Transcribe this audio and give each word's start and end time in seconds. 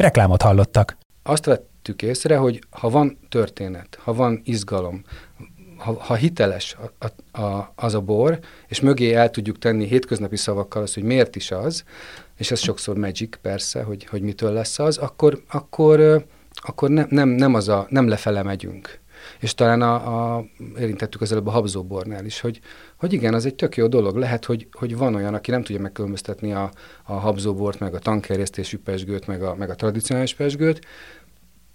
Reklámot 0.00 0.42
hallottak. 0.42 0.96
Azt 1.22 1.44
vettük 1.44 2.02
észre, 2.02 2.36
hogy 2.36 2.60
ha 2.70 2.88
van 2.90 3.18
történet, 3.28 3.98
ha 4.02 4.14
van 4.14 4.40
izgalom, 4.44 5.04
ha, 5.76 5.92
ha 5.92 6.14
hiteles 6.14 6.76
a, 6.98 7.06
a, 7.06 7.40
a, 7.42 7.72
az 7.76 7.94
a 7.94 8.00
bor, 8.00 8.38
és 8.68 8.80
mögé 8.80 9.12
el 9.12 9.30
tudjuk 9.30 9.58
tenni 9.58 9.86
hétköznapi 9.86 10.36
szavakkal 10.36 10.82
azt, 10.82 10.94
hogy 10.94 11.02
miért 11.02 11.36
is 11.36 11.50
az, 11.50 11.84
és 12.36 12.50
ez 12.50 12.60
sokszor 12.60 12.96
magic 12.96 13.36
persze, 13.42 13.82
hogy, 13.82 14.04
hogy 14.04 14.22
mitől 14.22 14.52
lesz 14.52 14.78
az, 14.78 14.96
akkor, 14.96 15.42
akkor, 15.50 16.24
akkor 16.54 16.90
ne, 16.90 17.04
nem, 17.08 17.28
nem, 17.28 17.54
az 17.54 17.68
a, 17.68 17.86
nem 17.88 18.08
lefele 18.08 18.42
megyünk. 18.42 18.99
És 19.40 19.54
talán 19.54 19.82
a, 19.82 20.36
a, 20.36 20.44
érintettük 20.78 21.20
az 21.20 21.32
előbb 21.32 21.46
a 21.46 21.50
habzóbornál 21.50 22.24
is, 22.24 22.40
hogy, 22.40 22.60
hogy 22.96 23.12
igen, 23.12 23.34
az 23.34 23.46
egy 23.46 23.54
tök 23.54 23.76
jó 23.76 23.86
dolog. 23.86 24.16
Lehet, 24.16 24.44
hogy, 24.44 24.68
hogy 24.72 24.96
van 24.96 25.14
olyan, 25.14 25.34
aki 25.34 25.50
nem 25.50 25.62
tudja 25.62 25.80
megkülönböztetni 25.80 26.52
a, 26.52 26.70
a 27.04 27.12
habzóbort, 27.12 27.78
meg 27.78 27.94
a 27.94 27.98
tankerjesztésű 27.98 28.78
pesgőt, 28.78 29.26
meg 29.26 29.42
a, 29.42 29.54
meg 29.54 29.70
a 29.70 29.74
tradicionális 29.74 30.34
pesgőt, 30.34 30.80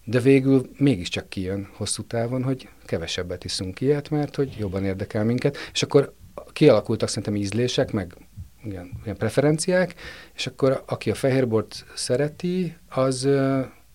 de 0.03 0.19
végül 0.19 0.69
mégiscsak 0.77 1.29
kijön 1.29 1.69
hosszú 1.73 2.03
távon, 2.03 2.43
hogy 2.43 2.69
kevesebbet 2.85 3.43
iszunk 3.43 3.81
ilyet, 3.81 4.09
mert 4.09 4.35
hogy 4.35 4.55
jobban 4.59 4.85
érdekel 4.85 5.23
minket, 5.23 5.57
és 5.73 5.83
akkor 5.83 6.13
kialakultak 6.53 7.09
szerintem 7.09 7.35
ízlések, 7.35 7.91
meg 7.91 8.15
ilyen, 8.63 8.91
ilyen 9.03 9.17
preferenciák, 9.17 9.95
és 10.35 10.47
akkor 10.47 10.83
aki 10.85 11.11
a 11.11 11.15
fehérbort 11.15 11.85
szereti, 11.95 12.77
az 12.89 13.29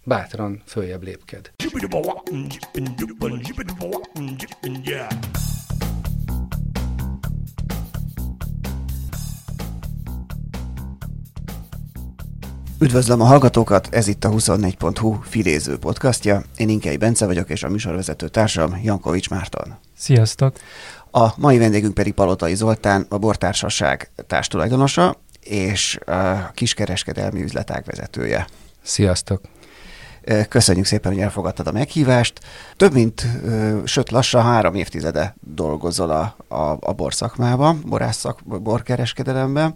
bátran 0.04 0.62
följebb 0.66 1.02
lépked. 1.02 1.50
Üdvözlöm 12.82 13.20
a 13.20 13.24
hallgatókat, 13.24 13.88
ez 13.90 14.08
itt 14.08 14.24
a 14.24 14.28
24.hu 14.28 15.20
filéző 15.22 15.78
podcastja. 15.78 16.42
Én 16.56 16.68
Inkei 16.68 16.96
Bence 16.96 17.26
vagyok, 17.26 17.50
és 17.50 17.62
a 17.62 17.68
műsorvezető 17.68 18.28
társam 18.28 18.80
Jankovics 18.82 19.30
Márton. 19.30 19.78
Sziasztok! 19.96 20.56
A 21.10 21.28
mai 21.36 21.58
vendégünk 21.58 21.94
pedig 21.94 22.12
Palotai 22.12 22.54
Zoltán, 22.54 23.06
a 23.08 23.18
Bortársaság 23.18 24.10
társtulajdonosa 24.26 25.16
és 25.40 25.98
a 26.06 26.50
kiskereskedelmi 26.54 27.42
üzletág 27.42 27.84
vezetője. 27.84 28.46
Sziasztok! 28.82 29.40
Köszönjük 30.48 30.86
szépen, 30.86 31.12
hogy 31.12 31.20
elfogadtad 31.20 31.66
a 31.66 31.72
meghívást. 31.72 32.40
Több 32.76 32.92
mint, 32.92 33.26
sőt 33.84 34.10
lassan 34.10 34.42
három 34.42 34.74
évtizede 34.74 35.34
dolgozol 35.54 36.10
a, 36.10 36.36
a, 36.54 36.76
a 36.80 36.92
borszakmában, 36.92 37.82
borászak, 37.86 38.40
borkereskedelemben. 38.44 39.74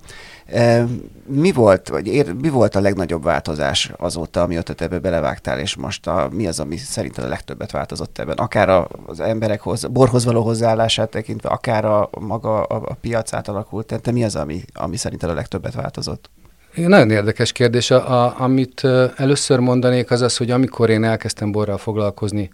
Mi 1.26 1.52
volt, 1.52 1.88
vagy 1.88 2.06
ér, 2.06 2.32
mi 2.32 2.48
volt 2.48 2.74
a 2.74 2.80
legnagyobb 2.80 3.22
változás 3.22 3.92
azóta, 3.96 4.42
amióta 4.42 4.74
te 4.74 4.84
ebbe 4.84 4.98
belevágtál, 4.98 5.58
és 5.58 5.76
most 5.76 6.06
a, 6.06 6.28
mi 6.32 6.46
az, 6.46 6.60
ami 6.60 6.76
szerinted 6.76 7.24
a 7.24 7.28
legtöbbet 7.28 7.70
változott 7.70 8.18
ebben? 8.18 8.36
Akár 8.36 8.86
az 9.06 9.20
emberekhoz, 9.20 9.84
borhoz 9.84 10.24
való 10.24 10.42
hozzáállását 10.42 11.10
tekintve, 11.10 11.48
akár 11.48 11.84
a, 11.84 12.08
maga 12.20 12.62
a, 12.62 12.82
a 12.90 12.96
piac 13.00 13.32
átalakult, 13.32 14.00
te 14.02 14.12
mi 14.12 14.24
az, 14.24 14.36
ami, 14.36 14.62
ami 14.74 14.96
szerinted 14.96 15.30
a 15.30 15.34
legtöbbet 15.34 15.74
változott? 15.74 16.30
Nagyon 16.74 17.10
érdekes 17.10 17.52
kérdés. 17.52 17.90
A, 17.90 18.24
a, 18.24 18.40
amit 18.40 18.84
először 19.16 19.58
mondanék, 19.58 20.10
az 20.10 20.20
az, 20.20 20.36
hogy 20.36 20.50
amikor 20.50 20.90
én 20.90 21.04
elkezdtem 21.04 21.52
borral 21.52 21.78
foglalkozni 21.78 22.50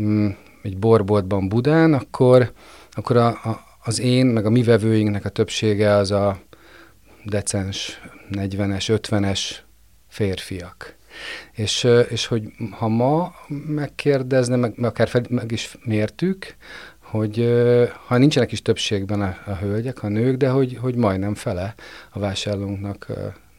mm, 0.00 0.28
egy 0.62 0.78
borboltban 0.78 1.48
Budán, 1.48 1.92
akkor, 1.92 2.52
akkor 2.90 3.16
a, 3.16 3.26
a, 3.26 3.64
az 3.84 4.00
én, 4.00 4.26
meg 4.26 4.46
a 4.46 4.50
mi 4.50 4.62
vevőinknek 4.62 5.24
a 5.24 5.28
többsége 5.28 5.94
az 5.94 6.10
a 6.10 6.38
decens 7.24 8.00
40-es, 8.32 9.00
50-es 9.02 9.40
férfiak. 10.08 10.94
És, 11.52 11.86
és 12.08 12.26
hogy 12.26 12.42
ha 12.70 12.88
ma 12.88 13.34
megkérdezne, 13.66 14.56
meg, 14.56 14.72
meg 14.76 14.90
akár 14.90 15.08
fel, 15.08 15.22
meg 15.28 15.52
is 15.52 15.78
mértük, 15.84 16.54
hogy 16.98 17.50
ha 18.06 18.16
nincsenek 18.16 18.52
is 18.52 18.62
többségben 18.62 19.20
a, 19.20 19.36
a 19.46 19.54
hölgyek, 19.54 20.02
a 20.02 20.08
nők, 20.08 20.36
de 20.36 20.48
hogy, 20.48 20.76
hogy 20.80 20.94
majdnem 20.94 21.34
fele 21.34 21.74
a 22.10 22.18
vásárlónknak 22.18 23.06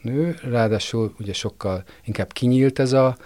nő, 0.02 0.36
ráadásul 0.42 1.14
ugye 1.18 1.32
sokkal 1.32 1.84
inkább 2.04 2.32
kinyílt 2.32 2.78
ez 2.78 2.92
a, 2.92 3.16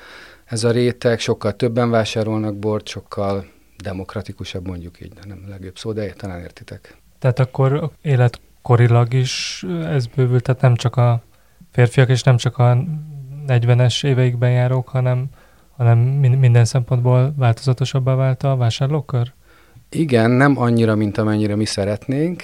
ez 0.44 0.64
a 0.64 0.70
réteg, 0.70 1.18
sokkal 1.18 1.56
többen 1.56 1.90
vásárolnak 1.90 2.56
bort, 2.56 2.88
sokkal 2.88 3.46
demokratikusabb 3.82 4.66
mondjuk 4.66 5.00
így, 5.00 5.12
de 5.12 5.20
nem 5.26 5.42
a 5.46 5.48
legjobb 5.48 5.78
szó, 5.78 5.92
de 5.92 6.12
talán 6.12 6.40
értitek. 6.40 6.96
Tehát 7.18 7.38
akkor 7.38 7.90
életkorilag 8.02 9.14
is 9.14 9.64
ez 9.84 10.06
bővült, 10.06 10.42
tehát 10.42 10.60
nem 10.60 10.74
csak 10.74 10.96
a 10.96 11.22
férfiak 11.72 12.08
és 12.08 12.22
nem 12.22 12.36
csak 12.36 12.58
a 12.58 12.84
40-es 13.46 14.04
éveikben 14.06 14.50
járók, 14.50 14.88
hanem, 14.88 15.26
hanem 15.76 15.98
minden 15.98 16.64
szempontból 16.64 17.34
változatosabbá 17.36 18.14
vált 18.14 18.42
a 18.42 18.56
vásárlókör? 18.56 19.32
Igen, 19.90 20.30
nem 20.30 20.58
annyira, 20.58 20.94
mint 20.94 21.18
amennyire 21.18 21.56
mi 21.56 21.64
szeretnénk 21.64 22.42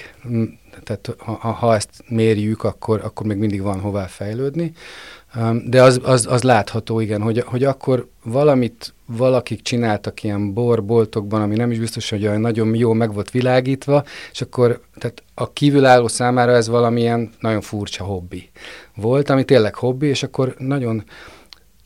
tehát 0.83 1.15
ha, 1.17 1.51
ha 1.51 1.75
ezt 1.75 1.89
mérjük, 2.07 2.63
akkor, 2.63 3.01
akkor 3.03 3.25
még 3.25 3.37
mindig 3.37 3.61
van 3.61 3.79
hová 3.79 4.05
fejlődni. 4.05 4.73
De 5.65 5.83
az, 5.83 5.99
az, 6.03 6.27
az 6.29 6.43
látható, 6.43 6.99
igen, 6.99 7.21
hogy, 7.21 7.43
hogy 7.45 7.63
akkor 7.63 8.07
valamit 8.23 8.93
valakik 9.05 9.61
csináltak 9.61 10.23
ilyen 10.23 10.53
borboltokban, 10.53 11.41
ami 11.41 11.55
nem 11.55 11.71
is 11.71 11.79
biztos, 11.79 12.09
hogy 12.09 12.27
olyan 12.27 12.41
nagyon 12.41 12.75
jó 12.75 12.93
meg 12.93 13.13
volt 13.13 13.31
világítva, 13.31 14.03
és 14.31 14.41
akkor 14.41 14.81
tehát 14.97 15.23
a 15.33 15.53
kívülálló 15.53 16.07
számára 16.07 16.51
ez 16.51 16.67
valamilyen 16.67 17.31
nagyon 17.39 17.61
furcsa 17.61 18.03
hobbi 18.03 18.49
volt, 18.95 19.29
ami 19.29 19.43
tényleg 19.43 19.75
hobbi, 19.75 20.07
és 20.07 20.23
akkor 20.23 20.55
nagyon 20.57 21.03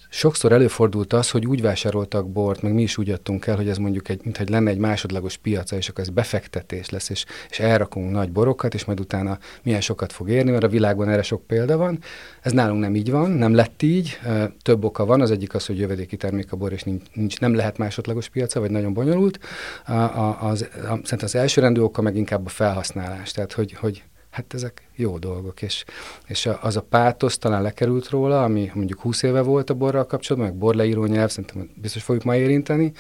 sokszor 0.10 0.52
előfordult 0.52 1.14
az, 1.14 1.30
hogy 1.30 1.46
úgy 1.46 1.62
vásároltak 1.62 2.30
bort, 2.30 2.62
meg 2.62 2.74
mi 2.74 2.82
is 2.82 2.98
úgy 2.98 3.10
adtunk 3.10 3.48
el, 3.48 3.56
hogy 3.56 3.70
ez 3.70 3.78
mondjuk 3.78 4.10
egy, 4.10 4.20
mintha 4.24 4.44
lenne 4.48 4.70
egy 4.70 4.78
másodlagos 4.78 5.38
piaca, 5.38 5.76
és 5.76 5.90
akkor 5.90 6.04
ez 6.04 6.10
befektetés 6.10 6.90
lesz, 6.90 7.10
és, 7.10 7.26
és 7.50 7.60
elrakunk 7.60 8.12
nagy 8.12 8.32
borokat, 8.32 8.74
és 8.74 8.86
majd 8.86 9.00
utána 9.00 9.38
milyen 9.64 9.82
sokat 9.82 10.14
fog 10.14 10.30
érni, 10.30 10.52
mert 10.52 10.64
a 10.64 10.68
világban 10.68 11.10
erre 11.10 11.22
sok 11.22 11.48
példa 11.48 11.78
van. 11.78 12.00
Ez 12.42 12.52
nálunk 12.52 12.82
nem 12.82 12.96
így 12.96 13.12
van, 13.12 13.32
nem 13.32 13.54
lett 13.54 13.82
így. 13.82 14.20
Több 14.62 14.84
oka 14.84 15.06
van, 15.06 15.22
az 15.22 15.32
egyik 15.32 15.54
az, 15.54 15.66
hogy 15.66 15.80
jövedéki 15.80 16.18
termék 16.18 16.52
a 16.52 16.56
bor, 16.56 16.72
és 16.72 16.84
nincs, 16.84 17.04
nincs 17.14 17.40
nem 17.40 17.56
lehet 17.56 17.78
másodlagos 17.78 18.30
piaca, 18.30 18.60
vagy 18.60 18.72
nagyon 18.72 18.94
bonyolult. 18.94 19.40
A, 19.86 19.94
a, 19.94 20.38
az, 20.42 20.62
a, 20.62 20.86
szerintem 20.86 21.20
az 21.22 21.36
elsőrendű 21.36 21.82
oka 21.82 22.02
meg 22.02 22.16
inkább 22.16 22.46
a 22.46 22.50
felhasználás, 22.50 23.32
tehát 23.32 23.54
hogy, 23.54 23.74
hogy 23.74 24.04
hát 24.38 24.54
ezek 24.54 24.88
jó 24.96 25.18
dolgok, 25.18 25.62
és, 25.62 25.84
és 26.28 26.50
az 26.62 26.76
a 26.76 26.82
pátosz 26.82 27.38
talán 27.38 27.62
lekerült 27.62 28.10
róla, 28.10 28.44
ami 28.44 28.72
mondjuk 28.74 29.02
20 29.02 29.24
éve 29.24 29.42
volt 29.42 29.70
a 29.70 29.74
borral 29.74 30.06
kapcsolatban, 30.06 30.52
meg 30.52 30.60
borleíró 30.60 31.06
nyelv, 31.06 31.30
szerintem 31.30 31.70
biztos 31.76 32.04
fogjuk 32.04 32.24
ma 32.24 32.36
érinteni, 32.36 32.92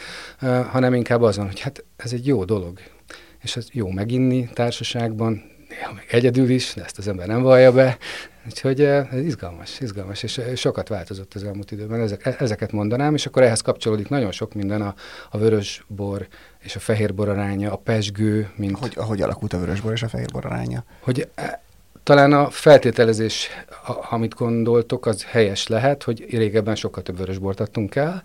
hanem 0.71 0.93
inkább 0.93 1.21
azon, 1.21 1.45
hogy 1.45 1.59
hát 1.59 1.83
ez 1.95 2.13
egy 2.13 2.27
jó 2.27 2.45
dolog, 2.45 2.79
és 3.41 3.55
ez 3.55 3.67
jó 3.71 3.89
meginni 3.89 4.49
társaságban, 4.53 5.43
néha 5.77 5.93
meg 5.93 6.05
egyedül 6.09 6.49
is, 6.49 6.73
de 6.75 6.83
ezt 6.83 6.97
az 6.97 7.07
ember 7.07 7.27
nem 7.27 7.41
vallja 7.41 7.71
be, 7.71 7.97
úgyhogy 8.45 8.81
ez 8.81 9.19
izgalmas, 9.19 9.79
izgalmas, 9.79 10.23
és 10.23 10.41
sokat 10.55 10.87
változott 10.87 11.33
az 11.33 11.43
elmúlt 11.43 11.71
időben, 11.71 12.01
ezek, 12.01 12.25
e, 12.25 12.35
ezeket 12.39 12.71
mondanám, 12.71 13.13
és 13.13 13.25
akkor 13.25 13.43
ehhez 13.43 13.61
kapcsolódik 13.61 14.09
nagyon 14.09 14.31
sok 14.31 14.53
minden, 14.53 14.81
a, 14.81 14.95
a 15.29 15.37
vörös 15.37 15.85
bor 15.87 16.27
és 16.59 16.75
a 16.75 16.79
fehér 16.79 17.13
bor 17.13 17.29
aránya, 17.29 17.71
a 17.71 17.75
pesgő, 17.75 18.49
mint... 18.55 18.77
Hogy, 18.77 18.93
hogy 18.93 19.21
alakult 19.21 19.53
a 19.53 19.59
vörös 19.59 19.81
bor 19.81 19.91
és 19.91 20.03
a 20.03 20.07
fehér 20.07 20.31
bor 20.31 20.45
aránya? 20.45 20.83
Hogy 20.99 21.29
e, 21.35 21.61
talán 22.03 22.33
a 22.33 22.49
feltételezés, 22.49 23.49
amit 24.09 24.33
gondoltok, 24.33 25.05
az 25.05 25.23
helyes 25.23 25.67
lehet, 25.67 26.03
hogy 26.03 26.25
régebben 26.29 26.75
sokkal 26.75 27.03
több 27.03 27.17
vörösbort 27.17 27.59
adtunk 27.59 27.95
el, 27.95 28.23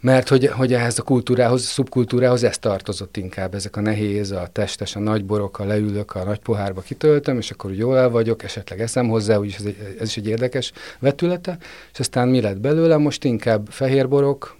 mert 0.00 0.28
hogy, 0.28 0.46
hogy 0.46 0.72
ehhez 0.72 0.98
a 0.98 1.02
kultúrához, 1.02 1.62
a 1.62 1.66
szubkultúrához 1.66 2.42
ez 2.42 2.58
tartozott 2.58 3.16
inkább, 3.16 3.54
ezek 3.54 3.76
a 3.76 3.80
nehéz, 3.80 4.30
a 4.30 4.48
testes, 4.52 4.96
a 4.96 4.98
nagy 4.98 5.24
borok, 5.24 5.58
a 5.58 5.64
leülök, 5.64 6.14
a 6.14 6.24
nagy 6.24 6.38
pohárba 6.38 6.80
kitöltöm, 6.80 7.36
és 7.36 7.50
akkor 7.50 7.70
úgy 7.70 7.78
jól 7.78 7.98
el 7.98 8.10
vagyok, 8.10 8.42
esetleg 8.42 8.80
eszem 8.80 9.08
hozzá, 9.08 9.36
úgyis 9.36 9.56
ez, 9.56 9.64
egy, 9.64 9.96
ez 10.00 10.08
is 10.08 10.16
egy 10.16 10.26
érdekes 10.26 10.72
vetülete, 10.98 11.58
és 11.92 11.98
aztán 11.98 12.28
mi 12.28 12.40
lett 12.40 12.60
belőle? 12.60 12.96
Most 12.96 13.24
inkább 13.24 13.66
fehérborok, 13.70 14.56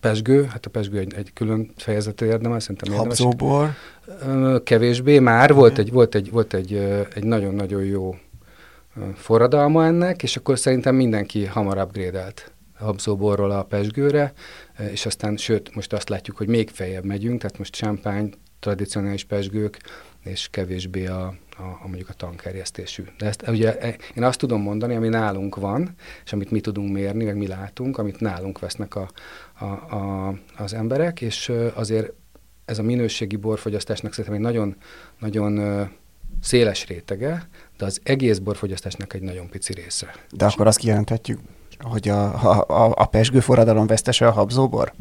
pesgő, 0.00 0.44
hát 0.44 0.66
a 0.66 0.70
pesgő 0.70 0.98
egy, 0.98 1.14
egy 1.14 1.30
külön 1.32 1.70
fejezetre 1.76 2.26
érdemel, 2.26 2.60
szerintem 2.60 2.92
érdemes. 2.92 3.18
Habzóbor? 3.18 3.70
Kevésbé, 4.62 5.18
már 5.18 5.54
volt 5.54 5.78
egy, 5.78 5.92
volt 5.92 6.14
egy, 6.14 6.30
volt 6.30 6.54
egy, 6.54 6.74
egy 7.14 7.24
nagyon-nagyon 7.24 7.84
jó 7.84 8.16
forradalma 9.14 9.84
ennek, 9.84 10.22
és 10.22 10.36
akkor 10.36 10.58
szerintem 10.58 10.94
mindenki 10.94 11.44
hamar 11.44 11.78
upgrade-elt. 11.78 12.52
Habzóborról 12.84 13.50
a 13.50 13.62
pesgőre, 13.62 14.32
és 14.90 15.06
aztán, 15.06 15.36
sőt, 15.36 15.74
most 15.74 15.92
azt 15.92 16.08
látjuk, 16.08 16.36
hogy 16.36 16.48
még 16.48 16.70
feljebb 16.70 17.04
megyünk, 17.04 17.40
tehát 17.40 17.58
most 17.58 17.74
champagne, 17.74 18.28
tradicionális 18.60 19.24
pesgők, 19.24 19.78
és 20.24 20.48
kevésbé 20.50 21.06
a, 21.06 21.34
a, 21.56 21.62
a 21.62 21.86
mondjuk 21.86 22.08
a 22.08 22.12
tankerjesztésű. 22.12 23.02
De 23.18 23.26
ezt 23.26 23.48
ugye 23.48 23.78
e, 23.78 23.96
én 24.14 24.22
azt 24.22 24.38
tudom 24.38 24.60
mondani, 24.60 24.94
ami 24.94 25.08
nálunk 25.08 25.56
van, 25.56 25.94
és 26.24 26.32
amit 26.32 26.50
mi 26.50 26.60
tudunk 26.60 26.92
mérni, 26.92 27.24
meg 27.24 27.36
mi 27.36 27.46
látunk, 27.46 27.98
amit 27.98 28.20
nálunk 28.20 28.58
vesznek 28.58 28.94
a, 28.94 29.10
a, 29.58 29.64
a, 29.64 30.34
az 30.56 30.74
emberek, 30.74 31.20
és 31.20 31.52
azért 31.74 32.12
ez 32.64 32.78
a 32.78 32.82
minőségi 32.82 33.36
borfogyasztásnak 33.36 34.12
szerintem 34.12 34.34
egy 34.34 34.46
nagyon, 34.46 34.76
nagyon 35.18 35.60
széles 36.40 36.86
rétege, 36.86 37.48
de 37.78 37.84
az 37.84 38.00
egész 38.02 38.38
borfogyasztásnak 38.38 39.14
egy 39.14 39.22
nagyon 39.22 39.48
pici 39.48 39.72
része. 39.72 40.14
De 40.30 40.46
akkor 40.46 40.66
azt 40.66 40.78
kijelenthetjük, 40.78 41.40
hogy 41.80 42.08
a, 42.08 42.24
a, 42.66 42.92
a 42.96 43.06
pesgő 43.06 43.40
forradalom 43.40 43.86
vesztese 43.86 44.26
a 44.26 44.30
habzóbor? 44.30 44.92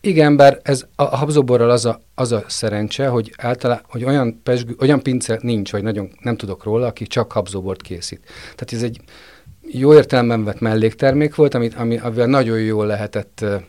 Igen, 0.00 0.36
bár 0.36 0.60
ez 0.62 0.86
a 0.94 1.16
habzóborral 1.16 1.70
az 1.70 1.84
a, 1.84 2.00
az 2.14 2.32
a 2.32 2.44
szerencse, 2.46 3.08
hogy 3.08 3.32
általában, 3.36 3.84
hogy 3.88 4.04
olyan, 4.04 4.40
pesgő, 4.42 4.76
olyan 4.80 5.02
pince 5.02 5.38
nincs, 5.42 5.70
vagy 5.70 5.82
nagyon 5.82 6.10
nem 6.20 6.36
tudok 6.36 6.64
róla, 6.64 6.86
aki 6.86 7.06
csak 7.06 7.32
habzóbort 7.32 7.82
készít. 7.82 8.20
Tehát 8.40 8.72
ez 8.72 8.82
egy 8.82 9.00
jó 9.70 9.94
értelemben 9.94 10.44
vett 10.44 10.60
melléktermék 10.60 11.34
volt, 11.34 11.54
amit, 11.54 11.74
ami, 11.74 11.98
amivel 11.98 12.26
nagyon 12.26 12.60
jól 12.60 12.86
lehetett 12.86 13.38
uh, 13.42 13.62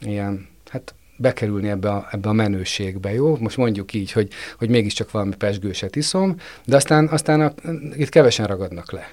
ilyen, 0.00 0.48
hát 0.70 0.94
bekerülni 1.16 1.68
ebbe 1.68 1.90
a, 1.90 2.08
ebbe 2.10 2.28
a 2.28 2.32
menőségbe, 2.32 3.12
jó? 3.12 3.36
Most 3.36 3.56
mondjuk 3.56 3.92
így, 3.92 4.12
hogy, 4.12 4.28
hogy 4.58 4.68
mégiscsak 4.68 5.10
valami 5.10 5.34
pesgőset 5.36 5.96
iszom, 5.96 6.36
de 6.64 6.76
aztán, 6.76 7.08
aztán 7.08 7.40
a, 7.40 7.52
itt 7.96 8.08
kevesen 8.08 8.46
ragadnak 8.46 8.92
le. 8.92 9.08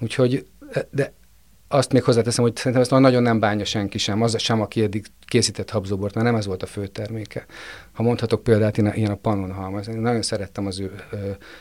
Úgyhogy, 0.00 0.46
de 0.90 1.12
azt 1.72 1.92
még 1.92 2.02
hozzáteszem, 2.02 2.44
hogy 2.44 2.56
szerintem 2.56 2.80
ezt 2.80 2.90
nagyon 2.90 3.22
nem 3.22 3.40
bánja 3.40 3.64
senki 3.64 3.98
sem, 3.98 4.22
az 4.22 4.40
sem, 4.40 4.60
aki 4.60 4.82
eddig 4.82 5.06
készített 5.24 5.70
habzóbort, 5.70 6.14
mert 6.14 6.26
nem 6.26 6.34
ez 6.36 6.46
volt 6.46 6.62
a 6.62 6.66
fő 6.66 6.86
terméke. 6.86 7.46
Ha 7.92 8.02
mondhatok 8.02 8.42
példát, 8.42 8.76
ilyen 8.76 9.10
a 9.10 9.14
Pannonhalma, 9.14 9.78
én 9.78 10.00
nagyon 10.00 10.22
szerettem 10.22 10.66
az 10.66 10.80
ő 10.80 10.92
ö, 11.10 11.16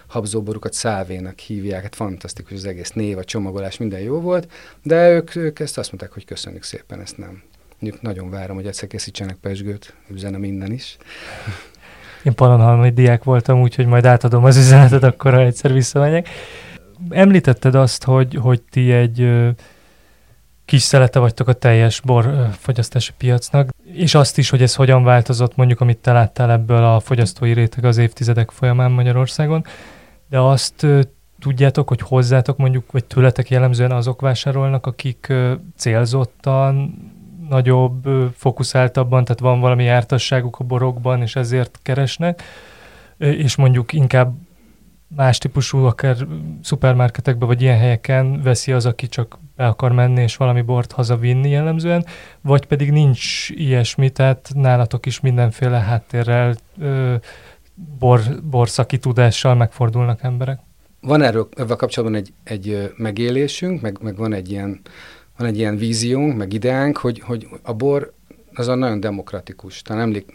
habzóborukat, 0.08 0.74
szávének 0.74 1.40
hívják, 1.40 1.82
hát 1.82 1.96
fantasztikus 1.96 2.54
az 2.54 2.66
egész 2.66 2.92
név, 2.92 3.18
a 3.18 3.24
csomagolás, 3.24 3.78
minden 3.78 4.00
jó 4.00 4.20
volt, 4.20 4.52
de 4.84 5.10
ők, 5.10 5.36
ők 5.36 5.60
ezt 5.60 5.78
azt 5.78 5.92
mondták, 5.92 6.12
hogy 6.12 6.26
köszönjük 6.26 6.64
szépen, 6.64 7.02
ezt 7.02 7.18
nem. 7.18 7.42
Mondjuk 7.80 8.02
nagyon 8.02 8.30
várom, 8.30 8.56
hogy 8.56 8.68
egyszer 8.68 8.88
készítsenek 8.88 9.36
pesgőt, 9.36 9.94
üzene 10.08 10.38
minden 10.38 10.72
is. 10.72 10.98
Én 12.24 12.36
Pannonhalmai 12.36 12.90
diák 12.90 13.24
voltam, 13.24 13.62
úgyhogy 13.62 13.86
majd 13.86 14.06
átadom 14.06 14.44
az 14.44 14.58
üzenetet, 14.58 15.04
akkor 15.04 15.34
ha 15.34 15.42
egyszer 15.42 15.74
visszamegyek. 15.74 16.30
Említetted 17.10 17.76
azt, 17.76 18.04
hogy, 18.04 18.36
hogy 18.36 18.62
ti 18.62 18.92
egy 18.92 19.50
kis 20.70 20.82
szelete 20.82 21.20
vagytok 21.20 21.48
a 21.48 21.54
teljes 21.54 22.02
borfogyasztási 22.02 23.12
piacnak, 23.18 23.70
és 23.94 24.16
azt 24.16 24.38
is, 24.38 24.50
hogy 24.50 24.62
ez 24.62 24.76
hogyan 24.76 25.04
változott, 25.04 25.56
mondjuk, 25.56 25.82
amit 25.82 25.98
te 25.98 26.12
láttál 26.12 26.52
ebből 26.52 26.84
a 26.84 27.00
fogyasztói 27.00 27.54
réteg 27.54 27.86
az 27.86 27.98
évtizedek 27.98 28.52
folyamán 28.52 28.92
Magyarországon, 28.92 29.66
de 30.30 30.40
azt 30.40 30.86
tudjátok, 31.40 31.88
hogy 31.88 32.02
hozzátok 32.02 32.58
mondjuk, 32.58 32.92
vagy 32.92 33.06
tőletek 33.06 33.50
jellemzően 33.50 33.92
azok 33.92 34.22
vásárolnak, 34.22 34.86
akik 34.86 35.34
célzottan, 35.78 36.98
nagyobb, 37.50 38.08
fókuszáltabban, 38.36 39.24
tehát 39.24 39.40
van 39.40 39.60
valami 39.60 39.84
jártasságuk 39.84 40.60
a 40.60 40.64
borokban, 40.64 41.22
és 41.22 41.36
ezért 41.36 41.80
keresnek, 41.84 42.44
és 43.18 43.56
mondjuk 43.56 43.94
inkább 43.94 44.34
más 45.16 45.38
típusú, 45.38 45.78
akár 45.78 46.28
szupermarketekben 46.62 47.48
vagy 47.48 47.62
ilyen 47.62 47.78
helyeken 47.78 48.42
veszi 48.42 48.72
az, 48.72 48.86
aki 48.86 49.08
csak 49.08 49.40
be 49.56 49.68
akar 49.68 49.92
menni 49.92 50.22
és 50.22 50.36
valami 50.36 50.62
bort 50.62 50.92
hazavinni 50.92 51.50
jellemzően, 51.50 52.06
vagy 52.42 52.66
pedig 52.66 52.92
nincs 52.92 53.50
ilyesmi, 53.50 54.10
tehát 54.10 54.52
nálatok 54.54 55.06
is 55.06 55.20
mindenféle 55.20 55.78
háttérrel, 55.78 56.56
ö, 56.80 57.16
bor, 58.00 58.22
borszaki 58.44 58.98
tudással 58.98 59.56
megfordulnak 59.56 60.24
emberek. 60.24 60.60
Van 61.02 61.22
erről 61.22 61.50
ebben 61.56 61.78
kapcsolatban 61.78 62.20
egy, 62.20 62.34
egy 62.44 62.94
megélésünk, 62.98 63.82
meg, 63.82 63.98
meg 64.02 64.16
van 64.16 64.34
egy 64.34 64.52
ilyen 64.52 64.82
van 65.38 65.48
egy 65.48 65.58
ilyen 65.58 65.78
víziónk, 65.78 66.38
meg 66.38 66.54
ideánk, 66.54 66.98
hogy, 66.98 67.20
hogy 67.20 67.48
a 67.64 67.74
bor 67.74 68.14
az 68.54 68.68
a 68.68 68.76
nagyon 68.76 69.00
demokratikus. 69.00 69.82
Talán 69.82 70.02
emlék, 70.02 70.32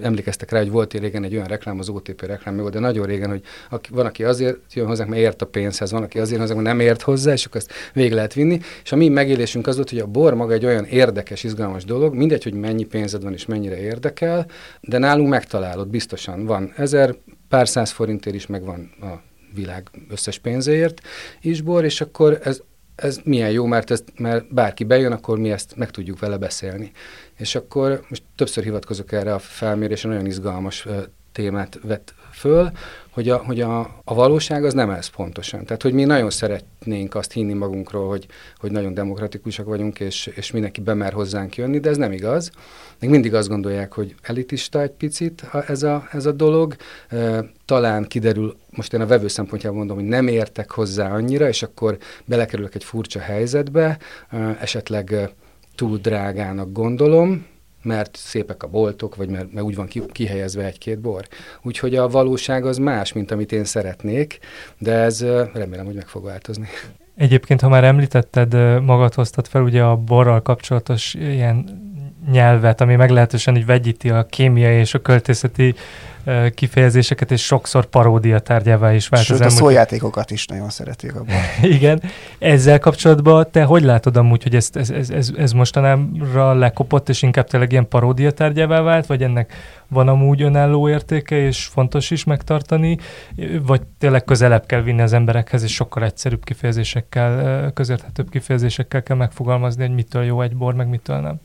emlékeztek 0.00 0.50
rá, 0.50 0.58
hogy 0.58 0.70
volt 0.70 0.92
régen 0.92 1.24
egy 1.24 1.34
olyan 1.34 1.46
reklám, 1.46 1.78
az 1.78 1.88
OTP 1.88 2.22
reklám 2.22 2.56
volt, 2.56 2.72
de 2.72 2.78
nagyon 2.78 3.06
régen, 3.06 3.28
hogy 3.28 3.42
aki, 3.70 3.90
van, 3.92 4.06
aki 4.06 4.24
azért 4.24 4.58
jön 4.74 4.86
hozzánk, 4.86 5.10
mert 5.10 5.22
ért 5.22 5.42
a 5.42 5.46
pénzhez, 5.46 5.90
van, 5.90 6.02
aki 6.02 6.18
azért 6.18 6.40
hozzánk, 6.40 6.62
mert 6.62 6.76
nem 6.76 6.86
ért 6.86 7.02
hozzá, 7.02 7.32
és 7.32 7.44
akkor 7.44 7.60
ezt 7.60 7.72
végig 7.92 8.12
lehet 8.12 8.34
vinni. 8.34 8.60
És 8.82 8.92
a 8.92 8.96
mi 8.96 9.08
megélésünk 9.08 9.66
az 9.66 9.76
volt, 9.76 9.90
hogy 9.90 9.98
a 9.98 10.06
bor 10.06 10.34
maga 10.34 10.52
egy 10.52 10.64
olyan 10.64 10.84
érdekes, 10.84 11.44
izgalmas 11.44 11.84
dolog, 11.84 12.14
mindegy, 12.14 12.42
hogy 12.42 12.54
mennyi 12.54 12.84
pénzed 12.84 13.22
van 13.22 13.32
és 13.32 13.46
mennyire 13.46 13.78
érdekel, 13.78 14.46
de 14.80 14.98
nálunk 14.98 15.28
megtalálod, 15.28 15.88
biztosan 15.88 16.44
van 16.44 16.72
ezer, 16.76 17.14
pár 17.48 17.68
száz 17.68 17.90
forintért 17.90 18.36
is 18.36 18.46
megvan 18.46 18.90
a 19.00 19.34
világ 19.54 19.90
összes 20.08 20.38
pénzéért 20.38 21.00
is 21.40 21.60
bor, 21.60 21.84
és 21.84 22.00
akkor 22.00 22.38
ez 22.42 22.60
ez 22.96 23.20
milyen 23.24 23.50
jó, 23.50 23.66
mert, 23.66 23.90
ez, 23.90 24.04
mert 24.16 24.54
bárki 24.54 24.84
bejön, 24.84 25.12
akkor 25.12 25.38
mi 25.38 25.50
ezt 25.50 25.76
meg 25.76 25.90
tudjuk 25.90 26.18
vele 26.18 26.36
beszélni. 26.36 26.92
És 27.36 27.54
akkor 27.54 28.04
most 28.08 28.22
többször 28.36 28.64
hivatkozok 28.64 29.12
erre 29.12 29.34
a 29.34 29.38
felmérésre, 29.38 30.08
nagyon 30.08 30.26
izgalmas 30.26 30.86
témát 31.32 31.78
vett 31.82 32.14
föl, 32.36 32.70
hogy, 33.10 33.28
a, 33.28 33.36
hogy 33.36 33.60
a, 33.60 33.80
a 34.04 34.14
valóság 34.14 34.64
az 34.64 34.72
nem 34.72 34.90
ez 34.90 35.06
pontosan. 35.06 35.64
Tehát, 35.64 35.82
hogy 35.82 35.92
mi 35.92 36.04
nagyon 36.04 36.30
szeretnénk 36.30 37.14
azt 37.14 37.32
hinni 37.32 37.52
magunkról, 37.52 38.08
hogy, 38.08 38.26
hogy 38.58 38.70
nagyon 38.70 38.94
demokratikusak 38.94 39.66
vagyunk, 39.66 40.00
és, 40.00 40.26
és 40.34 40.50
mindenki 40.50 40.80
bemer 40.80 41.12
hozzánk 41.12 41.56
jönni, 41.56 41.78
de 41.78 41.88
ez 41.88 41.96
nem 41.96 42.12
igaz. 42.12 42.50
Még 43.00 43.10
mindig 43.10 43.34
azt 43.34 43.48
gondolják, 43.48 43.92
hogy 43.92 44.14
elitista 44.22 44.80
egy 44.80 44.90
picit 44.90 45.44
ez 45.66 45.82
a, 45.82 46.08
ez 46.12 46.26
a 46.26 46.32
dolog. 46.32 46.76
Talán 47.64 48.04
kiderül, 48.04 48.56
most 48.70 48.92
én 48.92 49.00
a 49.00 49.06
vevő 49.06 49.28
szempontjából 49.28 49.78
mondom, 49.78 49.96
hogy 49.96 50.06
nem 50.06 50.28
értek 50.28 50.70
hozzá 50.70 51.12
annyira, 51.12 51.48
és 51.48 51.62
akkor 51.62 51.98
belekerülök 52.24 52.74
egy 52.74 52.84
furcsa 52.84 53.20
helyzetbe, 53.20 53.98
esetleg 54.60 55.30
túl 55.74 55.98
drágának 55.98 56.72
gondolom, 56.72 57.46
mert 57.86 58.16
szépek 58.16 58.62
a 58.62 58.66
boltok, 58.66 59.16
vagy 59.16 59.28
mert, 59.28 59.52
mert 59.52 59.66
úgy 59.66 59.74
van 59.74 59.88
kihelyezve 60.12 60.64
egy-két 60.64 60.98
bor. 60.98 61.26
Úgyhogy 61.62 61.94
a 61.94 62.08
valóság 62.08 62.66
az 62.66 62.78
más, 62.78 63.12
mint 63.12 63.30
amit 63.30 63.52
én 63.52 63.64
szeretnék, 63.64 64.38
de 64.78 64.92
ez 64.92 65.24
remélem, 65.52 65.86
hogy 65.86 65.94
meg 65.94 66.08
fog 66.08 66.24
változni. 66.24 66.66
Egyébként, 67.16 67.60
ha 67.60 67.68
már 67.68 67.84
említetted, 67.84 68.82
magad 68.82 69.14
hoztad 69.14 69.46
fel 69.46 69.62
ugye 69.62 69.82
a 69.82 69.96
borral 69.96 70.42
kapcsolatos 70.42 71.14
ilyen 71.14 71.84
nyelvet, 72.30 72.80
ami 72.80 72.94
meglehetősen 72.96 73.56
így 73.56 73.66
vegyíti 73.66 74.10
a 74.10 74.26
kémiai 74.26 74.78
és 74.78 74.94
a 74.94 74.98
költészeti 74.98 75.74
kifejezéseket, 76.54 77.30
és 77.30 77.44
sokszor 77.44 77.84
paródia 77.84 78.38
tárgyává 78.38 78.94
is 78.94 79.08
vált. 79.08 79.24
Sőt, 79.24 79.40
a 79.40 79.48
szójátékokat 79.48 80.30
is 80.30 80.46
nagyon 80.46 80.70
szeretik 80.70 81.14
abban. 81.14 81.34
Igen. 81.76 82.02
Ezzel 82.38 82.78
kapcsolatban 82.78 83.46
te 83.50 83.64
hogy 83.64 83.82
látod 83.82 84.16
amúgy, 84.16 84.42
hogy 84.42 84.54
ez, 84.54 84.70
ez, 84.72 84.90
ez, 84.90 85.10
ez, 85.10 85.30
ez 85.36 85.52
mostanára 85.52 86.54
lekopott, 86.54 87.08
és 87.08 87.22
inkább 87.22 87.46
tényleg 87.46 87.72
ilyen 87.72 87.88
paródia 87.88 88.30
tárgyává 88.30 88.80
vált, 88.80 89.06
vagy 89.06 89.22
ennek 89.22 89.52
van 89.88 90.08
amúgy 90.08 90.42
önálló 90.42 90.88
értéke, 90.88 91.36
és 91.36 91.64
fontos 91.64 92.10
is 92.10 92.24
megtartani, 92.24 92.98
vagy 93.62 93.82
tényleg 93.98 94.24
közelebb 94.24 94.66
kell 94.66 94.82
vinni 94.82 95.02
az 95.02 95.12
emberekhez, 95.12 95.62
és 95.62 95.74
sokkal 95.74 96.04
egyszerűbb 96.04 96.44
kifejezésekkel, 96.44 97.72
közérthetőbb 97.72 98.30
kifejezésekkel 98.30 99.02
kell 99.02 99.16
megfogalmazni, 99.16 99.86
hogy 99.86 99.94
mitől 99.94 100.24
jó 100.24 100.42
egy 100.42 100.56
bor, 100.56 100.74
meg 100.74 100.88
mitől 100.88 101.20
nem? 101.20 101.40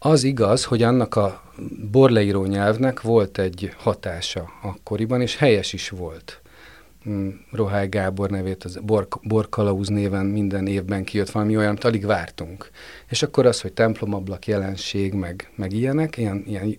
Az 0.00 0.24
igaz, 0.24 0.64
hogy 0.64 0.82
annak 0.82 1.16
a 1.16 1.42
borleíró 1.90 2.44
nyelvnek 2.44 3.00
volt 3.00 3.38
egy 3.38 3.72
hatása 3.76 4.48
akkoriban, 4.62 5.20
és 5.20 5.36
helyes 5.36 5.72
is 5.72 5.88
volt. 5.88 6.40
Mm, 7.08 7.28
Rohály 7.52 7.88
Gábor 7.88 8.30
nevét, 8.30 8.64
az 8.64 8.78
Bor, 8.82 9.08
Borkalauz 9.22 9.88
néven 9.88 10.26
minden 10.26 10.66
évben 10.66 11.04
kijött 11.04 11.30
valami 11.30 11.56
olyan, 11.56 11.68
amit 11.68 11.84
alig 11.84 12.06
vártunk. 12.06 12.70
És 13.08 13.22
akkor 13.22 13.46
az, 13.46 13.60
hogy 13.60 13.72
templomablak 13.72 14.46
jelenség, 14.46 15.12
meg, 15.12 15.50
meg 15.54 15.72
ilyenek, 15.72 16.16
ilyen, 16.16 16.44
ilyen 16.46 16.78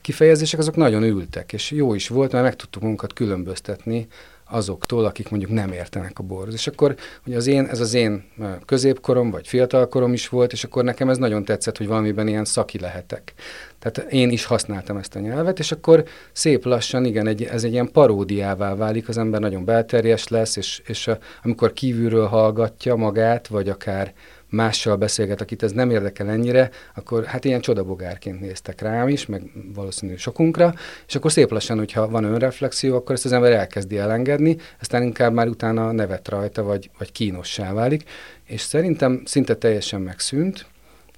kifejezések, 0.00 0.60
azok 0.60 0.76
nagyon 0.76 1.02
ültek, 1.02 1.52
és 1.52 1.70
jó 1.70 1.94
is 1.94 2.08
volt, 2.08 2.32
mert 2.32 2.44
meg 2.44 2.56
tudtuk 2.56 2.82
magunkat 2.82 3.12
különböztetni 3.12 4.06
azoktól, 4.48 5.04
akik 5.04 5.28
mondjuk 5.28 5.50
nem 5.50 5.72
értenek 5.72 6.18
a 6.18 6.22
borhoz. 6.22 6.54
És 6.54 6.66
akkor 6.66 6.94
ugye 7.26 7.36
az 7.36 7.46
én, 7.46 7.64
ez 7.64 7.80
az 7.80 7.94
én 7.94 8.24
középkorom, 8.64 9.30
vagy 9.30 9.48
fiatalkorom 9.48 10.12
is 10.12 10.28
volt, 10.28 10.52
és 10.52 10.64
akkor 10.64 10.84
nekem 10.84 11.08
ez 11.08 11.18
nagyon 11.18 11.44
tetszett, 11.44 11.76
hogy 11.76 11.86
valamiben 11.86 12.28
ilyen 12.28 12.44
szaki 12.44 12.78
lehetek. 12.78 13.32
Tehát 13.78 14.12
én 14.12 14.30
is 14.30 14.44
használtam 14.44 14.96
ezt 14.96 15.14
a 15.14 15.18
nyelvet, 15.18 15.58
és 15.58 15.72
akkor 15.72 16.04
szép 16.32 16.64
lassan, 16.64 17.04
igen, 17.04 17.26
egy, 17.26 17.42
ez 17.42 17.64
egy 17.64 17.72
ilyen 17.72 17.90
paródiává 17.92 18.74
válik, 18.74 19.08
az 19.08 19.18
ember 19.18 19.40
nagyon 19.40 19.64
belterjes 19.64 20.28
lesz, 20.28 20.56
és, 20.56 20.82
és 20.86 21.06
a, 21.06 21.18
amikor 21.42 21.72
kívülről 21.72 22.26
hallgatja 22.26 22.96
magát, 22.96 23.46
vagy 23.46 23.68
akár 23.68 24.12
mással 24.56 24.96
beszélget, 24.96 25.40
akit 25.40 25.62
ez 25.62 25.72
nem 25.72 25.90
érdekel 25.90 26.28
ennyire, 26.28 26.70
akkor 26.94 27.24
hát 27.24 27.44
ilyen 27.44 27.60
csodabogárként 27.60 28.40
néztek 28.40 28.80
rám 28.80 29.08
is, 29.08 29.26
meg 29.26 29.42
valószínű 29.74 30.16
sokunkra, 30.16 30.74
és 31.06 31.14
akkor 31.14 31.32
szép 31.32 31.50
lassan, 31.50 31.78
hogyha 31.78 32.08
van 32.08 32.24
önreflexió, 32.24 32.96
akkor 32.96 33.14
ezt 33.14 33.24
az 33.24 33.32
ember 33.32 33.52
elkezdi 33.52 33.98
elengedni, 33.98 34.56
aztán 34.80 35.02
inkább 35.02 35.32
már 35.32 35.48
utána 35.48 35.92
nevet 35.92 36.28
rajta, 36.28 36.62
vagy, 36.62 36.90
vagy 36.98 37.12
kínossá 37.12 37.72
válik, 37.72 38.04
és 38.44 38.60
szerintem 38.60 39.22
szinte 39.24 39.56
teljesen 39.56 40.00
megszűnt. 40.00 40.66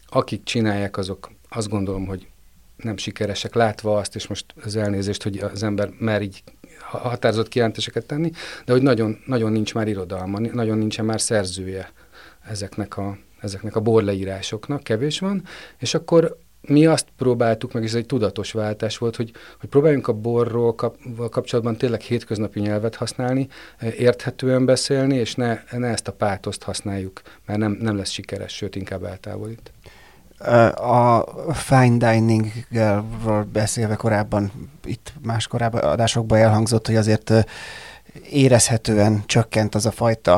Akik 0.09 0.43
csinálják, 0.43 0.97
azok 0.97 1.31
azt 1.49 1.69
gondolom, 1.69 2.07
hogy 2.07 2.27
nem 2.77 2.97
sikeresek, 2.97 3.55
látva 3.55 3.97
azt, 3.97 4.15
és 4.15 4.27
most 4.27 4.45
az 4.65 4.77
elnézést, 4.77 5.23
hogy 5.23 5.39
az 5.39 5.63
ember 5.63 5.91
már 5.99 6.23
így 6.23 6.43
határozott 6.81 7.49
kijelentéseket 7.49 8.07
tenni, 8.07 8.31
de 8.65 8.73
hogy 8.73 8.83
nagyon, 8.83 9.23
nagyon 9.27 9.53
nincs 9.53 9.75
már 9.75 9.89
irodalma, 9.89 10.39
nagyon 10.39 10.79
nincsen 10.79 11.05
már 11.05 11.21
szerzője 11.21 11.93
ezeknek 12.49 12.97
a, 12.97 13.19
ezeknek 13.41 13.77
a 13.77 13.81
borleírásoknak, 13.81 14.83
kevés 14.83 15.19
van, 15.19 15.43
és 15.79 15.95
akkor 15.95 16.39
mi 16.61 16.87
azt 16.87 17.07
próbáltuk 17.17 17.73
meg, 17.73 17.85
ez 17.85 17.95
egy 17.95 18.07
tudatos 18.07 18.53
váltás 18.53 18.99
volt, 18.99 19.17
hogy, 19.17 19.33
hogy 19.61 19.69
próbáljunk 19.69 20.09
a 20.09 20.13
borról 20.13 20.75
kap, 20.75 20.97
kapcsolatban 21.31 21.77
tényleg 21.77 22.01
hétköznapi 22.01 22.61
nyelvet 22.61 22.95
használni, 22.95 23.49
érthetően 23.81 24.65
beszélni, 24.65 25.17
és 25.17 25.35
ne, 25.35 25.59
ne 25.71 25.87
ezt 25.87 26.09
a 26.09 26.13
pátoszt 26.13 26.63
használjuk, 26.63 27.23
mert 27.47 27.59
nem, 27.59 27.79
nem 27.81 27.97
lesz 27.97 28.11
sikeres, 28.11 28.55
sőt, 28.55 28.77
inkább 28.77 29.05
eltávolít. 29.05 29.73
A 30.75 31.25
fine 31.53 32.13
dining-ről 32.13 33.45
beszélve 33.53 33.95
korábban, 33.95 34.51
itt 34.85 35.13
más 35.23 35.47
korábban 35.47 35.81
adásokban 35.81 36.39
elhangzott, 36.39 36.87
hogy 36.87 36.97
azért 36.97 37.33
érezhetően 38.31 39.23
csökkent 39.27 39.75
az 39.75 39.87
a 39.87 39.91
fajta, 39.91 40.37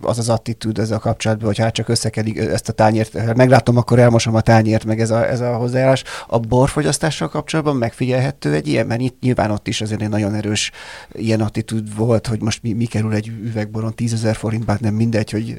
az 0.00 0.18
az 0.18 0.28
attitűd 0.28 0.78
ezzel 0.78 0.98
kapcsolatban, 0.98 1.46
hogy 1.46 1.58
hát 1.58 1.74
csak 1.74 1.88
összekedik 1.88 2.38
ezt 2.38 2.68
a 2.68 2.72
tányért, 2.72 3.34
meglátom, 3.34 3.76
akkor 3.76 3.98
elmosom 3.98 4.34
a 4.34 4.40
tányért, 4.40 4.84
meg 4.84 5.00
ez 5.00 5.10
a, 5.10 5.28
ez 5.28 5.40
a 5.40 5.54
hozzájárás. 5.56 6.04
A 6.26 6.38
borfogyasztással 6.38 7.28
kapcsolatban 7.28 7.76
megfigyelhető 7.76 8.52
egy 8.54 8.68
ilyen, 8.68 8.86
mert 8.86 9.00
itt 9.00 9.20
nyilván 9.20 9.50
ott 9.50 9.68
is 9.68 9.80
azért 9.80 10.02
egy 10.02 10.08
nagyon 10.08 10.34
erős 10.34 10.70
ilyen 11.12 11.40
attitűd 11.40 11.96
volt, 11.96 12.26
hogy 12.26 12.42
most 12.42 12.62
mi, 12.62 12.72
mi 12.72 12.84
kerül 12.84 13.14
egy 13.14 13.28
üvegboron 13.28 13.94
10 13.94 14.12
ezer 14.12 14.36
forint, 14.36 14.64
bár 14.64 14.80
nem 14.80 14.94
mindegy, 14.94 15.30
hogy 15.30 15.56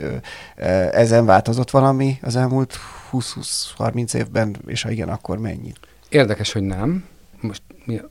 ezen 0.92 1.26
változott 1.26 1.70
valami 1.70 2.18
az 2.22 2.36
elmúlt 2.36 2.76
20-20-30 3.12 4.14
évben, 4.14 4.56
és 4.66 4.82
ha 4.82 4.92
igen, 4.92 5.10
akkor 5.10 5.38
mennyi? 5.38 5.74
Érdekes, 6.10 6.52
hogy 6.52 6.62
nem. 6.62 7.06
Most 7.42 7.62
mi 7.86 8.02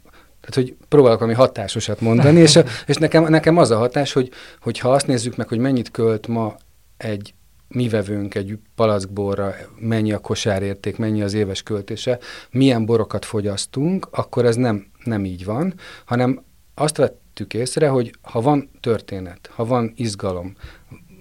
tehát, 0.46 0.68
hogy 0.68 0.76
próbálok 0.88 1.18
valami 1.18 1.36
hatásosat 1.36 2.00
mondani, 2.00 2.40
és, 2.40 2.56
a, 2.56 2.64
és 2.86 2.96
nekem, 2.96 3.24
nekem 3.24 3.56
az 3.56 3.70
a 3.70 3.76
hatás, 3.76 4.12
hogy, 4.12 4.30
hogy 4.60 4.78
ha 4.78 4.92
azt 4.92 5.06
nézzük 5.06 5.36
meg, 5.36 5.48
hogy 5.48 5.58
mennyit 5.58 5.90
költ 5.90 6.26
ma 6.26 6.56
egy 6.96 7.34
mi 7.68 7.88
vevőnk 7.88 8.34
egy 8.34 8.58
palackborra, 8.74 9.54
mennyi 9.78 10.12
a 10.12 10.18
kosárérték, 10.18 10.96
mennyi 10.96 11.22
az 11.22 11.34
éves 11.34 11.62
költése, 11.62 12.18
milyen 12.50 12.86
borokat 12.86 13.24
fogyasztunk, 13.24 14.08
akkor 14.10 14.44
ez 14.44 14.56
nem, 14.56 14.86
nem 15.04 15.24
így 15.24 15.44
van, 15.44 15.74
hanem 16.04 16.42
azt 16.74 16.96
vettük 16.96 17.54
észre, 17.54 17.88
hogy 17.88 18.14
ha 18.22 18.40
van 18.40 18.70
történet, 18.80 19.50
ha 19.52 19.64
van 19.64 19.92
izgalom, 19.96 20.56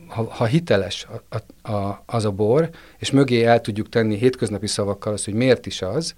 ha, 0.08 0.24
ha 0.24 0.46
hiteles 0.46 1.08
a, 1.30 1.38
a, 1.38 1.72
a, 1.72 2.04
az 2.06 2.26
a 2.26 2.32
bor, 2.32 2.70
és 2.98 3.12
mögé 3.12 3.44
el 3.44 3.62
tudjuk 3.62 3.90
tenni 3.90 4.16
hétköznapi 4.18 4.68
szavakkal 4.68 5.14
azt, 5.14 5.26
hogy 5.26 5.34
miért 5.34 5.66
is 5.66 5.82
az, 5.82 6.14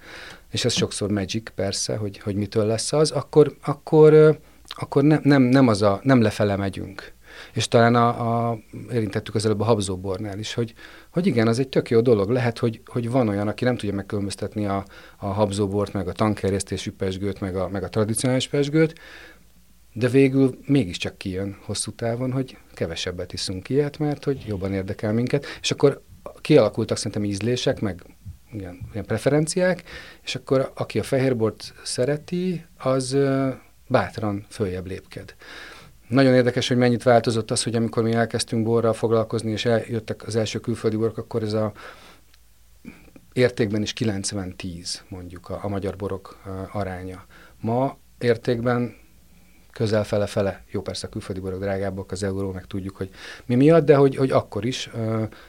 és 0.50 0.64
ez 0.64 0.72
sokszor 0.72 1.10
magic 1.10 1.50
persze, 1.54 1.96
hogy, 1.96 2.18
hogy 2.18 2.34
mitől 2.34 2.66
lesz 2.66 2.92
az, 2.92 3.10
akkor, 3.10 3.56
akkor, 3.62 4.38
akkor 4.68 5.02
ne, 5.02 5.18
nem, 5.22 5.42
nem, 5.42 5.68
az 5.68 5.82
a, 5.82 6.00
nem 6.02 6.20
lefele 6.20 6.56
megyünk. 6.56 7.12
És 7.52 7.68
talán 7.68 7.94
a, 7.94 8.48
a, 8.50 8.58
érintettük 8.92 9.34
az 9.34 9.44
előbb 9.44 9.60
a 9.60 9.64
habzóbornál 9.64 10.38
is, 10.38 10.54
hogy, 10.54 10.74
hogy 11.10 11.26
igen, 11.26 11.48
az 11.48 11.58
egy 11.58 11.68
tök 11.68 11.90
jó 11.90 12.00
dolog. 12.00 12.30
Lehet, 12.30 12.58
hogy, 12.58 12.80
hogy 12.84 13.10
van 13.10 13.28
olyan, 13.28 13.48
aki 13.48 13.64
nem 13.64 13.76
tudja 13.76 13.94
megkülönböztetni 13.94 14.66
a, 14.66 14.84
a 15.16 15.26
habzóbort, 15.26 15.92
meg 15.92 16.08
a 16.08 16.12
tankerjesztésű 16.12 16.92
pesgőt, 16.92 17.40
meg 17.40 17.56
a, 17.56 17.68
meg 17.68 17.82
a 17.82 17.88
tradicionális 17.88 18.48
pesgőt, 18.48 18.98
de 19.92 20.08
végül 20.08 20.58
mégiscsak 20.66 21.18
kijön 21.18 21.58
hosszú 21.64 21.90
távon, 21.90 22.32
hogy 22.32 22.56
kevesebbet 22.74 23.32
iszunk 23.32 23.68
ilyet, 23.68 23.98
mert 23.98 24.24
hogy 24.24 24.44
jobban 24.46 24.72
érdekel 24.72 25.12
minket, 25.12 25.46
és 25.60 25.70
akkor 25.70 26.02
kialakultak 26.40 26.96
szerintem 26.96 27.24
ízlések, 27.24 27.80
meg 27.80 28.02
ilyen, 28.52 28.78
ilyen 28.92 29.04
preferenciák, 29.04 29.82
és 30.22 30.34
akkor 30.34 30.72
aki 30.74 30.98
a 30.98 31.02
fehérbort 31.02 31.74
szereti, 31.82 32.66
az 32.78 33.16
bátran 33.86 34.46
följebb 34.48 34.86
lépked. 34.86 35.34
Nagyon 36.08 36.34
érdekes, 36.34 36.68
hogy 36.68 36.76
mennyit 36.76 37.02
változott 37.02 37.50
az, 37.50 37.62
hogy 37.62 37.74
amikor 37.74 38.02
mi 38.02 38.12
elkezdtünk 38.12 38.64
borral 38.64 38.92
foglalkozni, 38.92 39.50
és 39.50 39.64
eljöttek 39.64 40.26
az 40.26 40.36
első 40.36 40.58
külföldi 40.58 40.96
borok, 40.96 41.18
akkor 41.18 41.42
ez 41.42 41.52
a 41.52 41.72
értékben 43.32 43.82
is 43.82 43.92
90-10 43.96 44.94
mondjuk 45.08 45.48
a, 45.48 45.58
a 45.62 45.68
magyar 45.68 45.96
borok 45.96 46.38
aránya. 46.72 47.24
Ma 47.60 47.98
értékben 48.18 48.96
közel 49.78 50.04
fele-fele, 50.04 50.64
jó 50.70 50.82
persze 50.82 51.06
a 51.06 51.10
külföldi 51.10 51.40
borok 51.40 51.60
drágábbak, 51.60 52.12
az 52.12 52.22
euró, 52.22 52.52
meg 52.52 52.66
tudjuk, 52.66 52.96
hogy 52.96 53.10
mi 53.46 53.54
miatt, 53.54 53.84
de 53.84 53.96
hogy, 53.96 54.16
hogy 54.16 54.30
akkor 54.30 54.64
is 54.64 54.90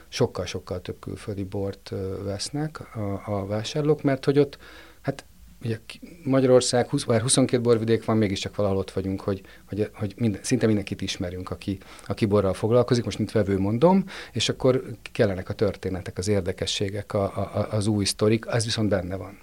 sokkal-sokkal 0.08 0.80
több 0.80 0.98
külföldi 1.00 1.44
bort 1.44 1.92
vesznek 2.24 2.96
a, 2.96 3.22
a 3.26 3.46
vásárlók, 3.46 4.02
mert 4.02 4.24
hogy 4.24 4.38
ott, 4.38 4.58
hát 5.00 5.24
ugye 5.64 5.78
Magyarország, 6.24 6.88
20, 6.88 7.04
bár 7.04 7.20
22 7.20 7.62
borvidék 7.62 8.04
van, 8.04 8.16
mégiscsak 8.16 8.56
valahol 8.56 8.78
ott 8.78 8.90
vagyunk, 8.90 9.20
hogy, 9.20 9.40
hogy, 9.68 9.90
hogy 9.94 10.14
minden, 10.16 10.40
szinte 10.42 10.66
mindenkit 10.66 11.00
ismerünk, 11.00 11.50
aki, 11.50 11.78
aki 12.06 12.26
borral 12.26 12.54
foglalkozik, 12.54 13.04
most 13.04 13.18
mint 13.18 13.32
vevő 13.32 13.58
mondom, 13.58 14.04
és 14.32 14.48
akkor 14.48 14.82
kellenek 15.12 15.48
a 15.48 15.54
történetek, 15.54 16.18
az 16.18 16.28
érdekességek, 16.28 17.14
a, 17.14 17.22
a, 17.22 17.68
az 17.70 17.86
új 17.86 18.04
sztorik, 18.04 18.44
ez 18.48 18.64
viszont 18.64 18.88
benne 18.88 19.16
van. 19.16 19.38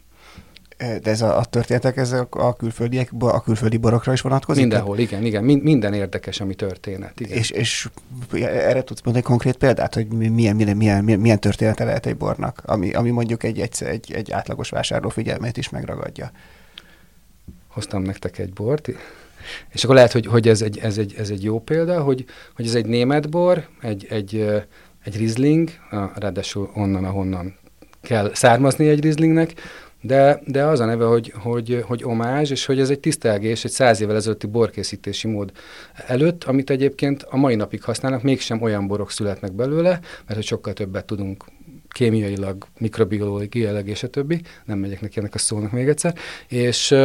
De 0.77 1.09
ez 1.09 1.21
a, 1.21 1.37
a 1.37 1.45
történetek, 1.45 1.97
ez 1.97 2.11
a, 2.11 2.27
a, 2.29 2.55
külföldiek, 2.55 3.09
a 3.19 3.41
külföldi 3.41 3.77
borokra 3.77 4.13
is 4.13 4.21
vonatkozik? 4.21 4.61
Mindenhol, 4.61 4.97
igen, 4.97 5.25
igen. 5.25 5.43
minden 5.43 5.93
érdekes, 5.93 6.39
ami 6.39 6.55
történet. 6.55 7.19
Igen. 7.19 7.37
És, 7.37 7.49
és 7.49 7.89
erre 8.31 8.83
tudsz 8.83 9.01
mondani 9.03 9.25
konkrét 9.25 9.57
példát, 9.57 9.93
hogy 9.93 10.07
milyen, 10.07 10.55
milyen, 10.55 10.77
milyen, 10.77 11.03
milyen 11.03 11.39
története 11.39 11.83
lehet 11.83 12.05
egy 12.05 12.17
bornak, 12.17 12.61
ami, 12.65 12.93
ami 12.93 13.09
mondjuk 13.09 13.43
egy, 13.43 13.59
egy, 13.59 13.83
egy, 13.83 14.11
egy 14.11 14.31
átlagos 14.31 14.69
vásárló 14.69 15.09
figyelmét 15.09 15.57
is 15.57 15.69
megragadja? 15.69 16.31
Hoztam 17.67 18.01
nektek 18.01 18.37
egy 18.37 18.53
bort, 18.53 18.89
és 19.69 19.83
akkor 19.83 19.95
lehet, 19.95 20.11
hogy, 20.11 20.25
hogy 20.25 20.47
ez, 20.47 20.61
egy, 20.61 20.77
ez, 20.77 20.97
egy, 20.97 21.13
ez 21.17 21.29
egy 21.29 21.43
jó 21.43 21.59
példa, 21.59 22.01
hogy, 22.01 22.25
hogy 22.55 22.65
ez 22.65 22.75
egy 22.75 22.85
német 22.85 23.29
bor, 23.29 23.67
egy, 23.81 24.07
egy, 24.09 24.35
egy 25.03 25.17
Riesling, 25.17 25.69
ráadásul 26.15 26.71
onnan, 26.75 27.05
ahonnan 27.05 27.57
kell 28.01 28.31
származni 28.33 28.87
egy 28.87 28.99
Rieslingnek, 28.99 29.53
de, 30.01 30.41
de 30.45 30.63
az 30.63 30.79
a 30.79 30.85
neve, 30.85 31.05
hogy, 31.05 31.33
hogy, 31.35 31.83
hogy 31.87 32.03
omázs, 32.03 32.51
és 32.51 32.65
hogy 32.65 32.79
ez 32.79 32.89
egy 32.89 32.99
tisztelgés 32.99 33.63
egy 33.63 33.71
száz 33.71 34.01
évvel 34.01 34.15
ezelőtti 34.15 34.47
borkészítési 34.47 35.27
mód 35.27 35.51
előtt, 36.07 36.43
amit 36.43 36.69
egyébként 36.69 37.23
a 37.29 37.37
mai 37.37 37.55
napig 37.55 37.83
használnak, 37.83 38.23
mégsem 38.23 38.61
olyan 38.61 38.87
borok 38.87 39.11
születnek 39.11 39.53
belőle, 39.53 39.89
mert 40.25 40.33
hogy 40.33 40.43
sokkal 40.43 40.73
többet 40.73 41.05
tudunk 41.05 41.45
kémiailag, 41.89 42.65
mikrobiológiailag 42.77 43.87
és 43.87 44.03
a 44.03 44.07
többi, 44.07 44.41
nem 44.65 44.79
megyek 44.79 45.01
neki 45.01 45.19
ennek 45.19 45.33
a 45.33 45.37
szónak 45.37 45.71
még 45.71 45.87
egyszer, 45.87 46.15
és 46.47 46.95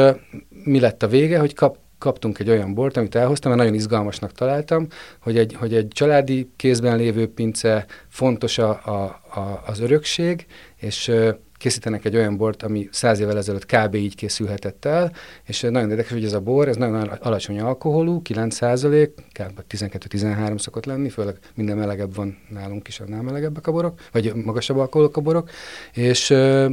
mi 0.64 0.80
lett 0.80 1.02
a 1.02 1.08
vége, 1.08 1.38
hogy 1.38 1.54
kap, 1.54 1.78
kaptunk 1.98 2.38
egy 2.38 2.50
olyan 2.50 2.74
bort, 2.74 2.96
amit 2.96 3.14
elhoztam, 3.14 3.50
mert 3.50 3.62
nagyon 3.62 3.78
izgalmasnak 3.78 4.32
találtam, 4.32 4.86
hogy 5.20 5.38
egy, 5.38 5.54
hogy 5.54 5.74
egy 5.74 5.88
családi 5.88 6.50
kézben 6.56 6.96
lévő 6.96 7.28
pince, 7.28 7.86
fontos 8.08 8.58
a, 8.58 8.68
a, 8.70 9.02
a, 9.40 9.62
az 9.66 9.80
örökség, 9.80 10.46
és 10.76 11.10
készítenek 11.62 12.04
egy 12.04 12.16
olyan 12.16 12.36
bort, 12.36 12.62
ami 12.62 12.88
száz 12.90 13.20
évvel 13.20 13.36
ezelőtt 13.36 13.66
kb. 13.66 13.94
így 13.94 14.14
készülhetett 14.14 14.84
el, 14.84 15.12
és 15.46 15.60
nagyon 15.60 15.90
érdekes, 15.90 16.12
hogy 16.12 16.24
ez 16.24 16.32
a 16.32 16.40
bor, 16.40 16.68
ez 16.68 16.76
nagyon 16.76 17.08
alacsony 17.08 17.60
alkoholú, 17.60 18.22
9 18.22 18.54
százalék, 18.54 19.14
kb. 19.14 19.60
12-13 19.68 20.58
szokott 20.58 20.84
lenni, 20.84 21.08
főleg 21.08 21.38
minden 21.54 21.76
melegebb 21.76 22.14
van 22.14 22.38
nálunk 22.48 22.88
is, 22.88 23.00
annál 23.00 23.22
melegebbek 23.22 23.66
a 23.66 23.72
borok, 23.72 24.00
vagy 24.12 24.34
magasabb 24.34 24.76
alkoholok 24.76 25.16
a 25.16 25.20
borok, 25.20 25.50
és 25.92 26.28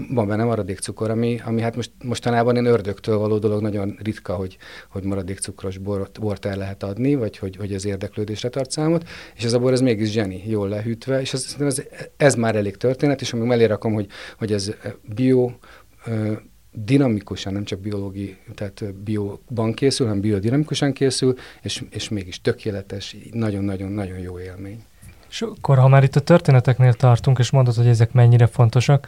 van 0.09 0.27
benne 0.27 0.43
maradékcukor, 0.43 1.09
ami, 1.09 1.41
ami 1.45 1.61
hát 1.61 1.75
most, 1.75 1.91
mostanában 2.03 2.55
én 2.55 2.65
ördögtől 2.65 3.17
való 3.17 3.37
dolog 3.37 3.61
nagyon 3.61 3.97
ritka, 4.03 4.33
hogy, 4.33 4.57
hogy 4.89 5.03
maradékcukros 5.03 5.77
bort, 5.77 6.19
bort 6.19 6.45
el 6.45 6.57
lehet 6.57 6.83
adni, 6.83 7.15
vagy 7.15 7.37
hogy, 7.37 7.55
hogy 7.55 7.73
ez 7.73 7.85
érdeklődésre 7.85 8.49
tart 8.49 8.71
számot, 8.71 9.07
és 9.35 9.43
ez 9.43 9.53
a 9.53 9.59
bor 9.59 9.71
ez 9.71 9.81
mégis 9.81 10.09
zseni, 10.09 10.43
jól 10.45 10.69
lehűtve, 10.69 11.21
és 11.21 11.33
ez, 11.33 11.55
ez, 11.59 11.81
ez 12.17 12.35
már 12.35 12.55
elég 12.55 12.77
történet, 12.77 13.21
és 13.21 13.33
amíg 13.33 13.47
mellé 13.47 13.65
rakom, 13.65 13.93
hogy, 13.93 14.07
hogy 14.37 14.53
ez 14.53 14.71
bio 15.01 15.51
dinamikusan, 16.71 17.53
nem 17.53 17.63
csak 17.63 17.79
biológi, 17.79 18.37
tehát 18.55 18.93
bioban 18.93 19.73
készül, 19.73 20.07
hanem 20.07 20.21
biodinamikusan 20.21 20.93
készül, 20.93 21.35
és, 21.61 21.83
és 21.89 22.09
mégis 22.09 22.41
tökéletes, 22.41 23.15
nagyon-nagyon-nagyon 23.31 24.17
jó 24.17 24.39
élmény. 24.39 24.83
És 25.29 25.41
akkor, 25.41 25.77
ha 25.77 25.87
már 25.87 26.03
itt 26.03 26.15
a 26.15 26.19
történeteknél 26.19 26.93
tartunk, 26.93 27.39
és 27.39 27.51
mondod, 27.51 27.75
hogy 27.75 27.87
ezek 27.87 28.11
mennyire 28.11 28.47
fontosak, 28.47 29.07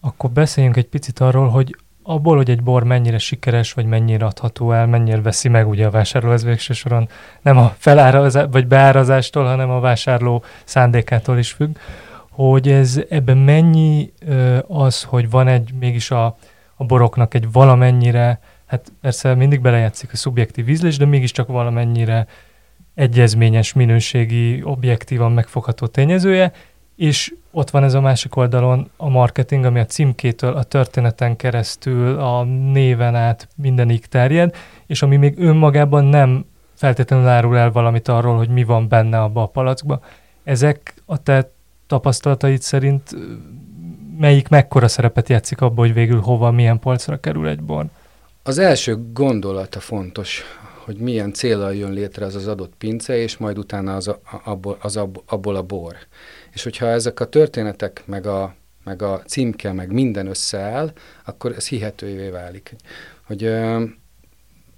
akkor 0.00 0.30
beszéljünk 0.30 0.76
egy 0.76 0.88
picit 0.88 1.18
arról, 1.18 1.48
hogy 1.48 1.76
abból, 2.02 2.36
hogy 2.36 2.50
egy 2.50 2.62
bor 2.62 2.84
mennyire 2.84 3.18
sikeres, 3.18 3.72
vagy 3.72 3.86
mennyire 3.86 4.24
adható 4.24 4.72
el, 4.72 4.86
mennyire 4.86 5.20
veszi 5.20 5.48
meg 5.48 5.68
ugye 5.68 5.86
a 5.86 5.90
vásárló, 5.90 6.32
ez 6.32 6.44
végső 6.44 6.72
soron 6.72 7.08
nem 7.42 7.58
a 7.58 7.74
felárazás, 7.78 8.46
vagy 8.50 8.66
beárazástól, 8.66 9.44
hanem 9.44 9.70
a 9.70 9.80
vásárló 9.80 10.44
szándékától 10.64 11.38
is 11.38 11.52
függ, 11.52 11.76
hogy 12.30 12.68
ez 12.68 13.00
ebben 13.08 13.38
mennyi 13.38 14.12
az, 14.66 15.02
hogy 15.02 15.30
van 15.30 15.48
egy 15.48 15.72
mégis 15.78 16.10
a, 16.10 16.36
a 16.74 16.84
boroknak 16.84 17.34
egy 17.34 17.52
valamennyire, 17.52 18.40
hát 18.66 18.92
persze 19.00 19.34
mindig 19.34 19.60
belejátszik 19.60 20.12
a 20.12 20.16
szubjektív 20.16 20.68
ízlés, 20.68 20.96
de 20.96 21.04
mégiscsak 21.04 21.48
valamennyire 21.48 22.26
egyezményes, 22.94 23.72
minőségi, 23.72 24.62
objektívan 24.62 25.32
megfogható 25.32 25.86
tényezője, 25.86 26.52
és 26.96 27.34
ott 27.50 27.70
van 27.70 27.84
ez 27.84 27.94
a 27.94 28.00
másik 28.00 28.36
oldalon 28.36 28.90
a 28.96 29.08
marketing, 29.08 29.64
ami 29.64 29.80
a 29.80 29.84
címkétől, 29.84 30.52
a 30.52 30.62
történeten 30.62 31.36
keresztül, 31.36 32.18
a 32.18 32.44
néven 32.72 33.14
át 33.14 33.48
mindenig 33.56 34.06
terjed, 34.06 34.54
és 34.86 35.02
ami 35.02 35.16
még 35.16 35.38
önmagában 35.38 36.04
nem 36.04 36.44
feltétlenül 36.74 37.26
árul 37.26 37.58
el 37.58 37.70
valamit 37.70 38.08
arról, 38.08 38.36
hogy 38.36 38.48
mi 38.48 38.64
van 38.64 38.88
benne 38.88 39.20
abba 39.20 39.42
a 39.42 39.46
palackba. 39.46 40.00
Ezek 40.44 40.94
a 41.06 41.22
te 41.22 41.50
tapasztalataid 41.90 42.62
szerint 42.62 43.10
melyik 44.18 44.48
mekkora 44.48 44.88
szerepet 44.88 45.28
játszik 45.28 45.60
abban, 45.60 45.86
hogy 45.86 45.94
végül 45.94 46.20
hova, 46.20 46.50
milyen 46.50 46.78
polcra 46.78 47.20
kerül 47.20 47.48
egy 47.48 47.62
bor? 47.62 47.86
Az 48.42 48.58
első 48.58 48.98
gondolata 49.12 49.80
fontos, 49.80 50.42
hogy 50.84 50.96
milyen 50.96 51.32
célral 51.32 51.74
jön 51.74 51.92
létre 51.92 52.24
az 52.24 52.34
az 52.34 52.46
adott 52.46 52.72
pince, 52.78 53.16
és 53.16 53.36
majd 53.36 53.58
utána 53.58 53.96
az, 53.96 54.08
a, 54.08 54.20
abból, 54.44 54.76
az 54.80 54.96
abból 55.26 55.56
a 55.56 55.62
bor. 55.62 55.96
És 56.52 56.62
hogyha 56.62 56.86
ezek 56.86 57.20
a 57.20 57.28
történetek, 57.28 58.02
meg 58.06 58.26
a, 58.26 58.54
meg 58.84 59.02
a 59.02 59.22
címke, 59.26 59.72
meg 59.72 59.92
minden 59.92 60.26
összeáll, 60.26 60.92
akkor 61.24 61.52
ez 61.52 61.68
hihetővé 61.68 62.28
válik. 62.28 62.76
Hogy 63.26 63.44
ö, 63.44 63.84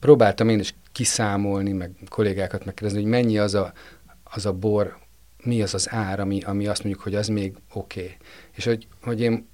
próbáltam 0.00 0.48
én 0.48 0.58
is 0.58 0.74
kiszámolni, 0.92 1.72
meg 1.72 1.90
kollégákat 2.08 2.64
megkérdezni, 2.64 3.02
hogy 3.02 3.10
mennyi 3.10 3.38
az 3.38 3.54
a, 3.54 3.72
az 4.24 4.46
a 4.46 4.52
bor, 4.52 5.00
mi 5.42 5.62
az 5.62 5.74
az 5.74 5.90
ár, 5.90 6.20
ami, 6.20 6.40
ami 6.40 6.66
azt 6.66 6.82
mondjuk, 6.84 7.04
hogy 7.04 7.14
az 7.14 7.28
még 7.28 7.56
oké. 7.72 8.00
Okay. 8.00 8.16
És 8.54 8.64
hogy, 8.64 8.86
hogy 9.02 9.20
én 9.20 9.48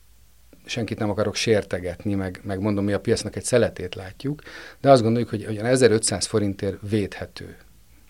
senkit 0.64 0.99
nem 0.99 1.11
akarok 1.11 1.35
sértegetni, 1.35 2.14
meg, 2.14 2.40
meg 2.42 2.61
mondom, 2.61 2.85
mi 2.85 2.92
a 2.92 3.00
piacnak 3.00 3.37
egy 3.37 3.45
szeletét 3.45 3.95
látjuk, 3.95 4.42
de 4.80 4.90
azt 4.90 5.02
gondoljuk, 5.02 5.30
hogy, 5.30 5.45
hogy 5.45 5.57
1500 5.57 6.26
forintért 6.26 6.76
védhető. 6.88 7.57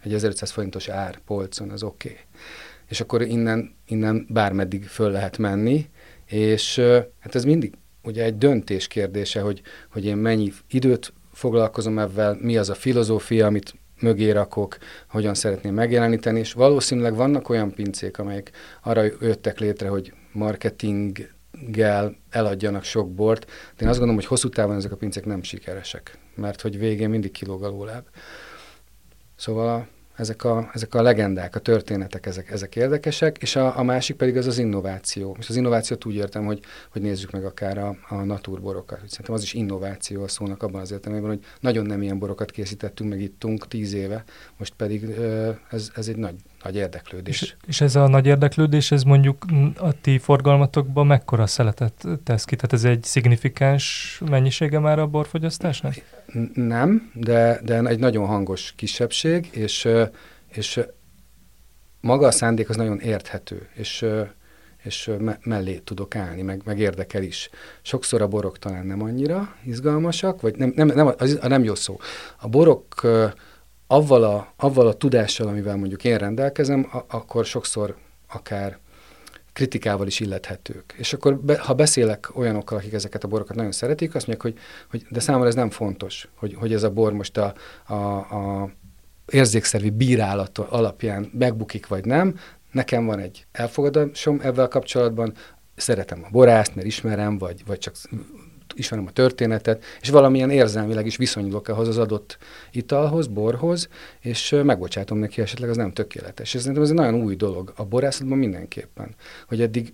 Egy 0.03 0.15
1500 0.15 0.51
forintos 0.51 0.89
ár 0.89 1.19
polcon 1.19 1.71
az 1.71 1.83
oké. 1.83 2.09
Okay. 2.09 2.21
És 2.89 3.01
akkor 3.01 3.23
innen, 3.23 3.75
innen 3.87 4.27
bármeddig 4.29 4.85
föl 4.85 5.11
lehet 5.11 5.39
menni, 5.39 5.89
és 6.27 6.79
hát 7.19 7.35
ez 7.35 7.45
mindig 7.45 7.75
ugye 8.03 8.25
egy 8.25 8.39
döntés 8.39 8.87
kérdése, 8.87 9.41
hogy, 9.41 9.63
hogy 9.91 10.05
én 10.05 10.17
mennyi 10.17 10.53
időt 10.71 11.13
foglalkozom 11.33 11.99
ebben, 11.99 12.37
mi 12.37 12.57
az 12.57 12.71
a 12.71 12.75
filozófia, 12.75 13.47
amit 13.47 13.75
mögé 14.01 14.31
rakok, 14.31 14.79
hogyan 15.09 15.35
szeretném 15.35 15.75
megjeleníteni, 15.75 16.39
és 16.39 16.53
valószínűleg 16.53 17.15
vannak 17.15 17.49
olyan 17.49 17.75
pincék, 17.75 18.19
amelyek 18.19 18.51
arra 18.83 19.03
jöttek 19.21 19.59
létre, 19.59 19.89
hogy 19.89 20.13
marketinggel 20.33 22.17
eladjanak 22.31 22.85
sok 22.85 23.15
bort, 23.15 23.45
de 23.47 23.83
én 23.83 23.89
azt 23.89 23.99
gondolom, 23.99 24.15
hogy 24.15 24.27
hosszú 24.27 24.49
távon 24.49 24.77
ezek 24.77 24.93
a 24.93 24.97
pincék 24.97 25.25
nem 25.25 25.43
sikeresek, 25.43 26.19
mert 26.35 26.61
hogy 26.61 26.79
végén 26.79 27.11
mindig 27.11 27.31
kilóg 27.31 27.65
a 27.65 27.69
lóláb. 27.69 28.05
Szóval 29.37 29.69
a 29.69 29.87
ezek 30.19 30.45
a, 30.45 30.71
ezek 30.75 30.95
a 30.95 31.03
legendák, 31.03 31.57
a 31.57 31.59
történetek, 31.59 32.27
ezek, 32.27 32.51
ezek 32.51 32.77
érdekesek, 32.77 33.37
és 33.41 33.57
a, 33.57 33.79
a 33.79 33.83
másik 33.83 34.17
pedig 34.17 34.37
az 34.37 34.47
az 34.47 34.59
innováció. 34.59 35.37
És 35.39 35.49
az 35.49 35.57
innovációt 35.57 36.05
úgy 36.05 36.15
értem, 36.15 36.45
hogy, 36.45 36.61
hogy 36.93 37.03
nézzük 37.03 37.31
meg 37.31 37.45
akár 37.45 37.79
a, 37.79 37.97
a 38.09 38.15
naturborokat. 38.15 38.99
Szerintem 39.07 39.35
az 39.35 39.43
is 39.43 39.55
innováció 39.55 40.23
a 40.23 40.29
szónak 40.29 40.63
abban 40.63 40.81
az 40.81 40.93
értelemben, 40.93 41.31
hogy 41.31 41.45
nagyon 41.61 41.87
nem 41.87 42.03
ilyen 42.03 42.19
borokat 42.19 42.51
készítettünk, 42.51 43.11
meg 43.11 43.21
ittunk 43.21 43.69
tíz 43.69 43.93
éve, 43.93 44.25
most 44.57 44.75
pedig 44.77 45.05
ez, 45.71 45.91
ez 45.95 46.09
egy 46.09 46.17
nagy, 46.17 46.35
nagy 46.63 46.77
érdeklődés. 46.77 47.43
És, 47.43 47.55
és 47.67 47.81
ez 47.81 47.97
a 47.97 48.09
nagy 48.09 48.27
érdeklődés, 48.27 48.91
ez 48.91 49.03
mondjuk 49.03 49.45
a 49.77 50.01
ti 50.01 50.19
forgalmatokban 50.19 51.07
mekkora 51.07 51.47
szeletet 51.47 52.05
tesz 52.25 52.45
ki? 52.45 52.57
Tehát 52.57 52.73
ez 52.73 52.85
egy 52.85 53.05
szignifikáns 53.05 54.21
mennyisége 54.31 54.79
már 54.79 54.99
a 54.99 55.07
borfogyasztásnak? 55.07 55.95
Nem, 56.55 57.11
de, 57.15 57.61
de 57.65 57.83
egy 57.83 57.99
nagyon 57.99 58.27
hangos 58.27 58.73
kisebbség, 58.77 59.49
és, 59.53 59.89
és 60.49 60.81
maga 62.01 62.27
a 62.27 62.31
szándék 62.31 62.69
az 62.69 62.77
nagyon 62.77 63.01
érthető, 63.01 63.69
és, 63.75 64.07
és 64.83 65.11
mellé 65.43 65.79
tudok 65.79 66.17
állni, 66.17 66.43
meg, 66.43 66.63
meg 66.65 66.79
érdekel 66.79 67.23
is. 67.23 67.51
Sokszor 67.83 68.23
a 68.23 68.29
borok 68.29 68.59
talán 68.59 68.87
nem 68.87 69.03
annyira 69.03 69.55
izgalmasak, 69.65 70.41
vagy 70.41 70.57
nem, 70.57 70.73
nem, 70.77 70.87
nem, 70.87 71.15
az, 71.19 71.39
nem 71.43 71.65
jó 71.65 71.75
szó. 71.75 71.99
A 72.41 72.49
borok 72.49 73.07
avval 73.91 74.25
a, 74.25 74.53
avval 74.57 74.87
a 74.87 74.93
tudással, 74.93 75.49
amivel 75.49 75.77
mondjuk 75.77 76.05
én 76.05 76.19
rendelkezem, 76.19 76.89
a, 76.93 77.17
akkor 77.17 77.45
sokszor 77.45 77.97
akár 78.29 78.79
kritikával 79.53 80.07
is 80.07 80.21
illethetők. 80.21 80.95
És 80.97 81.13
akkor, 81.13 81.39
be, 81.39 81.59
ha 81.59 81.75
beszélek 81.75 82.31
olyanokkal, 82.37 82.79
akik 82.79 82.93
ezeket 82.93 83.25
a 83.25 83.29
borokat 83.29 83.57
nagyon 83.57 83.73
szeretik, 83.73 84.15
azt 84.15 84.27
mondják, 84.27 84.53
hogy, 84.53 84.65
hogy 84.91 85.07
de 85.11 85.21
számomra 85.21 85.49
ez 85.49 85.55
nem 85.55 85.71
fontos, 85.71 86.29
hogy, 86.35 86.55
hogy 86.55 86.73
ez 86.73 86.83
a 86.83 86.91
bor 86.91 87.13
most 87.13 87.37
a, 87.37 87.55
a, 87.87 87.95
a 87.95 88.71
érzékszervi 89.27 89.91
bírálat 89.91 90.59
alapján 90.59 91.31
megbukik 91.39 91.87
vagy 91.87 92.05
nem. 92.05 92.39
Nekem 92.73 93.07
van 93.07 93.19
egy 93.19 93.47
elfogadásom 93.53 94.41
ebben 94.43 94.69
kapcsolatban, 94.69 95.35
szeretem 95.77 96.25
a 96.25 96.29
borászt, 96.31 96.75
mert 96.75 96.87
ismerem, 96.87 97.39
vagy, 97.39 97.63
vagy 97.67 97.79
csak 97.79 97.95
ismerem 98.79 99.07
a 99.07 99.11
történetet, 99.11 99.85
és 100.01 100.09
valamilyen 100.09 100.51
érzelmileg 100.51 101.07
is 101.07 101.17
viszonyulok 101.17 101.69
ahhoz 101.69 101.89
az 101.89 101.99
adott 101.99 102.39
italhoz, 102.73 103.27
borhoz, 103.27 103.89
és 104.21 104.57
megbocsátom 104.65 105.19
neki, 105.19 105.41
esetleg 105.41 105.71
az 105.71 105.77
nem 105.77 105.93
tökéletes. 105.93 106.55
És 106.55 106.61
szerintem 106.61 106.83
ez 106.83 106.91
egy 106.91 106.97
nagyon 106.97 107.23
új 107.23 107.37
dolog 107.37 107.73
a 107.77 107.85
borászatban 107.85 108.39
mindenképpen, 108.39 109.15
hogy 109.49 109.61
eddig 109.61 109.93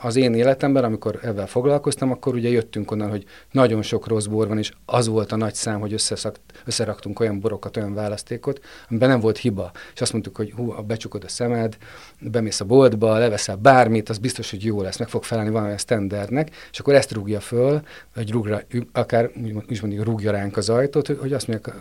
az 0.00 0.16
én 0.16 0.34
életemben, 0.34 0.84
amikor 0.84 1.18
ebben 1.22 1.46
foglalkoztam, 1.46 2.10
akkor 2.10 2.34
ugye 2.34 2.48
jöttünk 2.48 2.90
onnan, 2.90 3.10
hogy 3.10 3.24
nagyon 3.50 3.82
sok 3.82 4.06
rossz 4.06 4.26
bor 4.26 4.48
van, 4.48 4.58
és 4.58 4.72
az 4.84 5.08
volt 5.08 5.32
a 5.32 5.36
nagy 5.36 5.54
szám, 5.54 5.80
hogy 5.80 5.92
összeszakt, 5.92 6.40
összeraktunk 6.64 7.20
olyan 7.20 7.40
borokat, 7.40 7.76
olyan 7.76 7.94
választékot, 7.94 8.60
amiben 8.88 9.08
nem 9.08 9.20
volt 9.20 9.38
hiba. 9.38 9.70
És 9.94 10.00
azt 10.00 10.12
mondtuk, 10.12 10.36
hogy 10.36 10.52
hú, 10.56 10.72
becsukod 10.86 11.24
a 11.24 11.28
szemed, 11.28 11.76
bemész 12.20 12.60
a 12.60 12.64
boltba, 12.64 13.18
leveszel 13.18 13.56
bármit, 13.56 14.08
az 14.08 14.18
biztos, 14.18 14.50
hogy 14.50 14.64
jó 14.64 14.82
lesz, 14.82 14.98
meg 14.98 15.08
fog 15.08 15.24
felelni 15.24 15.50
valamilyen 15.50 15.78
standardnek, 15.78 16.50
és 16.70 16.78
akkor 16.78 16.94
ezt 16.94 17.12
rúgja 17.12 17.40
föl, 17.40 17.80
vagy 18.14 18.30
rúgra, 18.30 18.60
akár 18.92 19.30
úgy 19.68 19.80
mondjuk 19.80 20.04
rúgja 20.04 20.30
ránk 20.30 20.56
az 20.56 20.68
ajtót, 20.68 21.06
hogy 21.06 21.32
azt 21.32 21.46
mondják 21.46 21.74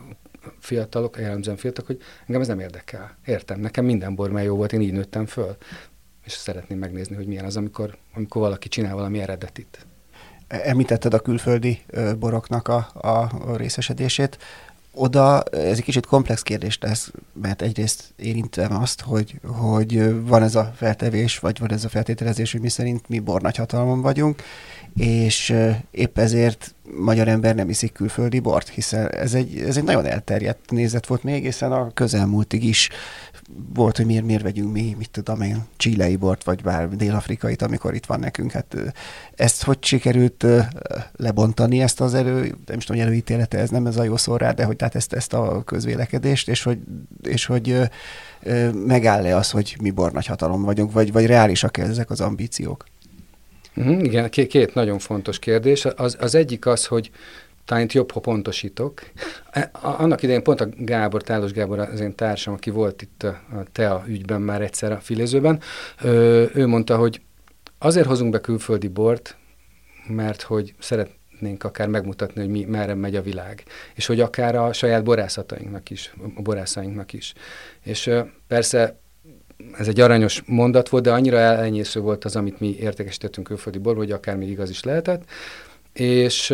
fiatalok, 0.59 1.17
jellemzően 1.17 1.57
fiatalok, 1.57 1.87
hogy 1.87 2.01
engem 2.25 2.41
ez 2.41 2.47
nem 2.47 2.59
érdekel. 2.59 3.17
Értem, 3.25 3.59
nekem 3.59 3.85
minden 3.85 4.15
bor 4.15 4.41
jó 4.41 4.55
volt, 4.55 4.73
én 4.73 4.81
így 4.81 4.93
nőttem 4.93 5.25
föl 5.25 5.57
és 6.27 6.33
szeretném 6.33 6.77
megnézni, 6.77 7.15
hogy 7.15 7.27
milyen 7.27 7.45
az, 7.45 7.57
amikor, 7.57 7.97
amikor 8.13 8.41
valaki 8.41 8.67
csinál 8.67 8.95
valami 8.95 9.19
eredetit. 9.19 9.85
Említetted 10.47 11.13
a 11.13 11.19
külföldi 11.19 11.81
boroknak 12.19 12.67
a, 12.67 12.87
a 12.93 13.55
részesedését. 13.55 14.37
Oda 14.91 15.43
ez 15.43 15.77
egy 15.77 15.83
kicsit 15.83 16.05
komplex 16.05 16.41
kérdés 16.41 16.77
lesz, 16.81 17.11
mert 17.41 17.61
egyrészt 17.61 18.13
érintem 18.15 18.75
azt, 18.75 19.01
hogy, 19.01 19.39
hogy 19.43 20.21
van 20.25 20.43
ez 20.43 20.55
a 20.55 20.73
feltevés, 20.75 21.39
vagy 21.39 21.59
van 21.59 21.71
ez 21.71 21.83
a 21.85 21.89
feltételezés, 21.89 22.51
hogy 22.51 22.61
mi 22.61 22.69
szerint 22.69 23.09
mi 23.09 23.19
bornagyhatalmon 23.19 24.01
vagyunk, 24.01 24.41
és 24.97 25.55
épp 25.91 26.17
ezért 26.17 26.75
magyar 26.97 27.27
ember 27.27 27.55
nem 27.55 27.69
iszik 27.69 27.91
külföldi 27.91 28.39
bort, 28.39 28.69
hiszen 28.69 29.07
ez 29.09 29.33
egy, 29.33 29.57
ez 29.59 29.77
egy 29.77 29.83
nagyon 29.83 30.05
elterjedt 30.05 30.71
nézet 30.71 31.07
volt 31.07 31.23
még, 31.23 31.43
hiszen 31.43 31.71
a 31.71 31.93
közelmúltig 31.93 32.63
is 32.63 32.89
volt, 33.73 33.97
hogy 33.97 34.05
miért, 34.05 34.25
miért 34.25 34.41
vegyünk 34.41 34.71
mi, 34.71 34.95
mit 34.97 35.09
tudom 35.09 35.41
én, 35.41 35.63
csilei 35.77 36.15
bort, 36.15 36.43
vagy 36.43 36.61
bár 36.61 36.89
dél-afrikait, 36.89 37.61
amikor 37.61 37.93
itt 37.93 38.05
van 38.05 38.19
nekünk. 38.19 38.51
Hát 38.51 38.75
ezt 39.35 39.63
hogy 39.63 39.77
sikerült 39.83 40.45
lebontani, 41.15 41.81
ezt 41.81 42.01
az 42.01 42.13
elő, 42.13 42.55
nem 42.65 42.77
is 42.77 42.85
tudom, 42.85 43.01
hogy 43.01 43.09
előítélete, 43.09 43.57
ez 43.57 43.69
nem 43.69 43.85
ez 43.85 43.97
a 43.97 44.03
jó 44.03 44.17
szó 44.17 44.35
rá, 44.35 44.51
de 44.51 44.63
hogy 44.63 44.75
tehát 44.75 44.95
ezt, 44.95 45.13
ezt 45.13 45.33
a 45.33 45.63
közvélekedést, 45.65 46.49
és 46.49 46.63
hogy, 46.63 46.79
és 47.21 47.45
hogy 47.45 47.79
megáll-e 48.85 49.35
az, 49.35 49.51
hogy 49.51 49.77
mi 49.81 49.91
bor 49.91 50.11
nagy 50.11 50.25
hatalom 50.25 50.63
vagyunk, 50.63 50.91
vagy, 50.91 51.11
vagy 51.11 51.25
reálisak 51.25 51.77
ezek 51.77 52.09
az 52.09 52.21
ambíciók? 52.21 52.85
Uh-huh, 53.77 54.03
igen, 54.03 54.29
két, 54.29 54.73
nagyon 54.73 54.99
fontos 54.99 55.39
kérdés. 55.39 55.85
Az, 55.85 56.17
az 56.19 56.35
egyik 56.35 56.65
az, 56.65 56.85
hogy 56.85 57.11
talán 57.65 57.83
itt 57.83 57.91
jobb, 57.91 58.11
ha 58.11 58.19
pontosítok. 58.19 59.01
E, 59.51 59.69
annak 59.81 60.23
idején 60.23 60.43
pont 60.43 60.61
a 60.61 60.67
Gábor, 60.77 61.23
Tálos 61.23 61.51
Gábor, 61.51 61.79
az 61.79 61.99
én 61.99 62.15
társam, 62.15 62.53
aki 62.53 62.69
volt 62.69 63.01
itt 63.01 63.23
a, 63.23 63.41
TEA 63.71 64.03
ügyben 64.07 64.41
már 64.41 64.61
egyszer 64.61 64.91
a 64.91 64.99
filézőben, 64.99 65.59
ő 66.53 66.67
mondta, 66.67 66.97
hogy 66.97 67.21
azért 67.77 68.07
hozunk 68.07 68.31
be 68.31 68.41
külföldi 68.41 68.87
bort, 68.87 69.37
mert 70.07 70.41
hogy 70.41 70.73
szeretnénk 70.79 71.63
akár 71.63 71.87
megmutatni, 71.87 72.41
hogy 72.41 72.49
mi, 72.49 72.63
merre 72.63 72.93
megy 72.93 73.15
a 73.15 73.21
világ. 73.21 73.63
És 73.95 74.05
hogy 74.05 74.19
akár 74.19 74.55
a 74.55 74.73
saját 74.73 75.03
borászatainknak 75.03 75.89
is, 75.89 76.13
a 76.35 76.41
borászainknak 76.41 77.13
is. 77.13 77.33
És 77.83 78.11
persze 78.47 78.99
ez 79.77 79.87
egy 79.87 79.99
aranyos 79.99 80.43
mondat 80.45 80.89
volt, 80.89 81.03
de 81.03 81.11
annyira 81.11 81.37
elenyésző 81.37 81.99
volt 81.99 82.25
az, 82.25 82.35
amit 82.35 82.59
mi 82.59 82.75
értékesítettünk 82.79 83.47
külföldi 83.47 83.77
borból, 83.77 84.03
hogy 84.03 84.13
akár 84.13 84.37
még 84.37 84.49
igaz 84.49 84.69
is 84.69 84.83
lehetett. 84.83 85.23
És 85.93 86.53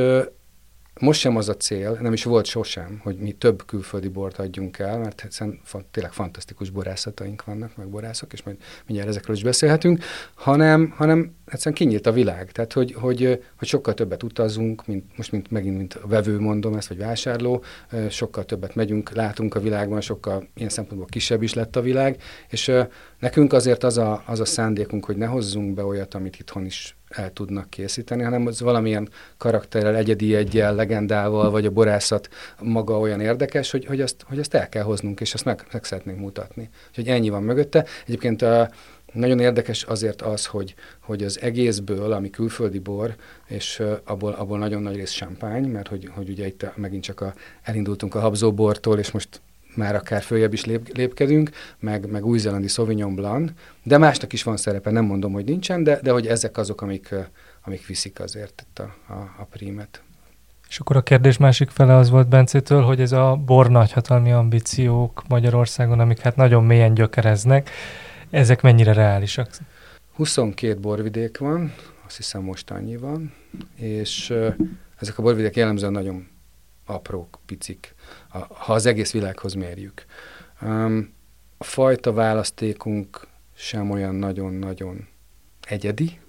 most 0.99 1.19
sem 1.19 1.35
az 1.35 1.49
a 1.49 1.57
cél, 1.57 1.97
nem 2.01 2.13
is 2.13 2.23
volt 2.23 2.45
sosem, 2.45 2.99
hogy 3.03 3.17
mi 3.17 3.31
több 3.31 3.65
külföldi 3.65 4.07
bort 4.07 4.37
adjunk 4.37 4.79
el, 4.79 4.97
mert 4.97 5.21
egyszerűen 5.23 5.59
tényleg 5.91 6.13
fantasztikus 6.13 6.69
borászataink 6.69 7.43
vannak, 7.43 7.75
meg 7.77 7.87
borászok, 7.87 8.33
és 8.33 8.43
majd 8.43 8.57
mindjárt 8.85 9.09
ezekről 9.09 9.35
is 9.35 9.43
beszélhetünk, 9.43 10.03
hanem, 10.33 10.93
hanem 10.95 11.35
egyszerűen 11.45 11.75
kinyílt 11.75 12.07
a 12.07 12.11
világ. 12.11 12.51
Tehát, 12.51 12.73
hogy, 12.73 12.93
hogy, 12.93 13.43
hogy 13.55 13.67
sokkal 13.67 13.93
többet 13.93 14.23
utazunk, 14.23 14.85
mint, 14.85 15.17
most 15.17 15.31
mint, 15.31 15.51
megint 15.51 15.77
mint 15.77 15.99
vevő 16.07 16.39
mondom 16.39 16.75
ezt, 16.75 16.87
vagy 16.87 16.97
vásárló, 16.97 17.63
sokkal 18.09 18.45
többet 18.45 18.75
megyünk, 18.75 19.11
látunk 19.11 19.55
a 19.55 19.59
világban, 19.59 20.01
sokkal 20.01 20.47
ilyen 20.55 20.69
szempontból 20.69 21.07
kisebb 21.09 21.41
is 21.41 21.53
lett 21.53 21.75
a 21.75 21.81
világ, 21.81 22.21
és 22.49 22.71
nekünk 23.19 23.53
azért 23.53 23.83
az 23.83 23.97
a, 23.97 24.23
az 24.25 24.39
a 24.39 24.45
szándékunk, 24.45 25.05
hogy 25.05 25.17
ne 25.17 25.25
hozzunk 25.25 25.73
be 25.73 25.85
olyat, 25.85 26.13
amit 26.13 26.39
itthon 26.39 26.65
is 26.65 26.95
el 27.15 27.33
tudnak 27.33 27.69
készíteni, 27.69 28.23
hanem 28.23 28.47
az 28.47 28.61
valamilyen 28.61 29.09
karakterrel, 29.37 29.95
egyedi 29.95 30.35
egyel, 30.35 30.75
legendával, 30.75 31.49
vagy 31.49 31.65
a 31.65 31.71
borászat 31.71 32.29
maga 32.59 32.99
olyan 32.99 33.21
érdekes, 33.21 33.71
hogy, 33.71 33.85
hogy, 33.85 34.01
azt, 34.01 34.25
hogy 34.27 34.39
azt 34.39 34.53
el 34.53 34.69
kell 34.69 34.83
hoznunk, 34.83 35.19
és 35.19 35.33
azt 35.33 35.45
meg, 35.45 35.65
meg 35.71 35.83
szeretnénk 35.83 36.19
mutatni. 36.19 36.69
Úgyhogy 36.89 37.07
ennyi 37.07 37.29
van 37.29 37.43
mögötte. 37.43 37.85
Egyébként 38.05 38.41
a, 38.41 38.69
nagyon 39.13 39.39
érdekes 39.39 39.83
azért 39.83 40.21
az, 40.21 40.45
hogy, 40.45 40.75
hogy 40.99 41.23
az 41.23 41.41
egészből, 41.41 42.11
ami 42.11 42.29
külföldi 42.29 42.79
bor, 42.79 43.15
és 43.47 43.81
abból, 44.03 44.31
abból 44.33 44.57
nagyon 44.57 44.81
nagy 44.81 44.95
rész 44.95 45.11
champagne, 45.11 45.67
mert 45.67 45.87
hogy, 45.87 46.09
hogy 46.15 46.29
ugye 46.29 46.47
itt 46.47 46.65
megint 46.75 47.03
csak 47.03 47.21
a, 47.21 47.33
elindultunk 47.63 48.15
a 48.15 48.19
habzóbortól, 48.19 48.99
és 48.99 49.11
most 49.11 49.41
már 49.75 49.95
akár 49.95 50.21
följebb 50.21 50.53
is 50.53 50.65
lép, 50.65 50.95
lépkedünk, 50.95 51.49
meg, 51.79 52.09
meg 52.11 52.25
új-zélandi 52.25 52.67
Sauvignon 52.67 53.15
Blanc, 53.15 53.51
de 53.83 53.97
másnak 53.97 54.33
is 54.33 54.43
van 54.43 54.57
szerepe, 54.57 54.91
nem 54.91 55.05
mondom, 55.05 55.33
hogy 55.33 55.45
nincsen, 55.45 55.83
de, 55.83 55.99
de 56.01 56.11
hogy 56.11 56.27
ezek 56.27 56.57
azok, 56.57 56.81
amik, 56.81 57.15
amik 57.65 57.85
viszik 57.85 58.19
azért 58.19 58.65
itt 58.67 58.79
a, 58.79 59.13
a, 59.13 59.35
a 59.37 59.47
prímet. 59.49 60.01
És 60.69 60.79
akkor 60.79 60.95
a 60.95 61.01
kérdés 61.01 61.37
másik 61.37 61.69
fele 61.69 61.95
az 61.95 62.09
volt 62.09 62.27
Bencétől, 62.27 62.81
hogy 62.81 63.01
ez 63.01 63.11
a 63.11 63.35
bor 63.45 63.69
nagyhatalmi 63.69 64.31
ambíciók 64.31 65.23
Magyarországon, 65.27 65.99
amik 65.99 66.19
hát 66.19 66.35
nagyon 66.35 66.63
mélyen 66.63 66.93
gyökereznek, 66.93 67.69
ezek 68.29 68.61
mennyire 68.61 68.93
reálisak? 68.93 69.49
22 70.13 70.79
borvidék 70.79 71.37
van, 71.37 71.73
azt 72.05 72.17
hiszem 72.17 72.41
most 72.41 72.71
annyi 72.71 72.97
van, 72.97 73.33
és 73.75 74.33
ezek 74.99 75.17
a 75.17 75.21
borvidék 75.21 75.55
jellemzően 75.55 75.91
nagyon 75.91 76.27
aprók, 76.85 77.39
picik, 77.45 77.95
ha 78.29 78.73
az 78.73 78.85
egész 78.85 79.11
világhoz 79.11 79.53
mérjük. 79.53 80.05
A 81.57 81.63
fajta 81.63 82.13
választékunk 82.13 83.27
sem 83.55 83.91
olyan 83.91 84.15
nagyon-nagyon 84.15 85.07
egyedi, 85.67 86.19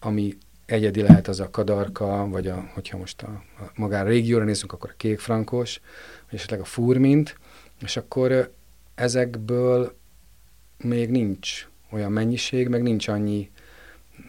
ami 0.00 0.36
egyedi 0.66 1.02
lehet 1.02 1.28
az 1.28 1.40
a 1.40 1.50
kadarka, 1.50 2.28
vagy 2.28 2.46
a, 2.46 2.70
hogyha 2.74 2.98
most 2.98 3.22
a, 3.22 3.42
a 3.58 3.70
magán 3.74 4.04
régióra 4.04 4.44
nézzünk, 4.44 4.72
akkor 4.72 4.90
a 4.90 4.96
kékfrankos, 4.96 5.80
vagy 6.24 6.34
esetleg 6.34 6.60
a 6.60 6.64
furmint, 6.64 7.38
és 7.82 7.96
akkor 7.96 8.52
ezekből 8.94 9.96
még 10.78 11.10
nincs 11.10 11.68
olyan 11.90 12.12
mennyiség, 12.12 12.68
meg 12.68 12.82
nincs 12.82 13.08
annyi, 13.08 13.50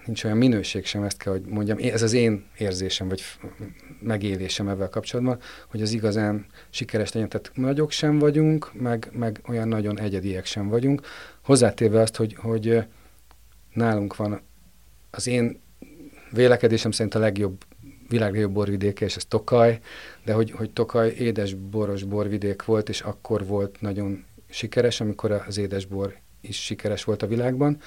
nincs 0.05 0.23
olyan 0.23 0.37
minőség 0.37 0.85
sem, 0.85 1.03
ezt 1.03 1.17
kell, 1.17 1.33
hogy 1.33 1.45
mondjam. 1.45 1.77
Ez 1.81 2.01
az 2.01 2.13
én 2.13 2.45
érzésem, 2.57 3.07
vagy 3.07 3.21
megélésem 3.99 4.67
ebben 4.67 4.89
kapcsolatban, 4.89 5.39
hogy 5.67 5.81
az 5.81 5.91
igazán 5.91 6.45
sikeres 6.69 7.11
legyen. 7.11 7.29
Tehát 7.29 7.51
nagyok 7.53 7.91
sem 7.91 8.19
vagyunk, 8.19 8.73
meg, 8.73 9.09
meg 9.11 9.41
olyan 9.47 9.67
nagyon 9.67 9.99
egyediek 9.99 10.45
sem 10.45 10.67
vagyunk. 10.67 11.01
Hozzátéve 11.43 12.01
azt, 12.01 12.15
hogy, 12.15 12.35
hogy 12.35 12.83
nálunk 13.73 14.15
van 14.15 14.41
az 15.11 15.27
én 15.27 15.61
vélekedésem 16.31 16.91
szerint 16.91 17.15
a 17.15 17.19
legjobb 17.19 17.63
világ 18.09 18.31
legjobb 18.31 18.51
borvidéke, 18.51 19.05
és 19.05 19.15
ez 19.15 19.25
Tokaj, 19.25 19.79
de 20.25 20.33
hogy, 20.33 20.51
hogy 20.51 20.71
Tokaj 20.71 21.13
édes 21.17 21.53
boros 21.53 22.03
borvidék 22.03 22.65
volt, 22.65 22.89
és 22.89 23.01
akkor 23.01 23.45
volt 23.45 23.81
nagyon 23.81 24.25
sikeres, 24.49 25.01
amikor 25.01 25.31
az 25.31 25.57
édesbor 25.57 26.15
is 26.41 26.63
sikeres 26.63 27.03
volt 27.03 27.21
a 27.21 27.27
világban. 27.27 27.79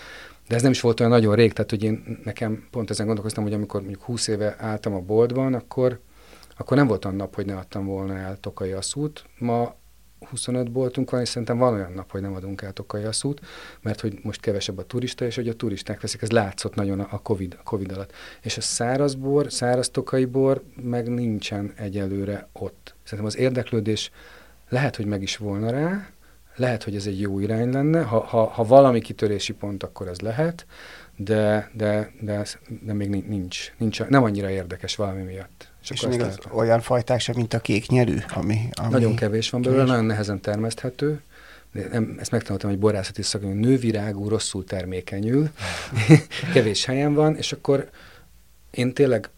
De 0.50 0.56
ez 0.56 0.62
nem 0.62 0.70
is 0.70 0.80
volt 0.80 1.00
olyan 1.00 1.12
nagyon 1.12 1.34
rég, 1.34 1.52
tehát 1.52 1.70
hogy 1.70 1.82
én 1.82 2.18
nekem 2.24 2.66
pont 2.70 2.90
ezen 2.90 3.06
gondolkoztam, 3.06 3.42
hogy 3.42 3.52
amikor 3.52 3.80
mondjuk 3.80 4.02
20 4.02 4.26
éve 4.26 4.56
álltam 4.58 4.94
a 4.94 5.00
boltban, 5.00 5.54
akkor, 5.54 6.00
akkor 6.56 6.76
nem 6.76 6.86
volt 6.86 7.04
olyan 7.04 7.16
nap, 7.16 7.34
hogy 7.34 7.46
ne 7.46 7.56
adtam 7.56 7.86
volna 7.86 8.16
el 8.16 8.36
tokai 8.36 8.72
asszút. 8.72 9.24
Ma 9.38 9.74
25 10.30 10.70
boltunk 10.72 11.10
van, 11.10 11.20
és 11.20 11.28
szerintem 11.28 11.58
van 11.58 11.74
olyan 11.74 11.92
nap, 11.92 12.10
hogy 12.10 12.20
nem 12.20 12.34
adunk 12.34 12.62
el 12.62 12.72
tokai 12.72 13.02
asszút, 13.02 13.40
mert 13.80 14.00
hogy 14.00 14.18
most 14.22 14.40
kevesebb 14.40 14.78
a 14.78 14.86
turista, 14.86 15.24
és 15.24 15.34
hogy 15.34 15.48
a 15.48 15.54
turisták 15.54 16.00
veszik, 16.00 16.22
ez 16.22 16.30
látszott 16.30 16.74
nagyon 16.74 17.00
a 17.00 17.18
COVID, 17.18 17.56
a 17.58 17.62
COVID 17.62 17.92
alatt. 17.92 18.12
És 18.42 18.56
a 18.56 18.60
száraz 18.60 19.14
bor, 19.14 19.52
száraz 19.52 19.88
tokai 19.88 20.24
bor 20.24 20.62
meg 20.82 21.08
nincsen 21.08 21.72
egyelőre 21.76 22.48
ott. 22.52 22.94
Szerintem 23.02 23.26
az 23.26 23.36
érdeklődés 23.36 24.10
lehet, 24.68 24.96
hogy 24.96 25.06
meg 25.06 25.22
is 25.22 25.36
volna 25.36 25.70
rá, 25.70 26.10
lehet, 26.60 26.82
hogy 26.82 26.96
ez 26.96 27.06
egy 27.06 27.20
jó 27.20 27.38
irány 27.38 27.70
lenne, 27.70 28.02
ha, 28.02 28.20
ha, 28.20 28.44
ha 28.44 28.64
valami 28.64 29.00
kitörési 29.00 29.52
pont, 29.52 29.82
akkor 29.82 30.08
ez 30.08 30.20
lehet, 30.20 30.66
de, 31.16 31.70
de, 31.72 32.12
de, 32.20 32.46
de 32.82 32.92
még 32.92 33.08
nincs, 33.08 33.72
nincs, 33.78 34.02
nem 34.02 34.22
annyira 34.22 34.50
érdekes 34.50 34.96
valami 34.96 35.22
miatt. 35.22 35.68
És, 35.82 35.90
és 35.90 36.06
még 36.06 36.20
az 36.20 36.38
olyan 36.52 36.80
fajták 36.80 37.20
sem, 37.20 37.34
mint 37.36 37.54
a 37.54 37.58
kék 37.58 37.88
nyerű, 37.88 38.16
ami, 38.34 38.68
ami... 38.72 38.90
Nagyon 38.90 39.14
kevés 39.14 39.50
van 39.50 39.62
belőle, 39.62 39.84
nagyon 39.84 40.04
nehezen 40.04 40.40
termeszthető. 40.40 41.20
Nem, 41.92 42.16
ezt 42.20 42.30
megtanultam, 42.30 42.70
hogy 42.70 42.78
borászati 42.78 43.22
szakon, 43.22 43.56
nővirágú, 43.56 44.28
rosszul 44.28 44.64
termékenyül, 44.64 45.50
kevés 46.54 46.84
helyen 46.84 47.14
van, 47.14 47.36
és 47.36 47.52
akkor 47.52 47.90
én 48.70 48.94
tényleg 48.94 49.30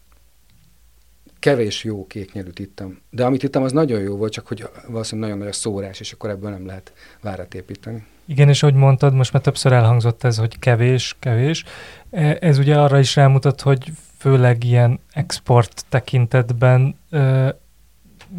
kevés 1.43 1.83
jó 1.83 2.07
kéknyelűt 2.07 2.59
ittam. 2.59 3.01
De 3.09 3.25
amit 3.25 3.43
ittam, 3.43 3.63
az 3.63 3.71
nagyon 3.71 4.01
jó 4.01 4.15
volt, 4.15 4.31
csak 4.31 4.47
hogy 4.47 4.67
valószínűleg 4.87 5.29
nagyon 5.29 5.45
nagy 5.45 5.53
a 5.55 5.57
szórás, 5.59 5.99
és 5.99 6.11
akkor 6.11 6.29
ebből 6.29 6.49
nem 6.49 6.65
lehet 6.65 6.93
várat 7.21 7.53
építeni. 7.53 8.05
Igen, 8.25 8.49
és 8.49 8.63
ahogy 8.63 8.75
mondtad, 8.75 9.13
most 9.13 9.33
már 9.33 9.41
többször 9.41 9.71
elhangzott 9.71 10.23
ez, 10.23 10.37
hogy 10.37 10.59
kevés, 10.59 11.15
kevés. 11.19 11.63
E, 12.11 12.37
ez 12.39 12.57
ugye 12.57 12.79
arra 12.79 12.99
is 12.99 13.15
rámutat, 13.15 13.61
hogy 13.61 13.91
főleg 14.17 14.63
ilyen 14.63 14.99
export 15.11 15.85
tekintetben 15.89 16.95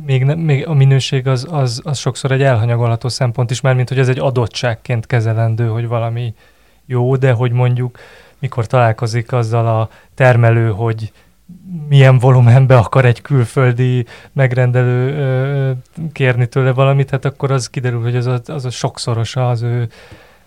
még, 0.06 0.24
ne, 0.24 0.34
még 0.34 0.66
a 0.66 0.74
minőség 0.74 1.26
az, 1.26 1.46
az, 1.50 1.80
az 1.84 1.98
sokszor 1.98 2.32
egy 2.32 2.42
elhanyagolható 2.42 3.08
szempont 3.08 3.50
is, 3.50 3.60
mert 3.60 3.76
mint 3.76 3.88
hogy 3.88 3.98
ez 3.98 4.08
egy 4.08 4.18
adottságként 4.18 5.06
kezelendő, 5.06 5.66
hogy 5.66 5.86
valami 5.86 6.34
jó, 6.86 7.16
de 7.16 7.32
hogy 7.32 7.52
mondjuk 7.52 7.98
mikor 8.38 8.66
találkozik 8.66 9.32
azzal 9.32 9.66
a 9.80 9.88
termelő, 10.14 10.70
hogy 10.70 11.12
milyen 11.88 12.18
volumenbe 12.18 12.76
akar 12.76 13.04
egy 13.04 13.22
külföldi 13.22 14.06
megrendelő 14.32 15.16
ö, 15.16 15.72
kérni 16.12 16.46
tőle 16.46 16.72
valamit, 16.72 17.10
hát 17.10 17.24
akkor 17.24 17.50
az 17.50 17.70
kiderül, 17.70 18.02
hogy 18.02 18.16
az 18.16 18.26
a, 18.26 18.40
az 18.46 18.64
a 18.64 18.70
sokszorosa 18.70 19.48
az 19.48 19.62
ő 19.62 19.88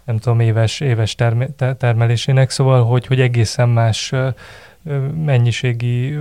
nem 0.03 0.17
tudom, 0.17 0.39
éves, 0.39 0.79
éves 0.79 1.15
terme, 1.15 1.47
termelésének, 1.77 2.49
szóval, 2.49 2.85
hogy, 2.85 3.05
hogy 3.07 3.21
egészen 3.21 3.69
más 3.69 4.11
ö, 4.11 4.29
mennyiségi 5.25 6.17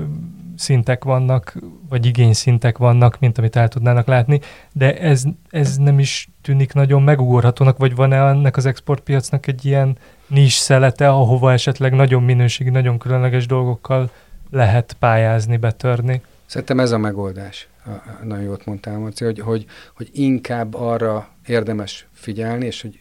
szintek 0.56 1.04
vannak, 1.04 1.56
vagy 1.88 2.06
igényszintek 2.06 2.78
vannak, 2.78 3.18
mint 3.18 3.38
amit 3.38 3.56
el 3.56 3.68
tudnának 3.68 4.06
látni, 4.06 4.40
de 4.72 4.98
ez, 4.98 5.24
ez 5.50 5.76
nem 5.76 5.98
is 5.98 6.28
tűnik 6.42 6.72
nagyon 6.72 7.02
megugorhatónak, 7.02 7.78
vagy 7.78 7.94
van-e 7.94 8.16
ennek 8.16 8.56
az 8.56 8.66
exportpiacnak 8.66 9.46
egy 9.46 9.64
ilyen 9.64 9.96
nis 10.26 10.52
szelete, 10.52 11.08
ahova 11.08 11.52
esetleg 11.52 11.94
nagyon 11.94 12.22
minőségi, 12.22 12.70
nagyon 12.70 12.98
különleges 12.98 13.46
dolgokkal 13.46 14.10
lehet 14.50 14.96
pályázni, 14.98 15.56
betörni. 15.56 16.22
Szerintem 16.46 16.80
ez 16.80 16.90
a 16.90 16.98
megoldás. 16.98 17.68
Nagyon 18.22 18.44
jót 18.44 18.64
mondtál, 18.64 18.98
Marci, 18.98 19.24
hogy, 19.24 19.38
hogy, 19.38 19.66
hogy 19.94 20.10
inkább 20.12 20.74
arra 20.74 21.28
érdemes 21.46 22.06
figyelni, 22.12 22.66
és 22.66 22.82
hogy, 22.82 22.98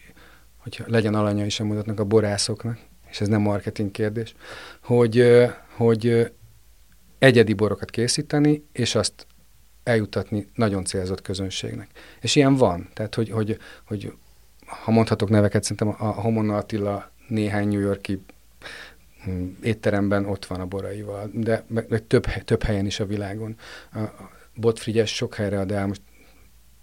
hogy 0.58 0.84
legyen 0.88 1.16
alanya 1.16 1.46
is 1.46 1.60
a 1.60 1.64
mutatnak 1.64 2.00
a 2.00 2.04
borászoknak, 2.04 2.78
és 3.10 3.22
ez 3.22 3.28
nem 3.28 3.42
marketing 3.42 3.92
kérdés, 3.92 4.36
hogy, 4.84 5.46
hogy 5.76 6.32
egyedi 7.20 7.54
borokat 7.54 7.90
készíteni, 7.90 8.66
és 8.72 8.96
azt 8.96 9.28
eljutatni 9.84 10.48
nagyon 10.54 10.86
célzott 10.86 11.22
közönségnek. 11.22 11.90
És 12.22 12.36
ilyen 12.36 12.56
van. 12.56 12.90
Tehát, 12.94 13.16
hogy, 13.16 13.30
hogy, 13.30 13.58
hogy 13.86 14.14
ha 14.66 14.92
mondhatok 14.92 15.30
neveket, 15.30 15.64
szerintem 15.64 16.08
a 16.08 16.12
Homona 16.12 16.56
Attila 16.56 17.12
néhány 17.28 17.68
New 17.68 17.80
Yorki 17.80 18.22
étteremben 19.62 20.26
ott 20.26 20.46
van 20.46 20.60
a 20.60 20.66
boraival, 20.66 21.30
de 21.34 21.64
meg, 21.68 21.86
meg 21.90 22.08
több, 22.08 22.26
több 22.26 22.64
helyen 22.64 22.86
is 22.86 23.00
a 23.00 23.06
világon. 23.06 23.56
A, 23.94 24.00
a 24.00 24.32
Botfrigyes 24.56 25.16
sok 25.16 25.36
helyre 25.36 25.60
ad 25.60 25.72
el, 25.72 25.88
most 25.88 26.02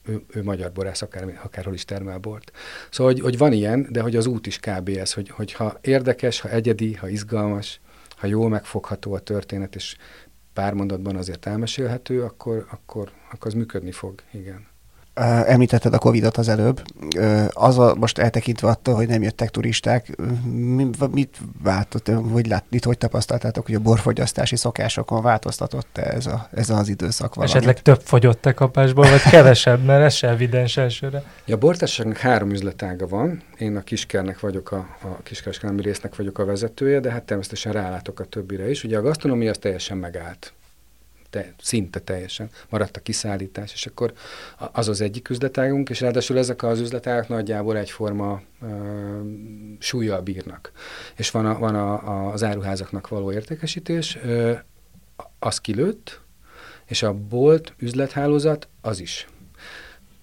ő, 0.05 0.25
ő 0.35 0.43
magyar 0.43 0.73
borász, 0.73 1.03
akár, 1.03 1.41
akárhol 1.45 1.75
is 1.75 1.85
termel 1.85 2.19
bort. 2.19 2.53
Szóval, 2.91 3.13
hogy, 3.13 3.23
hogy 3.23 3.39
van 3.39 3.53
ilyen, 3.53 3.87
de 3.91 4.01
hogy 4.01 4.17
az 4.17 4.27
út 4.27 4.47
is 4.47 4.59
kb. 4.59 4.89
ez, 4.89 5.13
hogy, 5.13 5.29
hogy 5.29 5.53
ha 5.53 5.79
érdekes, 5.81 6.41
ha 6.41 6.49
egyedi, 6.49 6.95
ha 6.95 7.09
izgalmas, 7.09 7.81
ha 8.17 8.27
jól 8.27 8.49
megfogható 8.49 9.15
a 9.15 9.19
történet, 9.19 9.75
és 9.75 9.97
pár 10.53 10.73
mondatban 10.73 11.17
azért 11.17 11.47
elmesélhető, 11.47 12.23
akkor, 12.23 12.67
akkor, 12.71 13.11
akkor 13.31 13.47
az 13.47 13.55
működni 13.55 13.93
fog, 13.93 14.23
igen. 14.33 14.67
Említetted 15.15 15.95
a 15.95 15.99
Covid-ot 15.99 16.37
az 16.37 16.49
előbb. 16.49 16.83
Az 17.49 17.79
a, 17.79 17.95
most 17.95 18.19
eltekintve 18.19 18.69
attól, 18.69 18.95
hogy 18.95 19.09
nem 19.09 19.23
jöttek 19.23 19.51
turisták, 19.51 20.17
mit 21.11 21.39
váltott, 21.63 22.11
hogy 22.33 22.47
lát, 22.47 22.65
mit, 22.69 22.85
hogy 22.85 22.99
tapasztaltátok, 22.99 23.67
hogy 23.67 23.75
a 23.75 23.81
borfogyasztási 23.81 24.57
szokásokon 24.57 25.23
változtatott 25.23 25.99
ez, 25.99 26.27
a, 26.27 26.49
ez 26.55 26.71
az 26.71 26.89
időszak 26.89 27.35
valamit? 27.35 27.57
Esetleg 27.57 27.83
több 27.83 28.01
fogyott 28.05 28.47
a 28.47 28.55
kapásból, 28.55 29.11
vagy 29.11 29.23
kevesebb, 29.23 29.85
mert 29.85 30.05
ez 30.05 30.15
se 30.15 30.29
evidens 30.29 30.77
elsőre. 30.77 31.23
Ja, 31.45 31.55
a 31.55 31.59
bortársaságnak 31.59 32.17
három 32.17 32.51
üzletága 32.51 33.07
van. 33.07 33.43
Én 33.59 33.77
a 33.77 33.83
kiskernek 33.83 34.41
vagyok, 34.41 34.73
a, 34.73 34.87
a 35.03 35.23
kiskereskedelmi 35.23 35.83
résznek 35.83 36.17
vagyok 36.17 36.39
a 36.39 36.45
vezetője, 36.45 37.01
de 37.01 37.11
hát 37.11 37.23
természetesen 37.23 37.73
rálátok 37.73 38.21
a 38.21 38.25
többire 38.25 38.71
is. 38.71 38.85
Ugye 38.85 38.99
a 38.99 39.03
gasztronómia 39.03 39.51
az 39.51 39.59
teljesen 39.59 39.97
megállt 39.97 40.53
te, 41.33 41.55
szinte 41.63 42.01
teljesen 42.01 42.51
maradt 42.69 42.97
a 42.97 43.01
kiszállítás, 43.01 43.73
és 43.73 43.87
akkor 43.87 44.13
az 44.73 44.89
az 44.89 45.01
egyik 45.01 45.29
üzletágunk, 45.29 45.91
és 45.91 46.01
ráadásul 46.01 46.39
ezek 46.39 46.63
az 46.63 46.81
üzletágak 46.81 47.29
nagyjából 47.29 47.77
egyforma 47.77 48.43
uh, 48.61 48.69
súlyjal 49.79 50.21
bírnak. 50.21 50.73
És 51.17 51.31
van, 51.31 51.47
a, 51.47 51.59
van 51.59 51.75
a, 51.75 51.93
a, 51.93 52.33
az 52.33 52.43
áruházaknak 52.43 53.09
való 53.09 53.33
értékesítés, 53.33 54.19
uh, 54.25 54.59
az 55.39 55.59
kilőtt, 55.59 56.21
és 56.85 57.03
a 57.03 57.13
bolt 57.13 57.75
üzlethálózat 57.79 58.69
az 58.81 59.01
is. 59.01 59.29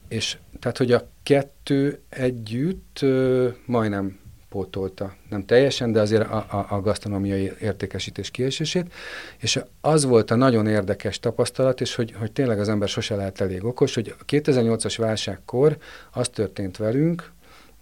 És 0.07 0.37
tehát, 0.59 0.77
hogy 0.77 0.91
a 0.91 1.09
kettő 1.23 2.01
együtt 2.09 2.99
uh, 3.01 3.53
majdnem 3.65 4.19
pótolta. 4.49 5.15
Nem 5.29 5.45
teljesen, 5.45 5.91
de 5.91 5.99
azért 6.01 6.27
a, 6.27 6.45
a, 6.49 6.65
a 6.69 6.81
gasztronómiai 6.81 7.51
értékesítés 7.61 8.31
kiesését. 8.31 8.93
És 9.37 9.59
az 9.81 10.05
volt 10.05 10.31
a 10.31 10.35
nagyon 10.35 10.67
érdekes 10.67 11.19
tapasztalat, 11.19 11.81
és 11.81 11.95
hogy, 11.95 12.11
hogy 12.11 12.31
tényleg 12.31 12.59
az 12.59 12.69
ember 12.69 12.87
sose 12.87 13.15
lehet 13.15 13.41
elég 13.41 13.65
okos, 13.65 13.93
hogy 13.93 14.15
a 14.19 14.25
2008-as 14.25 14.95
válságkor 14.97 15.77
az 16.11 16.29
történt 16.29 16.77
velünk, 16.77 17.31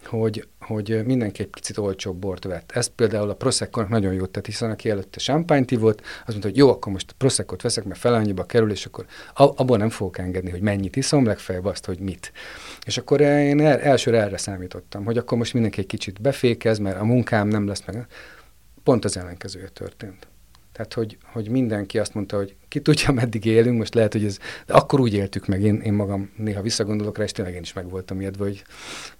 hogy, 0.07 0.47
hogy 0.59 1.05
mindenki 1.05 1.41
egy 1.41 1.47
picit 1.47 1.77
olcsóbb 1.77 2.17
bort 2.17 2.43
vett. 2.43 2.71
Ez 2.71 2.87
például 2.87 3.29
a 3.29 3.35
prosecco 3.35 3.81
nagyon 3.81 4.13
jót 4.13 4.29
tett, 4.29 4.45
hiszen 4.45 4.69
aki 4.69 4.89
előtte 4.89 5.19
champagne 5.19 5.77
volt, 5.77 6.01
az 6.01 6.27
mondta, 6.27 6.47
hogy 6.47 6.57
jó, 6.57 6.69
akkor 6.69 6.91
most 6.91 7.11
prosecco 7.17 7.55
veszek, 7.61 7.83
mert 7.83 7.99
fel 7.99 8.13
annyiba 8.13 8.43
kerül, 8.43 8.71
és 8.71 8.85
akkor 8.85 9.05
abból 9.33 9.77
nem 9.77 9.89
fogok 9.89 10.17
engedni, 10.17 10.49
hogy 10.49 10.61
mennyit 10.61 10.95
iszom, 10.95 11.25
legfeljebb 11.25 11.65
azt, 11.65 11.85
hogy 11.85 11.99
mit. 11.99 12.31
És 12.85 12.97
akkor 12.97 13.21
én 13.21 13.61
el, 13.61 13.79
elsőre 13.79 14.21
erre 14.21 14.37
számítottam, 14.37 15.05
hogy 15.05 15.17
akkor 15.17 15.37
most 15.37 15.53
mindenki 15.53 15.79
egy 15.79 15.85
kicsit 15.85 16.21
befékez, 16.21 16.79
mert 16.79 16.99
a 16.99 17.03
munkám 17.03 17.47
nem 17.47 17.67
lesz 17.67 17.85
meg. 17.85 18.07
Pont 18.83 19.05
az 19.05 19.17
ellenkezője 19.17 19.67
történt. 19.67 20.27
Tehát, 20.77 20.93
hogy, 20.93 21.17
hogy 21.23 21.49
mindenki 21.49 21.99
azt 21.99 22.13
mondta, 22.13 22.37
hogy 22.37 22.55
ki 22.67 22.79
tudja, 22.79 23.11
meddig 23.11 23.45
élünk, 23.45 23.77
most 23.77 23.93
lehet, 23.93 24.13
hogy 24.13 24.23
ez, 24.23 24.37
de 24.65 24.73
akkor 24.73 24.99
úgy 24.99 25.13
éltük 25.13 25.47
meg, 25.47 25.61
én, 25.61 25.75
én 25.75 25.93
magam 25.93 26.31
néha 26.35 26.61
visszagondolok 26.61 27.17
rá, 27.17 27.23
és 27.23 27.31
tényleg 27.31 27.53
én 27.53 27.61
is 27.61 27.73
meg 27.73 27.89
voltam 27.89 28.19
ilyetve, 28.21 28.43
hogy 28.43 28.63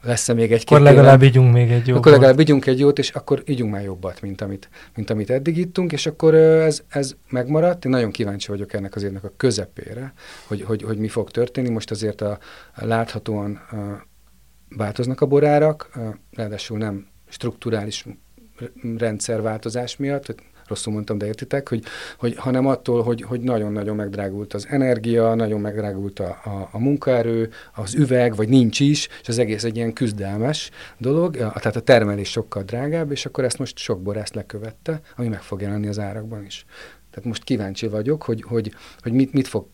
lesz-e 0.01 0.33
még 0.33 0.51
egy 0.51 0.63
Akkor 0.65 0.81
legalább 0.81 1.23
ígyunk 1.23 1.53
még 1.53 1.71
egy 1.71 1.87
jót. 1.87 1.97
Akkor 1.97 2.11
legalább 2.11 2.39
ígyunk 2.39 2.65
egy 2.65 2.79
jót, 2.79 2.99
és 2.99 3.09
akkor 3.09 3.43
ígyunk 3.45 3.71
már 3.71 3.83
jobbat, 3.83 4.21
mint 4.21 4.41
amit, 4.41 4.69
mint 4.95 5.09
amit 5.09 5.29
eddig 5.29 5.57
ittunk, 5.57 5.91
és 5.91 6.05
akkor 6.05 6.35
ez, 6.35 6.83
ez 6.89 7.15
megmaradt. 7.29 7.85
Én 7.85 7.91
nagyon 7.91 8.11
kíváncsi 8.11 8.47
vagyok 8.47 8.73
ennek 8.73 8.95
az 8.95 9.03
évnek 9.03 9.23
a 9.23 9.31
közepére, 9.37 10.13
hogy, 10.47 10.61
hogy, 10.61 10.83
hogy 10.83 10.97
mi 10.97 11.07
fog 11.07 11.31
történni. 11.31 11.69
Most 11.69 11.91
azért 11.91 12.21
a, 12.21 12.37
a 12.75 12.85
láthatóan 12.85 13.51
a, 13.55 14.05
változnak 14.69 15.21
a 15.21 15.25
borárak, 15.25 15.89
a, 15.93 16.17
ráadásul 16.31 16.77
nem 16.77 17.07
strukturális 17.29 18.05
rendszerváltozás 18.97 19.97
miatt, 19.97 20.25
hogy 20.25 20.35
rosszul 20.67 20.93
mondtam, 20.93 21.17
de 21.17 21.25
értitek, 21.25 21.69
hogy, 21.69 21.83
hogy 22.17 22.35
hanem 22.35 22.67
attól, 22.67 23.03
hogy, 23.03 23.21
hogy 23.21 23.41
nagyon-nagyon 23.41 23.95
megdrágult 23.95 24.53
az 24.53 24.67
energia, 24.69 25.35
nagyon 25.35 25.61
megdrágult 25.61 26.19
a, 26.19 26.39
a, 26.43 26.69
a 26.71 26.79
munkaerő, 26.79 27.49
az 27.75 27.95
üveg, 27.95 28.35
vagy 28.35 28.49
nincs 28.49 28.79
is, 28.79 29.07
és 29.21 29.27
az 29.27 29.37
egész 29.37 29.63
egy 29.63 29.75
ilyen 29.75 29.93
küzdelmes 29.93 30.69
dolog, 30.97 31.35
tehát 31.37 31.75
a 31.75 31.79
termelés 31.81 32.29
sokkal 32.29 32.63
drágább, 32.63 33.11
és 33.11 33.25
akkor 33.25 33.43
ezt 33.43 33.59
most 33.59 33.77
sok 33.77 34.01
borász 34.01 34.33
lekövette, 34.33 35.01
ami 35.15 35.27
meg 35.27 35.41
fog 35.41 35.61
jelenni 35.61 35.87
az 35.87 35.99
árakban 35.99 36.45
is. 36.45 36.65
Tehát 37.09 37.25
most 37.25 37.43
kíváncsi 37.43 37.87
vagyok, 37.87 38.23
hogy, 38.23 38.43
hogy, 38.47 38.73
hogy 39.01 39.11
mit, 39.11 39.33
mit 39.33 39.47
fog 39.47 39.67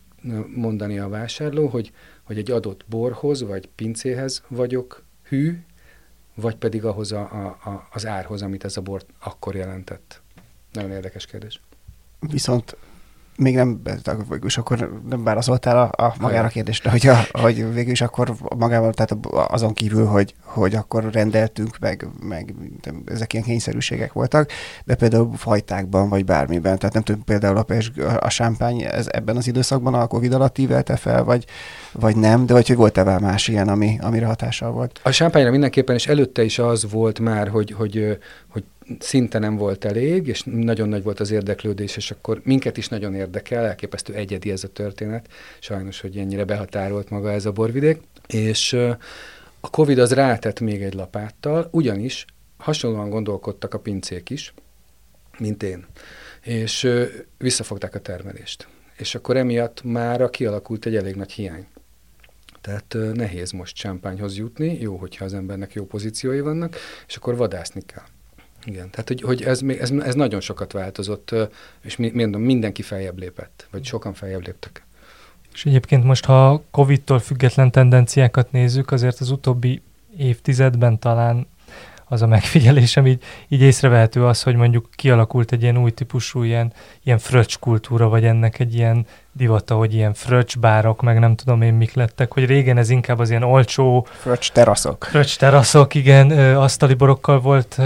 mondani 0.54 0.98
a 0.98 1.08
vásárló, 1.08 1.66
hogy, 1.66 1.92
hogy 2.22 2.38
egy 2.38 2.50
adott 2.50 2.84
borhoz 2.88 3.42
vagy 3.42 3.66
pincéhez 3.66 4.42
vagyok 4.48 5.04
hű, 5.22 5.58
vagy 6.34 6.56
pedig 6.56 6.84
ahhoz 6.84 7.12
a, 7.12 7.20
a, 7.20 7.70
a, 7.70 7.88
az 7.92 8.06
árhoz, 8.06 8.42
amit 8.42 8.64
ez 8.64 8.76
a 8.76 8.80
bor 8.80 9.02
akkor 9.20 9.54
jelentett. 9.54 10.22
Nagyon 10.74 10.90
érdekes 10.90 11.26
kérdés. 11.26 11.60
Viszont 12.20 12.76
még 13.36 13.54
nem, 13.54 13.80
végül 14.28 14.46
is 14.46 14.58
akkor 14.58 15.00
nem 15.08 15.24
válaszoltál 15.24 15.78
a, 15.96 16.04
a 16.04 16.14
magára 16.20 16.46
a 16.46 16.50
kérdésre, 16.50 16.90
hogy, 16.90 17.06
a, 17.06 17.18
hogy 17.32 17.72
végül 17.72 17.92
is 17.92 18.00
akkor 18.00 18.34
magával, 18.56 18.92
tehát 18.92 19.26
azon 19.50 19.72
kívül, 19.72 20.06
hogy, 20.06 20.34
hogy 20.40 20.74
akkor 20.74 21.10
rendeltünk, 21.12 21.78
meg, 21.78 22.08
meg 22.20 22.54
ezek 23.06 23.32
ilyen 23.32 23.44
kényszerűségek 23.44 24.12
voltak, 24.12 24.50
de 24.84 24.94
például 24.94 25.36
fajtákban, 25.36 26.08
vagy 26.08 26.24
bármiben, 26.24 26.78
tehát 26.78 26.94
nem 26.94 27.02
tudom, 27.02 27.24
például 27.24 27.56
a, 27.56 27.64
a 28.18 28.28
sámpány 28.28 28.82
ez 28.82 29.06
ebben 29.10 29.36
az 29.36 29.46
időszakban 29.46 29.94
a 29.94 30.06
Covid 30.06 30.32
alatt 30.32 30.58
ívelte 30.58 30.96
fel, 30.96 31.24
vagy, 31.24 31.44
vagy 31.92 32.16
nem, 32.16 32.46
de 32.46 32.52
vagy 32.52 32.66
hogy 32.66 32.76
volt-e 32.76 33.18
más 33.18 33.48
ilyen, 33.48 33.68
ami, 33.68 33.98
amire 34.00 34.26
hatással 34.26 34.70
volt? 34.70 35.00
A 35.02 35.10
sámpányra 35.10 35.50
mindenképpen, 35.50 35.94
és 35.94 36.06
előtte 36.06 36.44
is 36.44 36.58
az 36.58 36.90
volt 36.90 37.18
már, 37.18 37.48
hogy, 37.48 37.70
hogy, 37.70 38.18
hogy 38.48 38.64
szinte 38.98 39.38
nem 39.38 39.56
volt 39.56 39.84
elég, 39.84 40.26
és 40.26 40.42
nagyon 40.42 40.88
nagy 40.88 41.02
volt 41.02 41.20
az 41.20 41.30
érdeklődés, 41.30 41.96
és 41.96 42.10
akkor 42.10 42.40
minket 42.44 42.76
is 42.76 42.88
nagyon 42.88 43.14
érdekel, 43.14 43.64
elképesztő 43.64 44.14
egyedi 44.14 44.50
ez 44.50 44.64
a 44.64 44.68
történet, 44.68 45.28
sajnos, 45.60 46.00
hogy 46.00 46.16
ennyire 46.16 46.44
behatárolt 46.44 47.10
maga 47.10 47.32
ez 47.32 47.46
a 47.46 47.52
borvidék, 47.52 48.00
és 48.26 48.72
a 49.60 49.70
Covid 49.70 49.98
az 49.98 50.12
rátett 50.12 50.60
még 50.60 50.82
egy 50.82 50.94
lapáttal, 50.94 51.68
ugyanis 51.70 52.24
hasonlóan 52.56 53.10
gondolkodtak 53.10 53.74
a 53.74 53.78
pincék 53.78 54.30
is, 54.30 54.54
mint 55.38 55.62
én, 55.62 55.86
és 56.42 56.88
visszafogták 57.38 57.94
a 57.94 58.00
termelést. 58.00 58.68
És 58.96 59.14
akkor 59.14 59.36
emiatt 59.36 59.82
már 59.82 60.30
kialakult 60.30 60.86
egy 60.86 60.96
elég 60.96 61.14
nagy 61.14 61.32
hiány. 61.32 61.66
Tehát 62.60 62.96
nehéz 63.12 63.50
most 63.50 63.74
csámpányhoz 63.74 64.36
jutni, 64.36 64.78
jó, 64.80 64.96
hogyha 64.96 65.24
az 65.24 65.34
embernek 65.34 65.72
jó 65.72 65.84
pozíciói 65.86 66.40
vannak, 66.40 66.76
és 67.06 67.16
akkor 67.16 67.36
vadászni 67.36 67.82
kell. 67.86 68.04
Igen, 68.64 68.90
tehát 68.90 69.08
hogy, 69.08 69.22
hogy 69.22 69.42
ez, 69.42 69.60
ez, 69.78 69.90
ez 69.90 70.14
nagyon 70.14 70.40
sokat 70.40 70.72
változott, 70.72 71.34
és 71.82 71.96
mondom, 71.96 72.42
mindenki 72.42 72.82
feljebb 72.82 73.18
lépett, 73.18 73.66
vagy 73.70 73.84
sokan 73.84 74.14
feljebb 74.14 74.46
léptek. 74.46 74.84
És 75.54 75.66
egyébként 75.66 76.04
most, 76.04 76.24
ha 76.24 76.62
Covid-tól 76.70 77.18
független 77.18 77.70
tendenciákat 77.70 78.52
nézzük, 78.52 78.90
azért 78.90 79.20
az 79.20 79.30
utóbbi 79.30 79.82
évtizedben 80.16 80.98
talán 80.98 81.46
az 82.04 82.22
a 82.22 82.26
megfigyelésem, 82.26 83.06
így, 83.06 83.22
így 83.48 83.60
észrevehető 83.60 84.26
az, 84.26 84.42
hogy 84.42 84.56
mondjuk 84.56 84.88
kialakult 84.96 85.52
egy 85.52 85.62
ilyen 85.62 85.78
új 85.78 85.90
típusú 85.90 86.42
ilyen, 86.42 86.72
ilyen 87.02 87.18
fröccs 87.18 87.58
kultúra, 87.58 88.08
vagy 88.08 88.24
ennek 88.24 88.58
egy 88.58 88.74
ilyen 88.74 89.06
divata, 89.36 89.74
hogy 89.74 89.94
ilyen 89.94 90.14
fröccs 90.14 90.58
bárok, 90.58 91.02
meg 91.02 91.18
nem 91.18 91.34
tudom 91.34 91.62
én 91.62 91.74
mik 91.74 91.94
lettek, 91.94 92.32
hogy 92.32 92.44
régen 92.44 92.76
ez 92.76 92.90
inkább 92.90 93.18
az 93.18 93.30
ilyen 93.30 93.42
olcsó... 93.42 94.06
Fröccs 94.10 94.50
teraszok. 94.50 95.04
Fröccs 95.04 95.36
teraszok, 95.36 95.94
igen, 95.94 96.30
asztali 96.56 96.94
borokkal 96.94 97.40
volt 97.40 97.80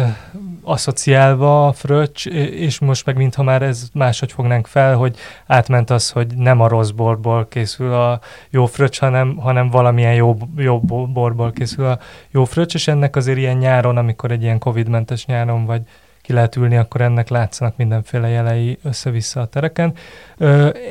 asszociálva 0.62 1.66
a 1.66 1.72
fröccs, 1.72 2.26
és 2.26 2.78
most 2.78 3.06
meg 3.06 3.16
mintha 3.16 3.42
már 3.42 3.62
ez 3.62 3.82
máshogy 3.92 4.32
fognánk 4.32 4.66
fel, 4.66 4.96
hogy 4.96 5.16
átment 5.46 5.90
az, 5.90 6.10
hogy 6.10 6.36
nem 6.36 6.60
a 6.60 6.68
rossz 6.68 6.90
borból 6.90 7.48
készül 7.48 7.92
a 7.94 8.20
jó 8.50 8.66
fröccs, 8.66 8.98
hanem, 8.98 9.36
hanem 9.36 9.70
valamilyen 9.70 10.14
jó, 10.14 10.36
jó 10.56 10.80
borból 11.06 11.52
készül 11.52 11.86
a 11.86 11.98
jó 12.30 12.44
fröccs, 12.44 12.74
és 12.74 12.88
ennek 12.88 13.16
azért 13.16 13.38
ilyen 13.38 13.56
nyáron, 13.56 13.96
amikor 13.96 14.30
egy 14.30 14.42
ilyen 14.42 14.58
Covid-mentes 14.58 15.26
nyáron 15.26 15.64
vagy 15.64 15.82
ki 16.28 16.34
lehet 16.34 16.56
ülni, 16.56 16.76
akkor 16.76 17.00
ennek 17.00 17.28
látszanak 17.28 17.76
mindenféle 17.76 18.28
jelei 18.28 18.78
össze-vissza 18.82 19.40
a 19.40 19.46
tereken. 19.46 19.94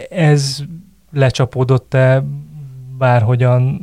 Ez 0.10 0.60
lecsapódott-e 1.12 2.24
bárhogyan 2.98 3.82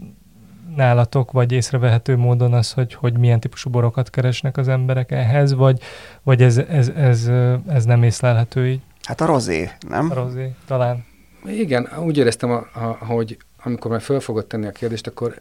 nálatok, 0.76 1.32
vagy 1.32 1.52
észrevehető 1.52 2.16
módon 2.16 2.52
az, 2.52 2.72
hogy, 2.72 2.94
hogy 2.94 3.18
milyen 3.18 3.40
típusú 3.40 3.70
borokat 3.70 4.10
keresnek 4.10 4.56
az 4.56 4.68
emberek 4.68 5.10
ehhez, 5.10 5.54
vagy, 5.54 5.80
vagy 6.22 6.42
ez, 6.42 6.56
ez, 6.56 6.88
ez, 6.88 7.30
ez 7.68 7.84
nem 7.84 8.02
észlelhető 8.02 8.66
így? 8.66 8.80
Hát 9.02 9.20
a 9.20 9.26
rozé, 9.26 9.70
nem? 9.88 10.10
A 10.10 10.14
rozé, 10.14 10.54
talán. 10.66 11.04
Igen, 11.46 11.88
úgy 12.04 12.18
éreztem, 12.18 12.50
a, 12.50 12.66
a, 12.72 13.04
hogy 13.04 13.36
amikor 13.62 13.90
már 13.90 14.00
föl 14.00 14.20
fogod 14.20 14.46
tenni 14.46 14.66
a 14.66 14.70
kérdést, 14.70 15.06
akkor 15.06 15.40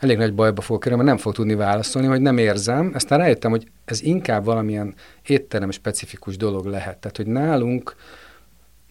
elég 0.00 0.16
nagy 0.16 0.34
bajba 0.34 0.60
fog 0.60 0.82
kerülni, 0.82 1.04
mert 1.04 1.16
nem 1.16 1.24
fog 1.24 1.34
tudni 1.34 1.54
válaszolni, 1.54 2.08
hogy 2.08 2.20
nem 2.20 2.38
érzem. 2.38 2.90
Aztán 2.94 3.18
rájöttem, 3.18 3.50
hogy 3.50 3.66
ez 3.84 4.02
inkább 4.02 4.44
valamilyen 4.44 4.94
étterem 5.26 5.70
specifikus 5.70 6.36
dolog 6.36 6.66
lehet. 6.66 6.98
Tehát, 6.98 7.16
hogy 7.16 7.26
nálunk 7.26 7.96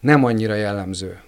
nem 0.00 0.24
annyira 0.24 0.54
jellemző, 0.54 1.20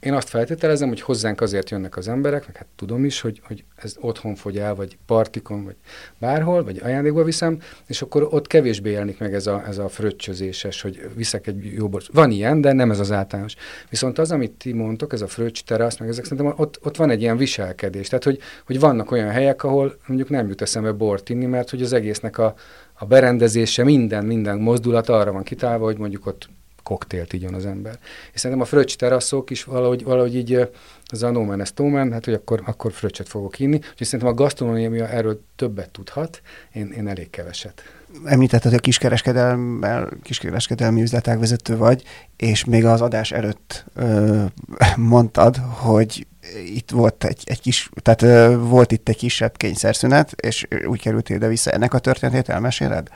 én 0.00 0.12
azt 0.12 0.28
feltételezem, 0.28 0.88
hogy 0.88 1.00
hozzánk 1.00 1.40
azért 1.40 1.70
jönnek 1.70 1.96
az 1.96 2.08
emberek, 2.08 2.46
meg 2.46 2.56
hát 2.56 2.66
tudom 2.76 3.04
is, 3.04 3.20
hogy, 3.20 3.40
hogy 3.44 3.64
ez 3.76 3.96
otthon 4.00 4.34
fogy 4.34 4.58
el, 4.58 4.74
vagy 4.74 4.98
partikon, 5.06 5.64
vagy 5.64 5.76
bárhol, 6.18 6.64
vagy 6.64 6.80
ajándékba 6.82 7.24
viszem, 7.24 7.58
és 7.86 8.02
akkor 8.02 8.28
ott 8.30 8.46
kevésbé 8.46 8.90
jelenik 8.90 9.18
meg 9.18 9.34
ez 9.34 9.46
a, 9.46 9.64
ez 9.66 9.78
a 9.78 9.88
fröccsözéses, 9.88 10.82
hogy 10.82 11.10
viszek 11.14 11.46
egy 11.46 11.72
jó 11.72 11.88
bort. 11.88 12.06
Van 12.12 12.30
ilyen, 12.30 12.60
de 12.60 12.72
nem 12.72 12.90
ez 12.90 12.98
az 12.98 13.12
általános. 13.12 13.54
Viszont 13.90 14.18
az, 14.18 14.30
amit 14.30 14.52
ti 14.52 14.72
mondtok, 14.72 15.12
ez 15.12 15.20
a 15.20 15.26
fröccs 15.26 15.62
terasz, 15.62 15.98
meg 15.98 16.08
ezek 16.08 16.24
szerintem 16.24 16.54
ott, 16.56 16.78
ott 16.82 16.96
van 16.96 17.10
egy 17.10 17.20
ilyen 17.20 17.36
viselkedés. 17.36 18.08
Tehát, 18.08 18.24
hogy, 18.24 18.38
hogy 18.66 18.80
vannak 18.80 19.10
olyan 19.10 19.30
helyek, 19.30 19.64
ahol 19.64 19.96
mondjuk 20.06 20.28
nem 20.28 20.48
jut 20.48 20.62
eszembe 20.62 20.92
bort 20.92 21.28
inni, 21.28 21.46
mert 21.46 21.70
hogy 21.70 21.82
az 21.82 21.92
egésznek 21.92 22.38
a, 22.38 22.54
a 22.92 23.04
berendezése, 23.04 23.84
minden, 23.84 24.24
minden 24.24 24.58
mozdulat 24.58 25.08
arra 25.08 25.32
van 25.32 25.42
kitálva, 25.42 25.84
hogy 25.84 25.98
mondjuk 25.98 26.26
ott 26.26 26.48
koktélt 26.90 27.32
igyon 27.32 27.54
az 27.54 27.66
ember. 27.66 27.98
És 28.32 28.40
szerintem 28.40 28.66
a 28.66 28.68
fröccs 28.68 28.96
teraszok 28.96 29.50
is 29.50 29.64
valahogy, 29.64 30.04
valahogy 30.04 30.36
így 30.36 30.68
az 31.04 31.22
a 31.22 31.30
no 31.30 31.44
man 31.44 31.60
ez 31.60 31.72
man, 31.76 32.12
hát 32.12 32.24
hogy 32.24 32.34
akkor, 32.34 32.62
akkor 32.66 32.92
fröccsöt 32.92 33.28
fogok 33.28 33.58
inni. 33.58 33.76
Úgyhogy 33.76 34.06
szerintem 34.06 34.28
a 34.28 34.34
gasztronómia 34.34 35.08
erről 35.08 35.40
többet 35.56 35.90
tudhat, 35.90 36.42
én, 36.72 36.92
én 36.96 37.08
elég 37.08 37.30
keveset. 37.30 37.82
Említetted, 38.24 38.70
hogy 38.70 38.80
kiskereskedelmi, 38.80 39.86
kiskereskedelmi 40.22 41.02
üzletek 41.02 41.38
vezető 41.38 41.76
vagy, 41.76 42.02
és 42.36 42.64
még 42.64 42.84
az 42.84 43.00
adás 43.00 43.32
előtt 43.32 43.84
ö, 43.94 44.44
mondtad, 44.96 45.56
hogy 45.56 46.26
itt 46.74 46.90
volt 46.90 47.24
egy, 47.24 47.42
egy 47.44 47.60
kis, 47.60 47.90
tehát 48.02 48.22
ö, 48.22 48.58
volt 48.58 48.92
itt 48.92 49.08
egy 49.08 49.16
kisebb 49.16 49.56
kényszerszünet, 49.56 50.32
és 50.32 50.66
úgy 50.86 51.00
kerültél 51.00 51.36
ide 51.36 51.48
vissza. 51.48 51.70
Ennek 51.70 51.94
a 51.94 51.98
történetét 51.98 52.48
elmeséled? 52.48 53.08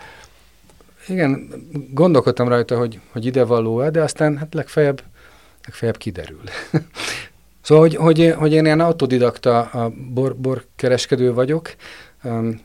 Igen, 1.09 1.49
gondolkodtam 1.91 2.49
rajta, 2.49 2.79
hogy, 2.79 3.01
hogy 3.13 3.27
ide 3.27 3.45
való-e, 3.45 3.91
de 3.91 4.03
aztán 4.03 4.37
hát 4.37 4.55
legfeljebb, 4.55 5.03
legfeljebb 5.65 5.97
kiderül. 5.97 6.43
szóval, 7.63 7.85
hogy, 7.85 7.97
hogy, 7.97 8.35
hogy 8.37 8.53
én 8.53 8.65
ilyen 8.65 8.81
autodidakta 8.81 9.61
a 9.61 9.93
bor, 10.13 10.37
borkereskedő 10.37 11.33
vagyok, 11.33 11.75
um, 12.23 12.61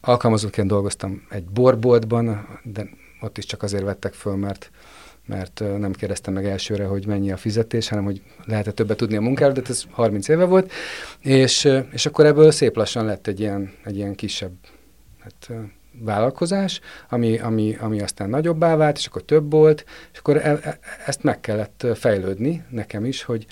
alkalmazottként 0.00 0.68
dolgoztam 0.68 1.26
egy 1.30 1.44
borboltban, 1.44 2.48
de 2.62 2.88
ott 3.20 3.38
is 3.38 3.44
csak 3.44 3.62
azért 3.62 3.82
vettek 3.82 4.12
föl, 4.12 4.36
mert, 4.36 4.70
mert 5.26 5.62
nem 5.78 5.92
kérdeztem 5.92 6.34
meg 6.34 6.46
elsőre, 6.46 6.84
hogy 6.84 7.06
mennyi 7.06 7.32
a 7.32 7.36
fizetés, 7.36 7.88
hanem 7.88 8.04
hogy 8.04 8.22
lehet-e 8.44 8.70
többet 8.70 8.96
tudni 8.96 9.16
a 9.16 9.20
munkáról, 9.20 9.54
de 9.54 9.62
ez 9.68 9.84
30 9.90 10.28
éve 10.28 10.44
volt, 10.44 10.72
és, 11.20 11.68
és 11.92 12.06
akkor 12.06 12.26
ebből 12.26 12.50
szép 12.50 12.76
lassan 12.76 13.04
lett 13.04 13.26
egy 13.26 13.40
ilyen, 13.40 13.72
egy 13.84 13.96
ilyen 13.96 14.14
kisebb 14.14 14.52
hát, 15.18 15.50
vállalkozás, 16.00 16.80
ami, 17.08 17.38
ami, 17.38 17.76
ami 17.80 18.00
aztán 18.00 18.28
nagyobbá 18.28 18.76
vált, 18.76 18.96
és 18.96 19.06
akkor 19.06 19.22
több 19.22 19.50
volt, 19.50 19.84
és 20.12 20.18
akkor 20.18 20.36
e, 20.36 20.58
e, 20.62 20.78
ezt 21.06 21.22
meg 21.22 21.40
kellett 21.40 21.86
fejlődni 21.94 22.64
nekem 22.70 23.04
is, 23.04 23.22
hogy 23.22 23.46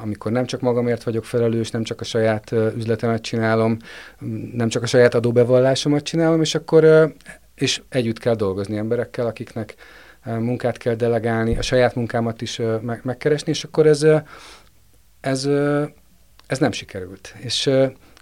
amikor 0.00 0.32
nem 0.32 0.46
csak 0.46 0.60
magamért 0.60 1.02
vagyok 1.02 1.24
felelős, 1.24 1.70
nem 1.70 1.82
csak 1.82 2.00
a 2.00 2.04
saját 2.04 2.52
üzletemet 2.52 3.22
csinálom, 3.22 3.76
nem 4.52 4.68
csak 4.68 4.82
a 4.82 4.86
saját 4.86 5.14
adóbevallásomat 5.14 6.02
csinálom, 6.02 6.40
és 6.40 6.54
akkor 6.54 7.12
és 7.54 7.82
együtt 7.88 8.18
kell 8.18 8.34
dolgozni 8.34 8.76
emberekkel, 8.76 9.26
akiknek 9.26 9.74
munkát 10.24 10.76
kell 10.76 10.94
delegálni, 10.94 11.56
a 11.56 11.62
saját 11.62 11.94
munkámat 11.94 12.40
is 12.40 12.60
meg, 12.80 13.00
megkeresni, 13.02 13.50
és 13.50 13.64
akkor 13.64 13.86
ez, 13.86 14.06
ez, 15.20 15.48
ez 16.46 16.58
nem 16.58 16.72
sikerült. 16.72 17.34
És 17.38 17.70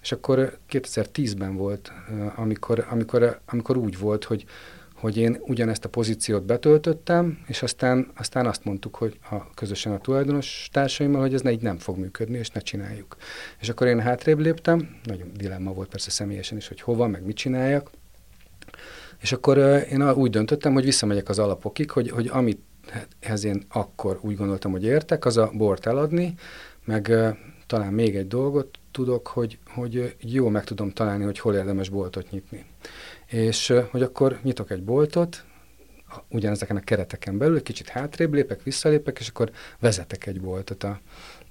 és 0.06 0.12
akkor 0.12 0.58
2010-ben 0.70 1.56
volt, 1.56 1.92
amikor, 2.34 2.86
amikor, 2.90 3.40
amikor 3.46 3.76
úgy 3.76 3.98
volt, 3.98 4.24
hogy, 4.24 4.44
hogy 4.94 5.16
én 5.16 5.38
ugyanezt 5.40 5.84
a 5.84 5.88
pozíciót 5.88 6.44
betöltöttem, 6.44 7.38
és 7.46 7.62
aztán, 7.62 8.10
aztán 8.16 8.46
azt 8.46 8.64
mondtuk, 8.64 8.96
hogy 8.96 9.18
a, 9.30 9.50
közösen 9.54 9.92
a 9.92 9.98
tulajdonos 9.98 10.68
társaimmal, 10.72 11.20
hogy 11.20 11.34
ez 11.34 11.40
ne, 11.40 11.50
így 11.50 11.62
nem 11.62 11.78
fog 11.78 11.98
működni, 11.98 12.38
és 12.38 12.48
ne 12.48 12.60
csináljuk. 12.60 13.16
És 13.60 13.68
akkor 13.68 13.86
én 13.86 14.00
hátrébb 14.00 14.38
léptem, 14.38 14.96
nagyon 15.04 15.30
dilemma 15.34 15.72
volt 15.72 15.88
persze 15.88 16.10
személyesen 16.10 16.56
is, 16.56 16.68
hogy 16.68 16.80
hova, 16.80 17.06
meg 17.06 17.24
mit 17.24 17.36
csináljak, 17.36 17.90
és 19.20 19.32
akkor 19.32 19.58
én 19.90 20.10
úgy 20.10 20.30
döntöttem, 20.30 20.72
hogy 20.72 20.84
visszamegyek 20.84 21.28
az 21.28 21.38
alapokig, 21.38 21.90
hogy, 21.90 22.10
hogy 22.10 22.28
amit 22.32 22.60
ez 23.20 23.44
én 23.44 23.64
akkor 23.68 24.18
úgy 24.22 24.36
gondoltam, 24.36 24.70
hogy 24.70 24.84
értek, 24.84 25.24
az 25.24 25.36
a 25.36 25.50
bort 25.54 25.86
eladni, 25.86 26.34
meg 26.84 27.12
talán 27.66 27.92
még 27.92 28.16
egy 28.16 28.28
dolgot 28.28 28.78
tudok, 28.96 29.26
hogy, 29.26 29.58
hogy 29.66 30.16
jó 30.20 30.48
meg 30.48 30.64
tudom 30.64 30.90
találni, 30.90 31.24
hogy 31.24 31.38
hol 31.38 31.54
érdemes 31.54 31.88
boltot 31.88 32.30
nyitni. 32.30 32.64
És 33.26 33.72
hogy 33.90 34.02
akkor 34.02 34.38
nyitok 34.42 34.70
egy 34.70 34.82
boltot, 34.82 35.44
ugyanezeken 36.28 36.76
a 36.76 36.80
kereteken 36.80 37.38
belül, 37.38 37.62
kicsit 37.62 37.88
hátrébb 37.88 38.34
lépek, 38.34 38.62
visszalépek, 38.62 39.18
és 39.18 39.28
akkor 39.28 39.50
vezetek 39.78 40.26
egy 40.26 40.40
boltot. 40.40 40.84
A, 40.84 41.00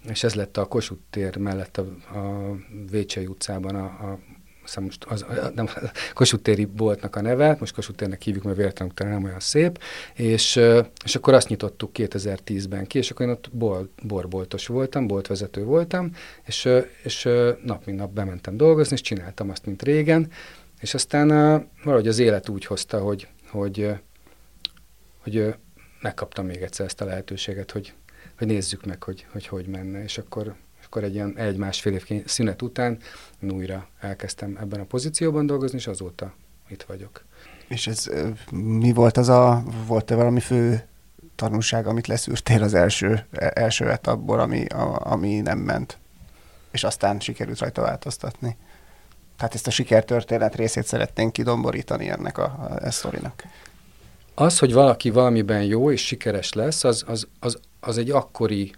és 0.10 0.24
ez 0.24 0.34
lett 0.34 0.58
a 0.58 0.66
Kossuth 0.66 1.02
tér 1.10 1.38
mellett 1.38 1.78
a, 1.78 1.82
a 2.20 2.56
Vécsei 2.92 3.26
utcában 3.26 3.76
a, 3.76 3.86
a 3.86 4.20
hiszem 4.66 4.84
most 4.84 5.04
az, 5.04 5.26
nem, 5.56 5.70
Kossuth 6.14 6.44
téri 6.44 6.66
boltnak 6.66 7.16
a 7.16 7.22
neve, 7.22 7.56
most 7.60 7.74
Kossuth 7.74 7.98
térnek 7.98 8.22
hívjuk, 8.22 8.44
mert 8.44 8.58
véletlenül 8.58 8.94
utána 8.94 9.12
nem 9.12 9.24
olyan 9.24 9.40
szép, 9.40 9.80
és, 10.14 10.60
és 11.04 11.16
akkor 11.16 11.34
azt 11.34 11.50
nyitottuk 11.50 11.92
2010-ben 11.94 12.88
ki, 12.88 12.98
és 12.98 13.12
akkor 13.12 13.26
én 13.26 13.32
ott 13.32 13.50
bol, 13.52 13.90
borboltos 14.04 14.68
voltam, 14.68 15.08
boltvezető 15.08 15.64
voltam, 15.64 16.12
és, 16.46 16.70
és 17.04 17.30
nap 17.64 17.86
mint 17.86 18.00
nap 18.00 18.14
bementem 18.14 18.58
dolgozni, 18.58 18.96
és 18.96 19.02
csináltam 19.02 19.50
azt, 19.50 19.66
mint 19.66 19.84
régen, 19.84 20.32
és 20.80 20.94
aztán 20.94 21.28
valahogy 21.84 22.08
az 22.08 22.20
élet 22.20 22.50
úgy 22.50 22.66
hozta, 22.66 23.00
hogy, 23.00 23.28
hogy, 23.48 23.90
hogy 25.24 25.56
megkaptam 26.02 26.46
még 26.46 26.62
egyszer 26.62 26.86
ezt 26.86 27.02
a 27.02 27.06
lehetőséget, 27.06 27.72
hogy, 27.72 27.94
hogy 28.38 28.48
nézzük 28.48 28.86
meg, 28.86 29.04
hogy, 29.04 29.26
hogy 29.32 29.48
hogy 29.48 29.68
menne, 29.68 30.04
és 30.04 30.18
akkor 30.18 30.56
akkor 30.86 31.04
egy 31.04 31.14
ilyen 31.14 31.38
egy-másfél 31.38 31.94
év 31.94 32.26
szünet 32.26 32.62
után 32.62 32.98
újra 33.42 33.88
elkezdtem 34.00 34.58
ebben 34.62 34.80
a 34.80 34.84
pozícióban 34.84 35.46
dolgozni, 35.46 35.78
és 35.78 35.88
azóta 35.88 36.34
itt 36.68 36.84
vagyok. 36.84 37.24
És 37.68 37.88
ez 37.88 38.10
mi 38.52 38.94
volt 38.94 39.18
az 39.18 39.30
a, 39.30 39.64
volt-e 39.88 40.16
valami 40.16 40.40
fő 40.40 40.88
tanulság, 41.36 41.88
amit 41.88 42.08
leszűrtél 42.08 42.64
az 42.64 42.74
első, 42.74 43.26
e, 43.32 43.52
első 43.56 43.90
etapból, 43.90 44.40
ami, 44.40 44.66
a, 44.66 45.12
ami 45.12 45.40
nem 45.40 45.58
ment, 45.58 45.98
és 46.72 46.84
aztán 46.84 47.20
sikerült 47.20 47.60
rajta 47.60 47.82
változtatni? 47.82 48.58
Tehát 49.38 49.54
ezt 49.54 49.68
a 49.68 49.72
sikertörténet 49.72 50.56
részét 50.56 50.86
szeretnénk 50.86 51.34
kidomborítani 51.34 52.10
ennek 52.10 52.38
a, 52.38 52.44
a, 52.44 52.86
a 52.86 52.92
sztorinak. 52.92 53.44
Az, 54.34 54.60
hogy 54.60 54.74
valaki 54.74 55.10
valamiben 55.10 55.64
jó 55.64 55.92
és 55.92 56.06
sikeres 56.06 56.54
lesz, 56.54 56.84
az, 56.84 57.04
az, 57.08 57.28
az, 57.40 57.60
az 57.80 57.98
egy 57.98 58.12
akkori 58.12 58.74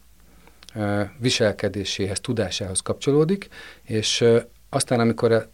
viselkedéséhez, 1.19 2.19
tudásához 2.19 2.79
kapcsolódik, 2.79 3.47
és 3.83 4.25
aztán, 4.69 4.99
amikor 4.99 5.49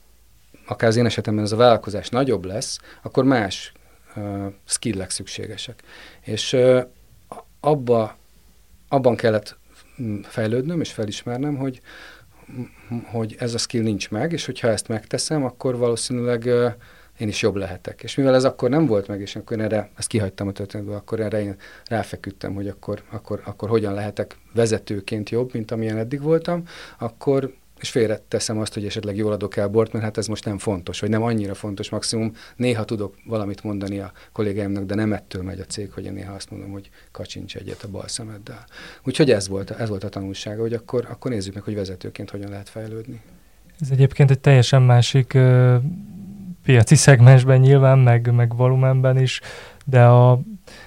akár 0.65 0.89
az 0.89 0.95
én 0.95 1.05
esetemben 1.05 1.43
ez 1.43 1.51
a 1.51 1.55
vállalkozás 1.55 2.09
nagyobb 2.09 2.45
lesz, 2.45 2.77
akkor 3.01 3.23
más 3.23 3.71
skillek 4.65 5.09
szükségesek. 5.09 5.83
És 6.21 6.57
abba, 7.59 8.17
abban 8.88 9.15
kellett 9.15 9.57
fejlődnöm 10.23 10.81
és 10.81 10.91
felismernem, 10.91 11.55
hogy, 11.55 11.81
hogy 13.03 13.36
ez 13.39 13.53
a 13.53 13.57
skill 13.57 13.83
nincs 13.83 14.09
meg, 14.09 14.31
és 14.31 14.45
hogyha 14.45 14.67
ezt 14.67 14.88
megteszem, 14.88 15.43
akkor 15.43 15.77
valószínűleg 15.77 16.49
én 17.19 17.28
is 17.28 17.41
jobb 17.41 17.56
lehetek. 17.56 18.04
És 18.04 18.15
mivel 18.15 18.36
ez 18.36 18.43
akkor 18.43 18.69
nem 18.69 18.86
volt 18.86 19.08
meg, 19.08 19.21
és 19.21 19.36
akkor 19.36 19.60
erre, 19.60 19.89
ezt 19.97 20.08
kihagytam 20.08 20.47
a 20.47 20.52
történetből, 20.52 20.95
akkor 20.95 21.19
erre 21.19 21.41
én 21.41 21.56
ráfeküdtem, 21.86 22.54
hogy 22.54 22.67
akkor, 22.67 23.02
akkor, 23.10 23.41
akkor 23.45 23.69
hogyan 23.69 23.93
lehetek 23.93 24.38
vezetőként 24.54 25.30
jobb, 25.30 25.54
mint 25.54 25.71
amilyen 25.71 25.97
eddig 25.97 26.21
voltam, 26.21 26.63
akkor 26.97 27.54
és 27.84 27.89
félreteszem 27.89 28.58
azt, 28.58 28.73
hogy 28.73 28.86
esetleg 28.86 29.15
jól 29.15 29.32
adok 29.32 29.58
el 29.58 29.67
bort, 29.67 29.91
mert 29.91 30.06
hát 30.06 30.17
ez 30.17 30.28
most 30.28 30.45
nem 30.45 30.58
fontos, 30.58 30.99
vagy 30.99 31.10
nem 31.10 31.23
annyira 31.23 31.54
fontos, 31.54 31.89
maximum 31.89 32.34
néha 32.56 32.86
tudok 32.86 33.15
valamit 33.26 33.63
mondani 33.63 33.99
a 33.99 34.12
kollégáimnak, 34.32 34.86
de 34.86 34.95
nem 34.95 35.13
ettől 35.13 35.43
megy 35.43 35.60
a 35.60 35.65
cég, 35.65 35.91
hogy 35.91 36.06
én 36.06 36.13
néha 36.13 36.34
azt 36.34 36.52
mondom, 36.52 36.71
hogy 36.71 36.89
kacsincs 37.12 37.56
egyet 37.56 37.84
a 37.84 37.88
bal 37.88 38.08
szemeddel. 38.08 38.65
Úgyhogy 39.04 39.32
ez 39.32 39.47
volt, 39.47 39.71
ez 39.71 39.89
volt 39.89 40.04
a 40.04 40.10
tanulsága, 40.10 40.62
hogy 40.62 40.73
akkor, 40.73 41.08
akkor 41.10 41.32
nézzük 41.32 41.54
meg, 41.54 41.63
hogy 41.63 41.76
vezetőként 41.76 42.30
hogyan 42.30 42.49
lehet 42.49 42.69
fejlődni. 42.69 43.21
Ez 43.80 43.89
egyébként 43.91 44.32
egy 44.32 44.39
teljesen 44.39 44.82
másik 44.82 45.38
piaci 46.63 46.95
szegmensben 46.95 47.60
nyilván, 47.60 47.99
meg, 47.99 48.34
meg 48.34 48.56
volumenben 48.56 49.17
is, 49.17 49.41
de 49.86 50.04
a, 50.04 50.39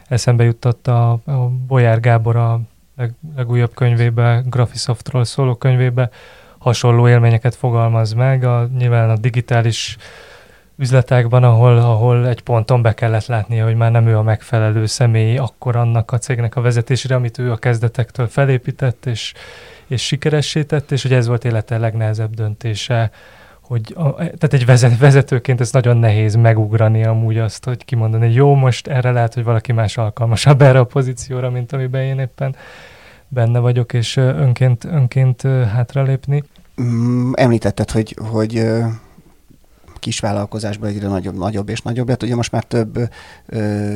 eszembe 0.09 0.45
jutott 0.45 0.87
a, 0.87 1.11
a 1.11 1.49
Bolyár 1.67 2.01
Gábor 2.01 2.37
a 2.37 2.61
leg, 2.97 3.13
legújabb 3.37 3.75
könyvébe, 3.75 4.43
Graphisoftról 4.47 5.25
szóló 5.25 5.55
könyvébe 5.55 6.11
hasonló 6.59 7.09
élményeket 7.09 7.55
fogalmaz 7.55 8.13
meg, 8.13 8.45
a, 8.45 8.69
nyilván 8.79 9.11
a 9.11 9.17
digitális 9.17 9.97
üzletekben, 10.79 11.43
ahol, 11.43 11.79
ahol 11.79 12.29
egy 12.29 12.41
ponton 12.41 12.83
be 12.83 12.95
kellett 12.95 13.27
látnia, 13.27 13.65
hogy 13.65 13.77
már 13.77 13.91
nem 13.91 14.07
ő 14.07 14.17
a 14.17 14.23
megfelelő 14.23 14.87
személy 14.87 15.37
akkor 15.37 15.77
annak 15.77 16.13
a 16.13 16.19
cégnek 16.19 16.57
a 16.57 16.61
vezetésére, 16.61 17.15
amit 17.15 17.39
ő 17.39 17.53
a 17.53 17.57
kezdetektől 17.57 18.27
felépített 18.27 19.07
és, 19.07 19.33
és 19.87 20.07
sikeressé 20.07 20.63
tett, 20.63 20.91
és 20.91 21.03
hogy 21.03 21.13
ez 21.13 21.27
volt 21.27 21.45
élete 21.45 21.79
legnehezebb 21.79 22.35
döntése, 22.35 23.11
hogy 23.67 23.95
a, 23.97 24.15
tehát 24.15 24.53
egy 24.53 24.67
vezetőként 24.99 25.61
ez 25.61 25.73
nagyon 25.73 25.97
nehéz 25.97 26.35
megugrani 26.35 27.05
amúgy 27.05 27.39
azt, 27.39 27.65
hogy 27.65 27.85
kimondani, 27.85 28.27
hogy 28.27 28.35
jó, 28.35 28.55
most 28.55 28.87
erre 28.87 29.11
lehet, 29.11 29.35
hogy 29.35 29.45
valaki 29.45 29.73
más 29.73 29.97
alkalmasabb 29.99 30.63
erre 30.63 30.79
a 30.79 30.85
pozícióra, 30.85 31.51
mint 31.51 31.73
amiben 31.73 32.03
én 32.03 32.19
éppen 32.19 32.57
benne 33.29 33.59
vagyok, 33.59 33.93
és 33.93 34.17
önként, 34.17 34.85
önként 34.85 35.43
hátralépni. 35.73 36.45
Mm, 36.83 37.33
említetted, 37.35 37.91
hogy, 37.91 38.17
hogy 38.31 38.67
kisvállalkozásban 39.99 40.89
egyre 40.89 41.09
nagyobb, 41.09 41.37
nagyobb 41.37 41.69
és 41.69 41.81
nagyobb 41.81 42.09
lett. 42.09 42.23
Ugye 42.23 42.35
most 42.35 42.53
már 42.53 42.65
több 42.65 42.99
ö, 43.47 43.95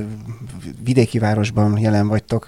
vidéki 0.84 1.18
városban 1.18 1.78
jelen 1.78 2.09
vagytok 2.09 2.47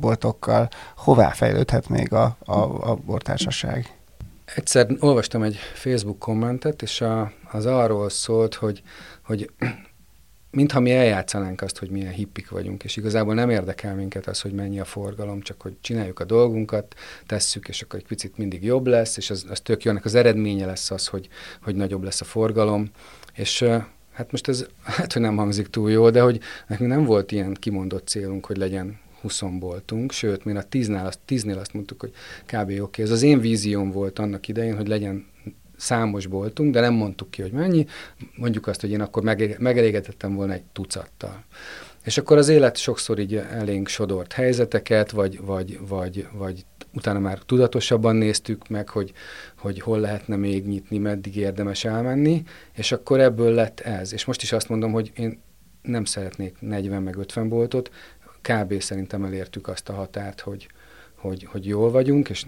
boltokkal. 0.00 0.68
Hová 0.96 1.28
fejlődhet 1.28 1.88
még 1.88 2.12
a, 2.12 2.36
a, 2.44 2.90
a 2.90 2.98
bortársaság? 3.06 4.03
Egyszer 4.44 4.86
olvastam 5.00 5.42
egy 5.42 5.56
Facebook 5.74 6.18
kommentet, 6.18 6.82
és 6.82 7.00
a, 7.00 7.32
az 7.50 7.66
arról 7.66 8.08
szólt, 8.08 8.54
hogy, 8.54 8.82
hogy 9.22 9.50
mintha 10.50 10.80
mi 10.80 10.92
eljátszanánk 10.92 11.60
azt, 11.60 11.78
hogy 11.78 11.90
milyen 11.90 12.12
hippik 12.12 12.50
vagyunk, 12.50 12.84
és 12.84 12.96
igazából 12.96 13.34
nem 13.34 13.50
érdekel 13.50 13.94
minket 13.94 14.26
az, 14.26 14.40
hogy 14.40 14.52
mennyi 14.52 14.80
a 14.80 14.84
forgalom, 14.84 15.40
csak 15.40 15.60
hogy 15.60 15.76
csináljuk 15.80 16.20
a 16.20 16.24
dolgunkat, 16.24 16.94
tesszük, 17.26 17.68
és 17.68 17.82
akkor 17.82 17.98
egy 17.98 18.06
picit 18.06 18.36
mindig 18.36 18.64
jobb 18.64 18.86
lesz, 18.86 19.16
és 19.16 19.30
az, 19.30 19.46
az 19.48 19.60
tök 19.60 19.82
jó, 19.82 19.92
az 20.02 20.14
eredménye 20.14 20.66
lesz 20.66 20.90
az, 20.90 21.06
hogy, 21.06 21.28
hogy 21.62 21.74
nagyobb 21.74 22.02
lesz 22.02 22.20
a 22.20 22.24
forgalom, 22.24 22.90
és 23.34 23.62
hát 24.12 24.30
most 24.30 24.48
ez, 24.48 24.66
hát 24.82 25.12
hogy 25.12 25.22
nem 25.22 25.36
hangzik 25.36 25.68
túl 25.68 25.90
jó, 25.90 26.10
de 26.10 26.20
hogy 26.20 26.40
nekünk 26.66 26.90
nem 26.90 27.04
volt 27.04 27.32
ilyen 27.32 27.54
kimondott 27.54 28.08
célunk, 28.08 28.46
hogy 28.46 28.56
legyen 28.56 29.02
20 29.24 29.42
boltunk, 29.58 30.12
sőt, 30.12 30.44
mi 30.44 30.56
a 30.56 30.64
10-nél 30.70 31.06
azt, 31.06 31.18
10-nél 31.28 31.58
azt 31.58 31.72
mondtuk, 31.72 32.00
hogy 32.00 32.12
kb. 32.46 32.68
oké. 32.68 32.80
Okay. 32.80 33.04
Ez 33.04 33.10
az 33.10 33.22
én 33.22 33.40
vízióm 33.40 33.90
volt 33.90 34.18
annak 34.18 34.48
idején, 34.48 34.76
hogy 34.76 34.88
legyen 34.88 35.26
számos 35.76 36.26
boltunk, 36.26 36.72
de 36.72 36.80
nem 36.80 36.94
mondtuk 36.94 37.30
ki, 37.30 37.42
hogy 37.42 37.52
mennyi. 37.52 37.86
Mondjuk 38.36 38.66
azt, 38.66 38.80
hogy 38.80 38.90
én 38.90 39.00
akkor 39.00 39.22
megelégedettem 39.58 40.34
volna 40.34 40.52
egy 40.52 40.62
tucattal. 40.72 41.44
És 42.04 42.18
akkor 42.18 42.36
az 42.36 42.48
élet 42.48 42.76
sokszor 42.76 43.18
így 43.18 43.34
elénk 43.36 43.88
sodort 43.88 44.32
helyzeteket, 44.32 45.10
vagy, 45.10 45.40
vagy, 45.40 45.78
vagy, 45.88 46.26
vagy 46.32 46.64
utána 46.92 47.18
már 47.18 47.38
tudatosabban 47.38 48.16
néztük 48.16 48.68
meg, 48.68 48.88
hogy, 48.88 49.12
hogy 49.58 49.80
hol 49.80 50.00
lehetne 50.00 50.36
még 50.36 50.66
nyitni, 50.66 50.98
meddig 50.98 51.36
érdemes 51.36 51.84
elmenni, 51.84 52.42
és 52.72 52.92
akkor 52.92 53.20
ebből 53.20 53.52
lett 53.52 53.80
ez. 53.80 54.12
És 54.12 54.24
most 54.24 54.42
is 54.42 54.52
azt 54.52 54.68
mondom, 54.68 54.92
hogy 54.92 55.12
én 55.16 55.42
nem 55.82 56.04
szeretnék 56.04 56.56
40 56.60 57.02
meg 57.02 57.16
50 57.16 57.48
boltot, 57.48 57.90
kb. 58.48 58.80
szerintem 58.80 59.24
elértük 59.24 59.68
azt 59.68 59.88
a 59.88 59.92
határt, 59.92 60.40
hogy, 60.40 60.66
hogy, 61.14 61.46
hogy 61.50 61.66
jól 61.66 61.90
vagyunk, 61.90 62.28
és 62.28 62.46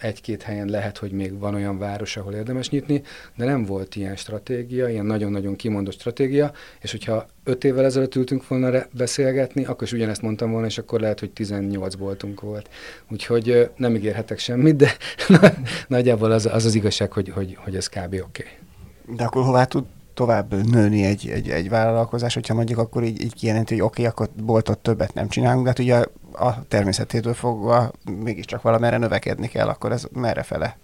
egy-két 0.00 0.42
helyen 0.42 0.68
lehet, 0.68 0.98
hogy 0.98 1.12
még 1.12 1.38
van 1.38 1.54
olyan 1.54 1.78
város, 1.78 2.16
ahol 2.16 2.32
érdemes 2.32 2.70
nyitni, 2.70 3.02
de 3.36 3.44
nem 3.44 3.64
volt 3.64 3.96
ilyen 3.96 4.16
stratégia, 4.16 4.88
ilyen 4.88 5.06
nagyon-nagyon 5.06 5.56
kimondott 5.56 5.94
stratégia, 5.94 6.52
és 6.80 6.90
hogyha 6.90 7.26
öt 7.44 7.64
évvel 7.64 7.84
ezelőtt 7.84 8.14
ültünk 8.14 8.48
volna 8.48 8.86
beszélgetni, 8.90 9.64
akkor 9.64 9.82
is 9.82 9.92
ugyanezt 9.92 10.22
mondtam 10.22 10.50
volna, 10.50 10.66
és 10.66 10.78
akkor 10.78 11.00
lehet, 11.00 11.20
hogy 11.20 11.30
18 11.30 11.94
boltunk 11.94 12.40
volt. 12.40 12.68
Úgyhogy 13.10 13.70
nem 13.76 13.94
ígérhetek 13.94 14.38
semmit, 14.38 14.76
de 14.76 14.96
nagyjából 15.88 16.30
az 16.30 16.46
az, 16.46 16.64
az 16.64 16.74
igazság, 16.74 17.12
hogy, 17.12 17.28
hogy, 17.28 17.56
hogy 17.60 17.76
ez 17.76 17.88
kb. 17.88 18.12
oké. 18.12 18.22
Okay. 18.22 19.16
De 19.16 19.24
akkor 19.24 19.44
hová 19.44 19.64
tud 19.64 19.84
tovább 20.14 20.70
nőni 20.70 21.04
egy, 21.04 21.28
egy, 21.28 21.48
egy 21.48 21.68
vállalkozás, 21.68 22.34
hogyha 22.34 22.54
mondjuk 22.54 22.78
akkor 22.78 23.02
így, 23.02 23.22
így 23.22 23.34
kijelenti, 23.34 23.74
hogy 23.74 23.82
oké, 23.82 24.06
okay, 24.06 24.12
akkor 24.12 24.44
boltot 24.44 24.78
többet 24.78 25.14
nem 25.14 25.28
csinálunk, 25.28 25.62
de 25.62 25.68
hát 25.68 25.78
ugye 25.78 26.04
a 26.32 26.66
természetétől 26.68 27.34
fogva 27.34 27.92
mégiscsak 28.22 28.62
valamerre 28.62 28.98
növekedni 28.98 29.48
kell, 29.48 29.68
akkor 29.68 29.92
ez 29.92 30.06
merre 30.12 30.42
fele? 30.42 30.78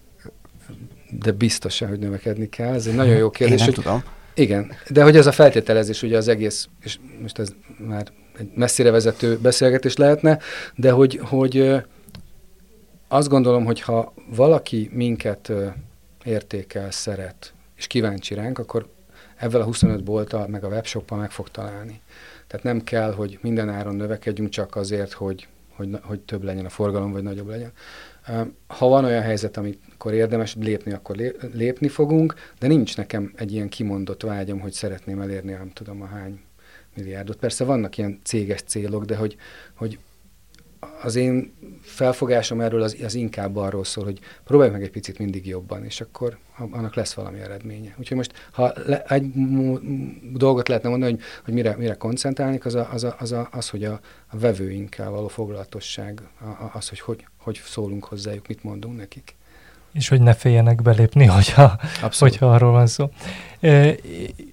De 1.11 1.33
biztos 1.33 1.79
hogy 1.79 1.99
növekedni 1.99 2.49
kell. 2.49 2.75
Ez 2.75 2.87
egy 2.87 2.95
nagyon 2.95 3.17
jó 3.17 3.31
kérdés. 3.31 3.61
Én 3.61 3.65
nem 3.65 3.75
hogy, 3.75 3.85
tudom. 3.85 4.03
Igen, 4.35 4.73
de 4.89 5.03
hogy 5.03 5.17
ez 5.17 5.27
a 5.27 5.33
feltételezés, 5.33 6.03
ugye 6.03 6.17
az 6.17 6.29
egész, 6.29 6.69
és 6.81 6.99
most 7.23 7.39
ez 7.39 7.49
már 7.79 8.07
egy 8.39 8.51
messzire 8.55 8.91
vezető 8.91 9.39
beszélgetés 9.39 9.97
lehetne, 9.97 10.39
de 10.75 10.91
hogy, 10.91 11.21
hogy 11.23 11.83
azt 13.09 13.29
gondolom, 13.29 13.65
hogy 13.65 13.81
ha 13.81 14.13
valaki 14.37 14.91
minket 14.93 15.53
értékel, 16.25 16.91
szeret, 16.91 17.55
és 17.77 17.87
kíváncsi 17.87 18.35
ránk, 18.35 18.59
akkor 18.59 18.89
ezzel 19.41 19.61
a 19.61 19.65
25 19.65 20.05
bolttal, 20.05 20.47
meg 20.47 20.65
a 20.65 20.69
webshoppal 20.69 21.19
meg 21.19 21.31
fog 21.31 21.49
találni. 21.49 22.01
Tehát 22.47 22.65
nem 22.65 22.85
kell, 22.85 23.13
hogy 23.13 23.39
minden 23.43 23.69
áron 23.69 23.95
növekedjünk 23.95 24.51
csak 24.51 24.77
azért, 24.77 25.13
hogy, 25.13 25.49
hogy, 25.69 25.99
hogy 26.03 26.21
több 26.21 26.43
legyen 26.43 26.65
a 26.65 26.69
forgalom, 26.69 27.13
vagy 27.13 27.23
nagyobb 27.23 27.49
legyen. 27.49 27.73
Ha 28.67 28.89
van 28.89 29.05
olyan 29.05 29.23
helyzet, 29.23 29.57
amikor 29.57 30.13
érdemes 30.13 30.55
lépni, 30.55 30.93
akkor 30.93 31.17
lépni 31.53 31.89
fogunk, 31.89 32.35
de 32.59 32.67
nincs 32.67 32.97
nekem 32.97 33.33
egy 33.37 33.53
ilyen 33.53 33.69
kimondott 33.69 34.23
vágyam, 34.23 34.61
hogy 34.61 34.73
szeretném 34.73 35.21
elérni, 35.21 35.53
nem 35.53 35.71
tudom 35.73 36.03
a 36.03 36.07
hány 36.07 36.41
milliárdot. 36.95 37.37
Persze 37.37 37.65
vannak 37.65 37.99
ilyen 37.99 38.21
céges 38.23 38.63
célok, 38.63 39.05
de 39.05 39.17
hogy, 39.17 39.37
hogy 39.75 39.99
az 41.03 41.17
én 41.17 41.53
felfogásom 41.83 42.61
erről 42.61 42.83
az, 42.83 42.97
az 43.05 43.15
inkább 43.15 43.57
arról 43.57 43.85
szól, 43.85 44.05
hogy 44.05 44.19
próbálj 44.45 44.71
meg 44.71 44.83
egy 44.83 44.91
picit 44.91 45.19
mindig 45.19 45.47
jobban, 45.47 45.85
és 45.85 46.01
akkor 46.01 46.39
annak 46.71 46.95
lesz 46.95 47.15
valami 47.15 47.41
eredménye. 47.41 47.95
Úgyhogy 47.99 48.17
most, 48.17 48.33
ha 48.53 48.73
le, 48.87 49.03
egy 49.03 49.33
dolgot 50.33 50.69
lehetne 50.69 50.89
mondani, 50.89 51.13
hogy, 51.13 51.23
hogy 51.45 51.55
mire, 51.55 51.77
mire 51.77 51.95
koncentrálni, 51.95 52.61
az, 52.65 52.75
a, 52.75 52.89
az, 52.93 53.05
a, 53.05 53.17
az, 53.19 53.33
a, 53.33 53.49
az, 53.53 53.69
hogy 53.69 53.85
a, 53.85 54.01
a 54.27 54.39
vevőinkkel 54.39 55.11
való 55.11 55.29
foglalatosság, 55.29 56.23
a, 56.41 56.77
az, 56.77 56.89
hogy, 56.89 57.01
hogy 57.01 57.25
hogy 57.43 57.61
szólunk 57.65 58.05
hozzájuk, 58.05 58.47
mit 58.47 58.63
mondunk 58.63 58.97
nekik. 58.97 59.37
És 59.93 60.09
hogy 60.09 60.21
ne 60.21 60.35
féljenek 60.35 60.83
belépni, 60.83 61.25
hogyha, 61.25 61.79
hogyha 62.19 62.53
arról 62.53 62.73
van 62.73 62.87
szó. 62.87 63.11
E, 63.61 63.95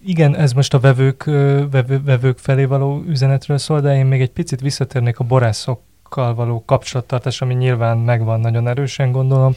igen, 0.05 0.35
ez 0.35 0.53
most 0.53 0.73
a 0.73 0.79
vevők, 0.79 1.23
vevő, 1.71 2.01
vevők 2.03 2.37
felé 2.37 2.63
való 2.63 3.03
üzenetről 3.07 3.57
szól, 3.57 3.81
de 3.81 3.97
én 3.97 4.05
még 4.05 4.21
egy 4.21 4.31
picit 4.31 4.61
visszatérnék 4.61 5.19
a 5.19 5.23
borászok 5.23 5.81
másokkal 6.07 6.35
való 6.35 6.63
kapcsolattartás, 6.65 7.41
ami 7.41 7.53
nyilván 7.53 7.97
megvan 7.97 8.39
nagyon 8.39 8.67
erősen, 8.67 9.11
gondolom, 9.11 9.53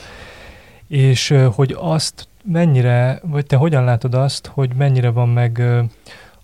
és 0.88 1.34
hogy 1.55 1.76
azt 1.78 2.28
mennyire, 2.44 3.20
vagy 3.22 3.46
te 3.46 3.57
hogyan 3.57 3.84
látod 3.84 4.14
azt, 4.14 4.46
hogy 4.46 4.74
mennyire 4.74 5.11
van 5.11 5.28
meg 5.28 5.62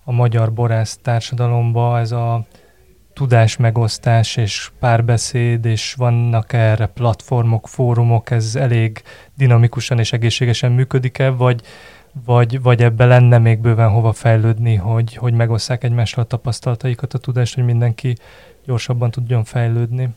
a 0.03 0.11
magyar 0.11 0.53
borász 0.53 0.99
társadalomba 1.01 1.99
ez 1.99 2.11
a 2.11 2.45
tudás 3.13 3.57
megosztás 3.57 4.35
és 4.35 4.71
párbeszéd, 4.79 5.65
és 5.65 5.93
vannak 5.93 6.53
erre 6.53 6.85
platformok, 6.85 7.67
fórumok, 7.67 8.31
ez 8.31 8.55
elég 8.55 9.01
dinamikusan 9.35 9.99
és 9.99 10.13
egészségesen 10.13 10.71
működik-e, 10.71 11.29
vagy, 11.29 11.61
vagy, 12.25 12.61
vagy 12.61 12.81
ebbe 12.81 13.05
lenne 13.05 13.37
még 13.37 13.59
bőven 13.59 13.89
hova 13.89 14.13
fejlődni, 14.13 14.75
hogy, 14.75 15.15
hogy 15.15 15.33
megosszák 15.33 15.83
egymással 15.83 16.23
a 16.23 16.27
tapasztalataikat, 16.27 17.13
a 17.13 17.17
tudást, 17.17 17.55
hogy 17.55 17.65
mindenki 17.65 18.15
gyorsabban 18.67 19.11
tudjon 19.11 19.43
fejlődni? 19.43 20.09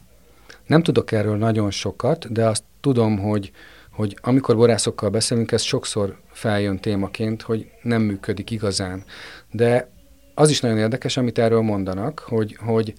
Nem 0.66 0.82
tudok 0.82 1.12
erről 1.12 1.36
nagyon 1.36 1.70
sokat, 1.70 2.32
de 2.32 2.46
azt 2.46 2.64
tudom, 2.80 3.18
hogy, 3.18 3.50
hogy 3.90 4.18
amikor 4.20 4.56
borászokkal 4.56 5.10
beszélünk, 5.10 5.52
ez 5.52 5.62
sokszor 5.62 6.20
feljön 6.30 6.78
témaként, 6.78 7.42
hogy 7.42 7.70
nem 7.82 8.02
működik 8.02 8.50
igazán. 8.50 9.04
De 9.50 9.90
az 10.34 10.50
is 10.50 10.60
nagyon 10.60 10.78
érdekes, 10.78 11.16
amit 11.16 11.38
erről 11.38 11.60
mondanak, 11.60 12.18
hogy, 12.18 12.56
hogy 12.60 12.94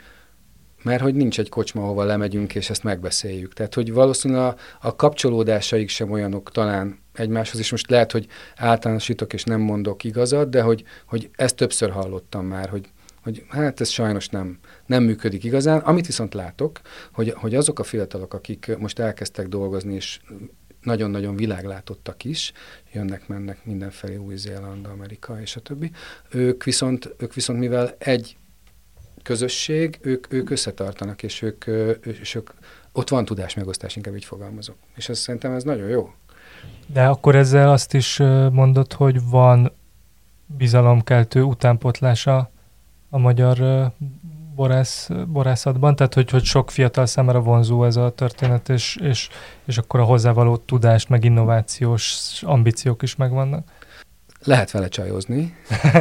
mert 0.83 1.01
hogy 1.01 1.15
nincs 1.15 1.39
egy 1.39 1.49
kocsma, 1.49 1.81
ahova 1.81 2.03
lemegyünk, 2.03 2.55
és 2.55 2.69
ezt 2.69 2.83
megbeszéljük. 2.83 3.53
Tehát, 3.53 3.73
hogy 3.73 3.93
valószínűleg 3.93 4.43
a, 4.43 4.55
a 4.87 4.95
kapcsolódásaik 4.95 5.89
sem 5.89 6.11
olyanok 6.11 6.51
talán 6.51 6.99
egymáshoz, 7.13 7.59
és 7.59 7.71
most 7.71 7.89
lehet, 7.89 8.11
hogy 8.11 8.27
általánosítok, 8.55 9.33
és 9.33 9.43
nem 9.43 9.61
mondok 9.61 10.03
igazat, 10.03 10.49
de 10.49 10.61
hogy, 10.61 10.83
hogy 11.05 11.29
ezt 11.35 11.55
többször 11.55 11.89
hallottam 11.89 12.45
már, 12.45 12.69
hogy 12.69 12.89
hogy 13.23 13.45
hát 13.49 13.81
ez 13.81 13.89
sajnos 13.89 14.27
nem, 14.27 14.59
nem 14.85 15.03
működik 15.03 15.43
igazán. 15.43 15.79
Amit 15.79 16.05
viszont 16.05 16.33
látok, 16.33 16.81
hogy, 17.11 17.33
hogy 17.35 17.55
azok 17.55 17.79
a 17.79 17.83
fiatalok, 17.83 18.33
akik 18.33 18.77
most 18.77 18.99
elkezdtek 18.99 19.47
dolgozni, 19.47 19.93
és 19.93 20.19
nagyon-nagyon 20.81 21.35
világlátottak 21.35 22.23
is, 22.23 22.51
jönnek, 22.93 23.27
mennek 23.27 23.65
mindenfelé, 23.65 24.15
Új-Zéland, 24.15 24.85
Amerika 24.85 25.41
és 25.41 25.55
a 25.55 25.59
többi. 25.59 25.91
Ők 26.29 26.63
viszont, 26.63 27.15
ők 27.17 27.33
viszont 27.33 27.59
mivel 27.59 27.95
egy 27.97 28.37
közösség, 29.23 29.99
ők, 30.01 30.33
ők 30.33 30.49
összetartanak, 30.49 31.23
és 31.23 31.41
ők, 31.41 31.65
és 32.05 32.35
ők 32.35 32.49
ott 32.91 33.09
van 33.09 33.25
tudás 33.25 33.53
megosztás, 33.53 33.95
inkább 33.95 34.15
így 34.15 34.25
fogalmazok. 34.25 34.75
És 34.95 35.09
ez 35.09 35.19
szerintem 35.19 35.51
ez 35.51 35.63
nagyon 35.63 35.87
jó. 35.87 36.13
De 36.85 37.05
akkor 37.05 37.35
ezzel 37.35 37.71
azt 37.71 37.93
is 37.93 38.17
mondod, 38.51 38.93
hogy 38.93 39.29
van 39.29 39.71
bizalomkeltő 40.45 41.41
utánpotlása 41.41 42.50
a 43.13 43.17
magyar 43.17 43.91
borász, 44.55 45.09
borászatban, 45.27 45.95
tehát 45.95 46.13
hogy, 46.13 46.29
hogy 46.29 46.43
sok 46.43 46.71
fiatal 46.71 47.05
számára 47.05 47.41
vonzó 47.41 47.83
ez 47.83 47.95
a 47.95 48.09
történet, 48.09 48.69
és, 48.69 48.97
és, 49.01 49.29
és 49.65 49.77
akkor 49.77 49.99
a 49.99 50.03
hozzávaló 50.03 50.57
tudást, 50.57 51.09
meg 51.09 51.23
innovációs 51.23 52.41
ambíciók 52.45 53.01
is 53.01 53.15
megvannak. 53.15 53.67
Lehet 54.43 54.71
vele 54.71 54.87
csajozni. 54.87 55.55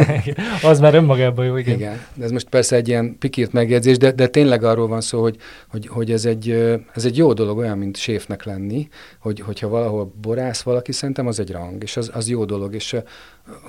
az 0.63 0.81
már 0.81 0.95
önmagában 0.95 1.45
jó, 1.45 1.57
igen. 1.57 1.75
Igen, 1.75 2.01
de 2.15 2.25
ez 2.25 2.31
most 2.31 2.49
persze 2.49 2.77
egy 2.77 2.89
ilyen 2.89 3.19
pikírt 3.19 3.53
megjegyzés, 3.53 3.99
de, 3.99 4.13
de 4.13 4.27
tényleg 4.27 4.65
arról 4.65 4.89
van 4.89 5.01
szó, 5.01 5.21
hogy, 5.21 5.37
hogy, 5.69 5.87
hogy 5.87 6.13
ez, 6.13 6.25
egy, 6.25 6.51
ez 6.95 7.05
egy 7.05 7.17
jó 7.17 7.33
dolog, 7.33 7.59
olyan, 7.59 7.79
mint 7.79 7.97
séfnek 7.97 8.45
lenni, 8.45 8.89
hogy, 9.19 9.41
hogyha 9.41 9.69
valahol 9.69 10.13
borász 10.21 10.63
valaki, 10.63 10.93
szerintem 10.93 11.27
az 11.27 11.41
egy 11.41 11.51
rang, 11.51 11.83
és 11.83 11.97
az, 11.97 12.11
az 12.15 12.29
jó 12.29 12.45
dolog, 12.45 12.75
és 12.75 12.97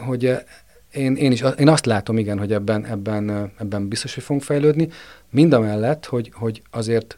hogy 0.08 0.38
én, 0.92 1.16
én, 1.16 1.32
is, 1.32 1.44
én 1.58 1.68
azt 1.68 1.86
látom, 1.86 2.18
igen, 2.18 2.38
hogy 2.38 2.54
ebben, 2.54 2.86
ebben, 2.86 3.52
ebben 3.60 3.88
biztos, 3.88 4.14
hogy 4.14 4.24
fogunk 4.24 4.44
fejlődni, 4.44 4.90
mind 5.30 5.54
a 5.54 5.60
mellett, 5.60 6.06
hogy, 6.06 6.32
hogy 6.34 6.62
azért 6.72 7.18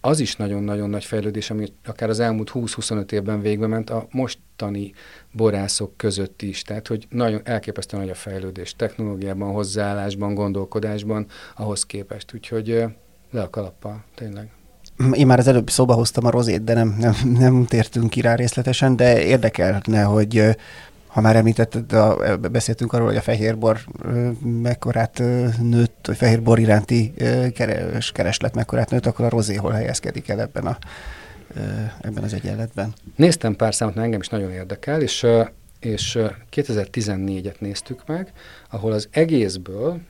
az 0.00 0.20
is 0.20 0.36
nagyon-nagyon 0.36 0.90
nagy 0.90 1.04
fejlődés, 1.04 1.50
ami 1.50 1.66
akár 1.84 2.08
az 2.08 2.20
elmúlt 2.20 2.50
20-25 2.54 3.12
évben 3.12 3.40
végbe 3.40 3.66
ment 3.66 3.90
a 3.90 4.06
mostani 4.10 4.92
borászok 5.32 5.96
között 5.96 6.42
is. 6.42 6.62
Tehát, 6.62 6.86
hogy 6.86 7.06
nagyon 7.10 7.40
elképesztően 7.44 8.02
nagy 8.02 8.12
a 8.12 8.14
fejlődés 8.14 8.74
technológiában, 8.76 9.52
hozzáállásban, 9.52 10.34
gondolkodásban 10.34 11.26
ahhoz 11.56 11.86
képest. 11.86 12.34
Úgyhogy 12.34 12.84
le 13.30 13.42
a 13.42 13.50
kalappal, 13.50 14.04
tényleg. 14.14 14.50
Én 15.12 15.26
már 15.26 15.38
az 15.38 15.46
előbb 15.46 15.70
szóba 15.70 15.94
hoztam 15.94 16.26
a 16.26 16.30
rozét, 16.30 16.64
de 16.64 16.74
nem, 16.74 16.96
nem, 16.98 17.14
nem 17.38 17.64
tértünk 17.64 18.10
ki 18.10 18.20
rá 18.20 18.34
részletesen, 18.34 18.96
de 18.96 19.24
érdekelne, 19.24 20.02
hogy 20.02 20.56
ha 21.16 21.22
már 21.22 21.36
említetted, 21.36 21.92
a, 21.92 22.36
beszéltünk 22.36 22.92
arról, 22.92 23.06
hogy 23.06 23.16
a 23.16 23.20
fehérbor 23.20 23.78
mekkorát 24.42 25.18
nőtt, 25.60 26.06
vagy 26.06 26.16
fehérbor 26.16 26.58
iránti 26.58 27.14
keres, 27.54 28.12
kereslet 28.12 28.54
mekkorát 28.54 28.90
nőtt, 28.90 29.06
akkor 29.06 29.24
a 29.24 29.28
rozé 29.28 29.54
hol 29.54 29.70
helyezkedik 29.72 30.28
el 30.28 30.40
ebben, 30.40 30.66
a, 30.66 30.78
ebben 32.00 32.24
az 32.24 32.32
egyenletben? 32.32 32.92
Néztem 33.14 33.56
pár 33.56 33.74
számot, 33.74 33.96
engem 33.96 34.20
is 34.20 34.28
nagyon 34.28 34.50
érdekel, 34.50 35.02
és, 35.02 35.26
és 35.80 36.18
2014-et 36.52 37.58
néztük 37.58 38.06
meg, 38.06 38.32
ahol 38.70 38.92
az 38.92 39.08
egészből 39.10 40.00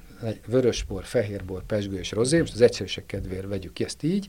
vörösbor, 0.47 1.05
fehérbor, 1.05 1.63
pesgő 1.63 1.99
és 1.99 2.13
rozé, 2.13 2.39
most 2.39 2.55
az 2.55 2.61
egyszerűség 2.61 3.07
kedvéért 3.07 3.49
vegyük 3.49 3.73
ki 3.73 3.85
ezt 3.85 4.03
így, 4.03 4.29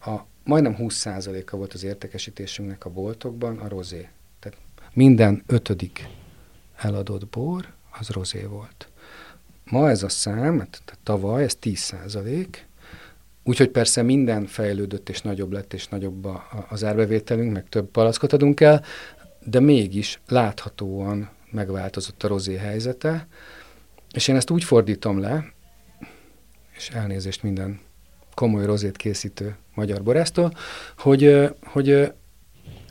a 0.00 0.16
majdnem 0.44 0.76
20%-a 0.78 1.56
volt 1.56 1.72
az 1.72 1.84
értékesítésünknek 1.84 2.84
a 2.84 2.90
boltokban 2.90 3.58
a 3.58 3.68
rozé. 3.68 4.08
Minden 4.96 5.42
ötödik 5.46 6.08
eladott 6.76 7.26
bor 7.26 7.72
az 7.98 8.08
rozé 8.08 8.42
volt. 8.42 8.88
Ma 9.64 9.90
ez 9.90 10.02
a 10.02 10.08
szám, 10.08 10.56
tehát 10.56 10.98
tavaly 11.02 11.42
ez 11.42 11.54
10 11.54 11.78
százalék, 11.78 12.66
úgyhogy 13.44 13.68
persze 13.68 14.02
minden 14.02 14.46
fejlődött 14.46 15.08
és 15.08 15.20
nagyobb 15.20 15.52
lett, 15.52 15.72
és 15.72 15.88
nagyobb 15.88 16.24
a, 16.24 16.66
az 16.68 16.84
árbevételünk, 16.84 17.52
meg 17.52 17.68
több 17.68 17.90
palackot 17.90 18.32
adunk 18.32 18.60
el, 18.60 18.84
de 19.44 19.60
mégis 19.60 20.20
láthatóan 20.28 21.30
megváltozott 21.50 22.22
a 22.22 22.28
rozé 22.28 22.56
helyzete, 22.56 23.26
és 24.12 24.28
én 24.28 24.36
ezt 24.36 24.50
úgy 24.50 24.64
fordítom 24.64 25.20
le, 25.20 25.52
és 26.76 26.88
elnézést 26.88 27.42
minden 27.42 27.80
komoly 28.34 28.64
rozét 28.64 28.96
készítő 28.96 29.56
magyar 29.74 30.02
borásztól, 30.02 30.52
hogy, 30.96 31.50
hogy 31.62 32.12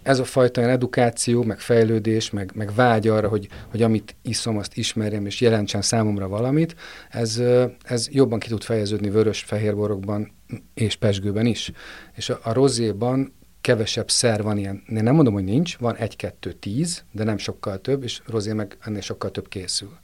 ez 0.06 0.20
a 0.20 0.24
fajta 0.24 0.62
edukáció, 0.62 1.44
meg 1.44 1.60
fejlődés, 1.60 2.30
meg, 2.30 2.52
meg 2.56 2.74
vágy 2.76 3.08
arra, 3.08 3.28
hogy, 3.28 3.48
hogy 3.70 3.82
amit 3.82 4.16
iszom, 4.22 4.58
azt 4.58 4.78
ismerjem, 4.78 5.26
és 5.26 5.42
jelentsen 5.42 5.82
számomra 5.82 6.28
valamit, 6.28 6.76
ez, 7.10 7.42
ez 7.84 8.08
jobban 8.12 8.40
ki 8.40 8.48
tud 8.48 8.64
fejeződni 8.64 9.10
vörös 9.10 9.42
fehérborokban 9.42 10.32
és 10.74 10.96
pesgőben 10.96 11.46
is. 11.46 11.72
És 12.16 12.30
a, 12.30 12.40
a 12.44 12.54
rozéban 12.54 13.34
kevesebb 13.62 14.10
szer 14.10 14.44
van 14.44 14.58
ilyen, 14.58 14.84
én 14.90 15.04
nem 15.04 15.16
mondom, 15.16 15.34
hogy 15.34 15.44
nincs, 15.44 15.78
van 15.78 15.96
egy-kettő 15.96 16.54
tíz, 16.54 17.04
de 17.12 17.24
nem 17.24 17.38
sokkal 17.38 17.82
több, 17.82 18.04
és 18.04 18.22
rozé 18.26 18.54
meg 18.54 18.78
ennél 18.82 19.02
sokkal 19.02 19.32
több 19.32 19.48
készül. 19.48 19.98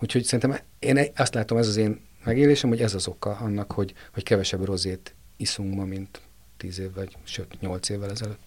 Úgyhogy 0.00 0.24
szerintem 0.24 0.60
én 0.78 1.00
azt 1.16 1.34
látom, 1.34 1.58
ez 1.58 1.68
az 1.68 1.76
én 1.76 2.00
megélésem, 2.24 2.68
hogy 2.68 2.80
ez 2.80 2.94
az 2.94 3.08
oka 3.08 3.30
annak, 3.30 3.72
hogy, 3.72 3.94
hogy 4.12 4.22
kevesebb 4.22 4.64
rozét 4.64 5.14
iszunk 5.36 5.74
ma, 5.74 5.84
mint 5.84 6.20
tíz 6.56 6.78
év, 6.78 6.94
vagy 6.94 7.16
sőt, 7.24 7.60
nyolc 7.60 7.88
évvel 7.88 8.10
ezelőtt. 8.10 8.43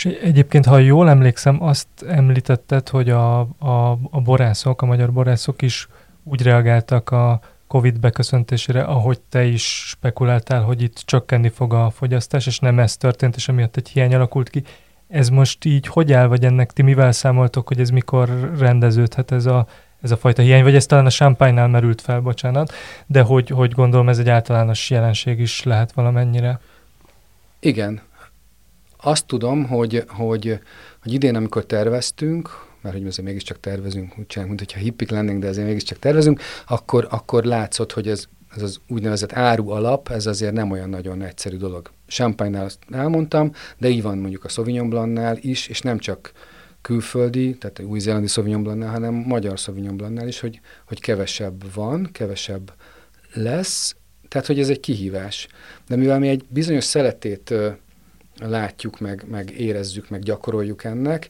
És 0.00 0.06
egyébként, 0.22 0.66
ha 0.66 0.78
jól 0.78 1.08
emlékszem, 1.08 1.62
azt 1.62 1.88
említetted, 2.08 2.88
hogy 2.88 3.10
a, 3.10 3.40
a, 3.40 3.98
a 4.10 4.20
borászok, 4.20 4.82
a 4.82 4.86
magyar 4.86 5.12
borászok 5.12 5.62
is 5.62 5.88
úgy 6.24 6.42
reagáltak 6.42 7.10
a 7.10 7.40
COVID 7.66 8.00
beköszöntésére, 8.00 8.82
ahogy 8.82 9.20
te 9.20 9.44
is 9.44 9.88
spekuláltál, 9.88 10.62
hogy 10.62 10.82
itt 10.82 11.02
csökkenni 11.04 11.48
fog 11.48 11.72
a 11.72 11.90
fogyasztás, 11.90 12.46
és 12.46 12.58
nem 12.58 12.78
ez 12.78 12.96
történt, 12.96 13.36
és 13.36 13.48
emiatt 13.48 13.76
egy 13.76 13.88
hiány 13.88 14.14
alakult 14.14 14.48
ki. 14.48 14.62
Ez 15.08 15.28
most 15.28 15.64
így 15.64 15.86
hogy 15.86 16.12
áll, 16.12 16.26
vagy 16.26 16.44
ennek 16.44 16.72
ti 16.72 16.82
mivel 16.82 17.12
számoltok, 17.12 17.68
hogy 17.68 17.80
ez 17.80 17.90
mikor 17.90 18.54
rendeződhet 18.58 19.32
ez 19.32 19.46
a, 19.46 19.66
ez 20.02 20.10
a 20.10 20.16
fajta 20.16 20.42
hiány, 20.42 20.62
vagy 20.62 20.74
ez 20.74 20.86
talán 20.86 21.06
a 21.06 21.10
champagne 21.10 21.66
merült 21.66 22.00
fel, 22.00 22.20
bocsánat, 22.20 22.72
de 23.06 23.20
hogy, 23.22 23.48
hogy 23.48 23.72
gondolom 23.72 24.08
ez 24.08 24.18
egy 24.18 24.28
általános 24.28 24.90
jelenség 24.90 25.40
is 25.40 25.62
lehet 25.62 25.92
valamennyire. 25.92 26.60
Igen, 27.58 28.00
azt 29.02 29.26
tudom, 29.26 29.66
hogy, 29.66 30.04
hogy, 30.08 30.58
hogy 31.02 31.12
idén, 31.12 31.36
amikor 31.36 31.64
terveztünk, 31.64 32.68
mert 32.80 32.96
hogy 32.96 33.06
azért 33.06 33.26
mégiscsak 33.26 33.60
tervezünk, 33.60 34.18
úgy 34.18 34.26
csinálunk, 34.26 34.58
hogyha 34.58 34.78
hippik 34.78 35.10
lennénk, 35.10 35.40
de 35.40 35.48
azért 35.48 35.66
mégiscsak 35.66 35.98
tervezünk, 35.98 36.40
akkor, 36.66 37.06
akkor 37.10 37.44
látszott, 37.44 37.92
hogy 37.92 38.08
ez, 38.08 38.24
ez 38.56 38.62
az 38.62 38.80
úgynevezett 38.88 39.32
áru 39.32 39.70
alap, 39.70 40.08
ez 40.08 40.26
azért 40.26 40.52
nem 40.52 40.70
olyan 40.70 40.88
nagyon 40.88 41.22
egyszerű 41.22 41.56
dolog. 41.56 41.90
Champagne-nál 42.06 42.64
azt 42.64 42.78
elmondtam, 42.90 43.52
de 43.78 43.88
így 43.88 44.02
van 44.02 44.18
mondjuk 44.18 44.44
a 44.44 44.48
Sauvignon 44.48 44.88
Blanc-nál 44.88 45.36
is, 45.40 45.66
és 45.66 45.80
nem 45.80 45.98
csak 45.98 46.32
külföldi, 46.80 47.56
tehát 47.56 47.80
új-zélandi 47.80 48.26
Sauvignon 48.26 48.62
Blanc-nál, 48.62 48.90
hanem 48.90 49.14
magyar 49.14 49.58
Sauvignon 49.58 49.96
Blanc-nál 49.96 50.28
is, 50.28 50.40
hogy, 50.40 50.60
hogy 50.86 51.00
kevesebb 51.00 51.74
van, 51.74 52.08
kevesebb 52.12 52.72
lesz, 53.32 53.94
tehát 54.28 54.46
hogy 54.46 54.58
ez 54.58 54.68
egy 54.68 54.80
kihívás. 54.80 55.48
De 55.88 55.96
mivel 55.96 56.18
mi 56.18 56.28
egy 56.28 56.44
bizonyos 56.48 56.84
szeletét 56.84 57.54
látjuk, 58.48 59.00
meg, 59.00 59.24
meg 59.30 59.50
érezzük, 59.50 60.08
meg 60.08 60.20
gyakoroljuk 60.20 60.84
ennek, 60.84 61.28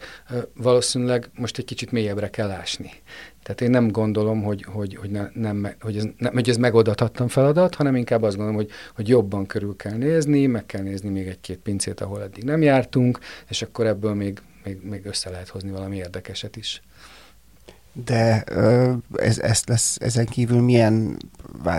valószínűleg 0.55 1.31
most 1.35 1.59
egy 1.59 1.65
kicsit 1.65 1.93
mélyebbre 1.93 2.31
kell 2.31 2.51
ásni. 2.51 2.91
Tehát 3.43 3.61
én 3.61 3.71
nem 3.71 3.89
gondolom, 3.91 4.43
hogy, 4.43 4.63
hogy, 4.69 4.95
hogy, 4.95 5.11
ne, 5.11 5.29
nem, 5.35 5.75
hogy, 5.81 5.97
ez, 5.97 6.05
nem, 6.19 6.33
hogy 6.33 6.49
ez 6.49 6.57
megoldathatlan 6.57 7.29
feladat, 7.29 7.75
hanem 7.75 7.97
inkább 7.97 8.23
azt 8.23 8.37
gondolom, 8.37 8.61
hogy, 8.61 8.71
hogy 8.95 9.09
jobban 9.09 9.47
körül 9.47 9.77
kell 9.77 9.97
nézni, 9.97 10.47
meg 10.47 10.67
kell 10.67 10.83
nézni 10.83 11.09
még 11.09 11.27
egy-két 11.27 11.59
pincét, 11.59 12.01
ahol 12.01 12.23
eddig 12.23 12.45
nem 12.45 12.63
jártunk, 12.63 13.19
és 13.49 13.63
akkor 13.63 13.87
ebből 13.87 14.15
még, 14.15 14.39
még, 14.65 14.79
még 14.83 15.07
össze 15.07 15.31
lehet 15.31 15.49
hozni 15.49 15.71
valami 15.71 15.97
érdekeset 15.97 16.57
is. 16.57 16.83
De 17.93 18.43
ez, 19.15 19.39
ez 19.39 19.63
lesz 19.67 19.97
ezen 20.01 20.27
kívül 20.27 20.61
milyen, 20.61 21.17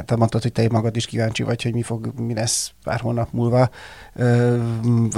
te 0.05 0.15
mondtad, 0.15 0.41
hogy 0.41 0.51
te 0.51 0.67
magad 0.71 0.95
is 0.95 1.05
kíváncsi 1.05 1.43
vagy, 1.43 1.63
hogy 1.63 1.73
mi 1.73 1.81
fog, 1.81 2.13
mi 2.19 2.33
lesz 2.33 2.71
pár 2.83 2.99
hónap 2.99 3.31
múlva. 3.31 3.69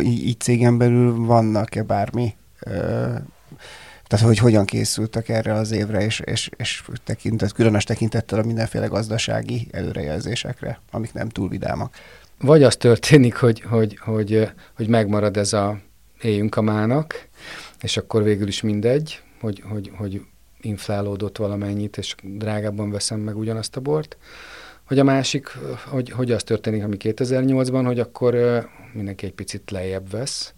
Így 0.01 0.39
cégen 0.39 0.77
belül 0.77 1.25
vannak-e 1.25 1.83
bármi 1.83 2.35
tehát, 4.13 4.27
hogy 4.27 4.37
hogyan 4.37 4.65
készültek 4.65 5.29
erre 5.29 5.53
az 5.53 5.71
évre, 5.71 6.01
és, 6.01 6.19
és, 6.19 6.49
és 6.57 6.83
tekintet, 7.03 7.51
különös 7.51 7.83
tekintettel 7.83 8.39
a 8.39 8.43
mindenféle 8.43 8.85
gazdasági 8.85 9.67
előrejelzésekre, 9.71 10.79
amik 10.91 11.13
nem 11.13 11.29
túl 11.29 11.49
vidámak. 11.49 11.95
Vagy 12.39 12.63
az 12.63 12.75
történik, 12.75 13.35
hogy, 13.35 13.61
hogy, 13.61 13.97
hogy, 14.01 14.49
hogy 14.75 14.87
megmarad 14.87 15.37
ez 15.37 15.53
a 15.53 15.79
éljünk 16.21 16.55
a 16.55 16.61
mának, 16.61 17.27
és 17.81 17.97
akkor 17.97 18.23
végül 18.23 18.47
is 18.47 18.61
mindegy, 18.61 19.21
hogy, 19.39 19.63
hogy, 19.69 19.91
hogy 19.97 20.21
inflálódott 20.63 21.37
valamennyit, 21.37 21.97
és 21.97 22.15
drágábban 22.23 22.91
veszem 22.91 23.19
meg 23.19 23.37
ugyanazt 23.37 23.75
a 23.75 23.81
bort. 23.81 24.17
Hogy 24.83 24.99
a 24.99 25.03
másik, 25.03 25.47
hogy, 25.85 26.09
hogy 26.09 26.31
az 26.31 26.43
történik, 26.43 26.83
ami 26.83 26.97
2008-ban, 26.99 27.83
hogy 27.85 27.99
akkor 27.99 28.35
mindenki 28.93 29.25
egy 29.25 29.33
picit 29.33 29.71
lejjebb 29.71 30.09
vesz. 30.09 30.53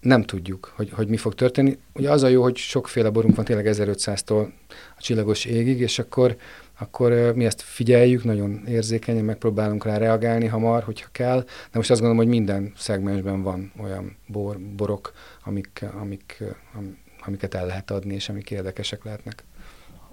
Nem 0.00 0.22
tudjuk, 0.22 0.72
hogy, 0.76 0.90
hogy 0.90 1.08
mi 1.08 1.16
fog 1.16 1.34
történni. 1.34 1.78
Ugye 1.94 2.10
az 2.10 2.22
a 2.22 2.28
jó, 2.28 2.42
hogy 2.42 2.56
sokféle 2.56 3.10
borunk 3.10 3.36
van 3.36 3.44
tényleg 3.44 3.66
1500-tól 3.68 4.48
a 4.96 5.00
csillagos 5.00 5.44
égig, 5.44 5.80
és 5.80 5.98
akkor, 5.98 6.36
akkor 6.78 7.32
mi 7.34 7.44
ezt 7.44 7.60
figyeljük, 7.60 8.24
nagyon 8.24 8.62
érzékenyen 8.66 9.24
megpróbálunk 9.24 9.84
rá 9.84 9.96
reagálni 9.96 10.46
hamar, 10.46 10.82
hogyha 10.82 11.08
kell. 11.12 11.40
De 11.40 11.78
most 11.78 11.90
azt 11.90 12.00
gondolom, 12.00 12.24
hogy 12.24 12.34
minden 12.38 12.72
szegmensben 12.76 13.42
van 13.42 13.72
olyan 13.82 14.16
bor, 14.26 14.58
borok, 14.58 15.12
amik, 15.44 15.84
amik, 16.00 16.42
amik 16.74 16.98
amiket 17.30 17.54
el 17.54 17.66
lehet 17.66 17.90
adni, 17.90 18.14
és 18.14 18.28
amik 18.28 18.50
érdekesek 18.50 19.04
lehetnek. 19.04 19.44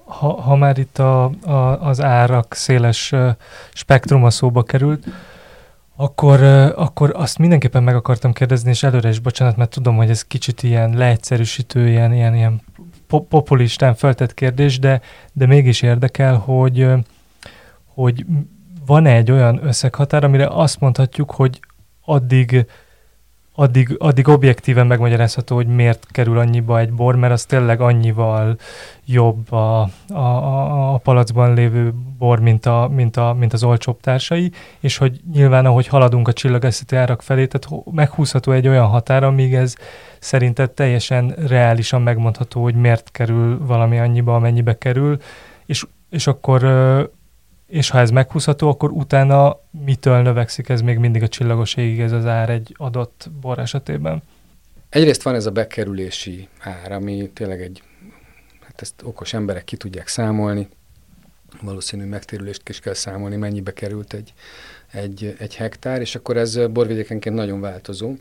Ha, 0.05 0.41
ha 0.41 0.55
már 0.55 0.77
itt 0.77 0.97
a, 0.97 1.23
a, 1.25 1.87
az 1.87 2.01
árak 2.01 2.53
széles 2.53 3.13
spektruma 3.73 4.29
szóba 4.29 4.63
került, 4.63 5.05
akkor, 5.95 6.43
akkor 6.75 7.11
azt 7.15 7.37
mindenképpen 7.37 7.83
meg 7.83 7.95
akartam 7.95 8.33
kérdezni, 8.33 8.69
és 8.69 8.83
előre 8.83 9.09
is 9.09 9.19
bocsánat, 9.19 9.57
mert 9.57 9.69
tudom, 9.69 9.95
hogy 9.95 10.09
ez 10.09 10.23
kicsit 10.23 10.63
ilyen 10.63 10.97
leegyszerűsítő, 10.97 11.87
ilyen, 11.87 12.13
ilyen, 12.13 12.35
ilyen 12.35 12.61
populistán 13.07 13.95
feltett 13.95 14.33
kérdés, 14.33 14.79
de, 14.79 15.01
de 15.33 15.45
mégis 15.45 15.81
érdekel, 15.81 16.35
hogy, 16.35 16.87
hogy 17.85 18.25
van-e 18.85 19.15
egy 19.15 19.31
olyan 19.31 19.65
összeghatár, 19.65 20.23
amire 20.23 20.47
azt 20.47 20.79
mondhatjuk, 20.79 21.31
hogy 21.31 21.59
addig 22.01 22.65
addig, 23.59 23.95
addig 23.97 24.27
objektíven 24.27 24.87
megmagyarázható, 24.87 25.55
hogy 25.55 25.67
miért 25.67 26.05
kerül 26.11 26.39
annyiba 26.39 26.79
egy 26.79 26.93
bor, 26.93 27.15
mert 27.15 27.33
az 27.33 27.45
tényleg 27.45 27.81
annyival 27.81 28.57
jobb 29.05 29.51
a, 29.51 29.89
a, 30.07 30.93
a, 30.93 30.97
palacban 30.97 31.53
lévő 31.53 31.93
bor, 32.17 32.39
mint, 32.39 32.65
a, 32.65 32.89
mint, 32.93 33.17
a, 33.17 33.33
mint 33.33 33.53
az 33.53 33.63
olcsóbb 33.63 33.99
társai, 33.99 34.51
és 34.79 34.97
hogy 34.97 35.19
nyilván, 35.33 35.65
ahogy 35.65 35.87
haladunk 35.87 36.27
a 36.27 36.33
csillagászati 36.33 36.95
árak 36.95 37.21
felé, 37.21 37.45
tehát 37.45 37.83
meghúzható 37.91 38.51
egy 38.51 38.67
olyan 38.67 38.87
határ, 38.87 39.23
amíg 39.23 39.53
ez 39.53 39.75
szerinted 40.19 40.71
teljesen 40.71 41.35
reálisan 41.47 42.01
megmondható, 42.01 42.63
hogy 42.63 42.75
miért 42.75 43.11
kerül 43.11 43.65
valami 43.65 43.99
annyiba, 43.99 44.35
amennyibe 44.35 44.77
kerül, 44.77 45.17
és, 45.65 45.85
és 46.09 46.27
akkor 46.27 46.61
és 47.67 47.89
ha 47.89 47.99
ez 47.99 48.09
meghúzható, 48.09 48.69
akkor 48.69 48.91
utána 48.91 49.59
mitől 49.71 50.21
növekszik 50.21 50.69
ez 50.69 50.81
még 50.81 50.97
mindig 50.97 51.23
a 51.23 51.27
csillagos 51.27 51.75
égig 51.75 51.99
ez 51.99 52.11
az 52.11 52.25
ár 52.25 52.49
egy 52.49 52.75
adott 52.77 53.29
bor 53.41 53.59
esetében? 53.59 54.23
Egyrészt 54.89 55.21
van 55.21 55.35
ez 55.35 55.45
a 55.45 55.51
bekerülési 55.51 56.47
ár, 56.59 56.91
ami 56.91 57.29
tényleg 57.33 57.61
egy, 57.61 57.83
hát 58.61 58.81
ezt 58.81 59.01
okos 59.03 59.33
emberek 59.33 59.63
ki 59.63 59.77
tudják 59.77 60.07
számolni, 60.07 60.67
valószínű 61.61 62.05
megtérülést 62.05 62.69
is 62.69 62.79
kell 62.79 62.93
számolni, 62.93 63.35
mennyibe 63.35 63.73
került 63.73 64.13
egy, 64.13 64.33
egy, 64.91 65.35
egy 65.39 65.55
hektár, 65.55 66.01
és 66.01 66.15
akkor 66.15 66.37
ez 66.37 66.67
borvidékenként 66.67 67.35
nagyon 67.35 67.61
változó. 67.61 68.13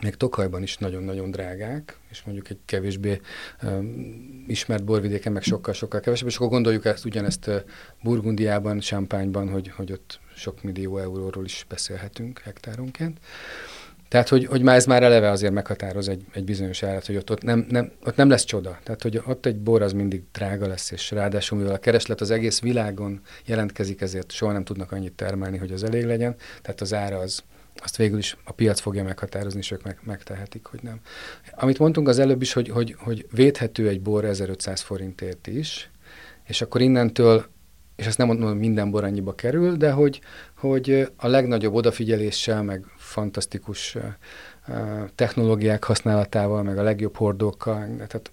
Még 0.00 0.14
Tokajban 0.14 0.62
is 0.62 0.76
nagyon-nagyon 0.76 1.30
drágák, 1.30 1.96
és 2.12 2.22
mondjuk 2.22 2.50
egy 2.50 2.58
kevésbé 2.64 3.20
um, 3.62 4.44
ismert 4.46 4.84
borvidéken 4.84 5.32
meg 5.32 5.42
sokkal-sokkal 5.42 6.00
kevesebb, 6.00 6.28
és 6.28 6.36
akkor 6.36 6.48
gondoljuk 6.48 6.84
ezt 6.84 7.04
ugyanezt 7.04 7.46
uh, 7.46 7.60
Burgundiában, 8.02 8.80
Champagne-ban, 8.80 9.50
hogy, 9.50 9.68
hogy 9.68 9.92
ott 9.92 10.20
sok 10.34 10.62
millió 10.62 10.98
euróról 10.98 11.44
is 11.44 11.66
beszélhetünk 11.68 12.38
hektáronként. 12.38 13.18
Tehát, 14.12 14.28
hogy, 14.28 14.46
hogy 14.46 14.62
már 14.62 14.76
ez 14.76 14.86
már 14.86 15.02
eleve 15.02 15.30
azért 15.30 15.52
meghatároz 15.52 16.08
egy, 16.08 16.24
egy 16.32 16.44
bizonyos 16.44 16.82
árat, 16.82 17.06
hogy 17.06 17.16
ott, 17.16 17.30
ott, 17.30 17.42
nem, 17.42 17.66
nem, 17.68 17.92
ott 18.04 18.16
nem 18.16 18.28
lesz 18.28 18.44
csoda. 18.44 18.78
Tehát, 18.82 19.02
hogy 19.02 19.22
ott 19.26 19.46
egy 19.46 19.58
bor 19.58 19.82
az 19.82 19.92
mindig 19.92 20.22
drága 20.32 20.66
lesz, 20.66 20.90
és 20.90 21.10
ráadásul, 21.10 21.58
mivel 21.58 21.74
a 21.74 21.78
kereslet 21.78 22.20
az 22.20 22.30
egész 22.30 22.60
világon 22.60 23.20
jelentkezik, 23.44 24.00
ezért 24.00 24.32
soha 24.32 24.52
nem 24.52 24.64
tudnak 24.64 24.92
annyit 24.92 25.12
termelni, 25.12 25.58
hogy 25.58 25.72
az 25.72 25.84
elég 25.84 26.04
legyen. 26.04 26.34
Tehát 26.62 26.80
az 26.80 26.94
ára 26.94 27.18
az, 27.18 27.42
azt 27.74 27.96
végül 27.96 28.18
is 28.18 28.36
a 28.44 28.52
piac 28.52 28.80
fogja 28.80 29.02
meghatározni, 29.02 29.58
és 29.58 29.70
ők 29.70 29.82
meg, 29.82 29.98
megtehetik, 30.02 30.66
hogy 30.66 30.80
nem. 30.82 31.00
Amit 31.50 31.78
mondtunk 31.78 32.08
az 32.08 32.18
előbb 32.18 32.42
is, 32.42 32.52
hogy, 32.52 32.68
hogy, 32.68 32.96
hogy 32.98 33.26
védhető 33.30 33.88
egy 33.88 34.00
bor 34.00 34.24
1500 34.24 34.80
forintért 34.80 35.46
is, 35.46 35.90
és 36.44 36.62
akkor 36.62 36.80
innentől 36.80 37.46
és 37.96 38.06
ezt 38.06 38.18
nem 38.18 38.26
mondom, 38.26 38.48
hogy 38.48 38.58
minden 38.58 38.90
bor 38.90 39.04
annyiba 39.04 39.34
kerül, 39.34 39.76
de 39.76 39.90
hogy, 39.90 40.20
hogy 40.56 41.12
a 41.16 41.26
legnagyobb 41.26 41.74
odafigyeléssel, 41.74 42.62
meg 42.62 42.84
fantasztikus 42.96 43.96
technológiák 45.14 45.84
használatával, 45.84 46.62
meg 46.62 46.78
a 46.78 46.82
legjobb 46.82 47.16
hordókkal, 47.16 47.86
tehát 47.96 48.32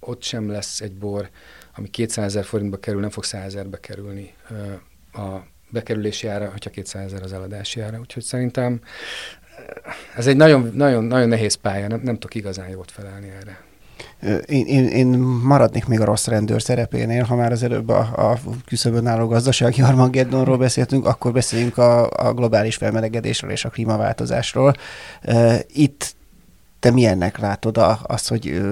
ott 0.00 0.22
sem 0.22 0.50
lesz 0.50 0.80
egy 0.80 0.94
bor, 0.94 1.30
ami 1.76 1.88
200 1.88 2.24
ezer 2.24 2.44
forintba 2.44 2.76
kerül, 2.76 3.00
nem 3.00 3.10
fog 3.10 3.24
100 3.24 3.44
ezerbe 3.44 3.80
kerülni 3.80 4.34
a 5.12 5.36
bekerülési 5.70 6.26
ára, 6.26 6.50
hogyha 6.50 6.70
200 6.70 7.04
ezer 7.04 7.22
az 7.22 7.32
eladási 7.32 7.80
ára. 7.80 7.98
Úgyhogy 7.98 8.22
szerintem 8.22 8.80
ez 10.16 10.26
egy 10.26 10.36
nagyon, 10.36 10.70
nagyon, 10.74 11.04
nagyon 11.04 11.28
nehéz 11.28 11.54
pálya, 11.54 11.88
nem, 11.88 12.00
nem 12.02 12.14
tudok 12.14 12.34
igazán 12.34 12.68
jót 12.68 12.90
felelni 12.90 13.28
erre. 13.40 13.68
Én, 14.46 14.66
én, 14.66 14.86
én 14.86 15.06
maradnék 15.42 15.86
még 15.86 16.00
a 16.00 16.04
rossz 16.04 16.26
rendőr 16.26 16.62
szerepénél, 16.62 17.22
ha 17.22 17.34
már 17.34 17.52
az 17.52 17.62
előbb 17.62 17.88
a, 17.88 17.98
a 17.98 18.38
küszöbön 18.66 19.06
álló 19.06 19.26
gazdasági 19.26 19.82
Armageddonról 19.90 20.58
beszéltünk, 20.58 21.06
akkor 21.06 21.32
beszéljünk 21.32 21.78
a, 21.78 22.10
a 22.10 22.32
globális 22.32 22.76
felmelegedésről 22.76 23.50
és 23.50 23.64
a 23.64 23.68
klímaváltozásról. 23.68 24.74
Itt 25.66 26.14
te 26.80 26.90
milyennek 26.90 27.38
látod 27.38 27.78
azt, 28.02 28.28
hogy 28.28 28.62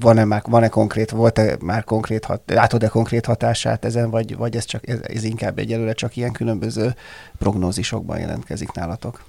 van-e, 0.00 0.24
már, 0.24 0.42
van-e 0.48 0.68
konkrét, 0.68 1.10
volt-e 1.10 1.56
már 1.60 1.84
konkrét, 1.84 2.26
látod-e 2.46 2.88
konkrét 2.88 3.26
hatását 3.26 3.84
ezen, 3.84 4.10
vagy, 4.10 4.36
vagy 4.36 4.56
ez, 4.56 4.64
csak, 4.64 4.88
ez, 4.88 4.98
ez 5.02 5.24
inkább 5.24 5.58
egyelőre 5.58 5.92
csak 5.92 6.16
ilyen 6.16 6.32
különböző 6.32 6.94
prognózisokban 7.38 8.18
jelentkezik 8.18 8.72
nálatok? 8.72 9.24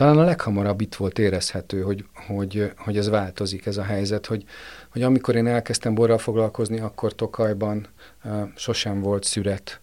talán 0.00 0.18
a 0.18 0.24
leghamarabb 0.24 0.80
itt 0.80 0.94
volt 0.94 1.18
érezhető, 1.18 1.82
hogy, 1.82 2.04
hogy, 2.26 2.72
hogy 2.76 2.96
ez 2.96 3.08
változik, 3.08 3.66
ez 3.66 3.76
a 3.76 3.82
helyzet, 3.82 4.26
hogy, 4.26 4.44
hogy 4.90 5.02
amikor 5.02 5.36
én 5.36 5.46
elkezdtem 5.46 5.94
borral 5.94 6.18
foglalkozni, 6.18 6.80
akkor 6.80 7.14
Tokajban 7.14 7.86
uh, 8.24 8.48
sosem 8.56 9.00
volt 9.00 9.24
szüret 9.24 9.80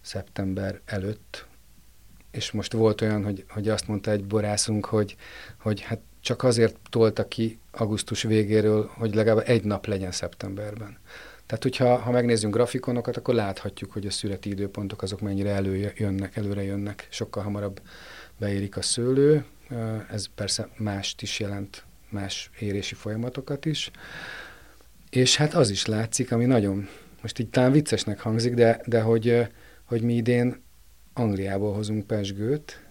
szeptember 0.00 0.80
előtt, 0.84 1.46
és 2.30 2.50
most 2.50 2.72
volt 2.72 3.00
olyan, 3.00 3.24
hogy, 3.24 3.44
hogy 3.48 3.68
azt 3.68 3.88
mondta 3.88 4.10
egy 4.10 4.24
borászunk, 4.24 4.84
hogy, 4.84 5.16
hogy 5.58 5.80
hát 5.80 6.00
csak 6.28 6.42
azért 6.42 6.76
tolta 6.90 7.28
ki 7.28 7.58
augusztus 7.70 8.22
végéről, 8.22 8.90
hogy 8.94 9.14
legalább 9.14 9.48
egy 9.48 9.64
nap 9.64 9.86
legyen 9.86 10.12
szeptemberben. 10.12 10.98
Tehát, 11.46 11.62
hogyha 11.62 11.96
ha 11.96 12.10
megnézzünk 12.10 12.54
grafikonokat, 12.54 13.16
akkor 13.16 13.34
láthatjuk, 13.34 13.92
hogy 13.92 14.06
a 14.06 14.10
szüreti 14.10 14.50
időpontok 14.50 15.02
azok 15.02 15.20
mennyire 15.20 15.50
előjönnek, 15.50 16.36
előre 16.36 16.62
jönnek, 16.62 17.06
sokkal 17.10 17.42
hamarabb 17.42 17.80
beérik 18.38 18.76
a 18.76 18.82
szőlő, 18.82 19.44
ez 20.10 20.26
persze 20.34 20.68
mást 20.76 21.22
is 21.22 21.40
jelent, 21.40 21.84
más 22.08 22.50
érési 22.58 22.94
folyamatokat 22.94 23.64
is, 23.64 23.90
és 25.10 25.36
hát 25.36 25.54
az 25.54 25.70
is 25.70 25.86
látszik, 25.86 26.32
ami 26.32 26.44
nagyon, 26.44 26.88
most 27.22 27.38
így 27.38 27.48
talán 27.48 27.72
viccesnek 27.72 28.20
hangzik, 28.20 28.54
de, 28.54 28.80
de 28.86 29.00
hogy, 29.00 29.46
hogy 29.84 30.02
mi 30.02 30.14
idén 30.14 30.62
Angliából 31.12 31.74
hozunk 31.74 32.06
pesgőt, 32.06 32.87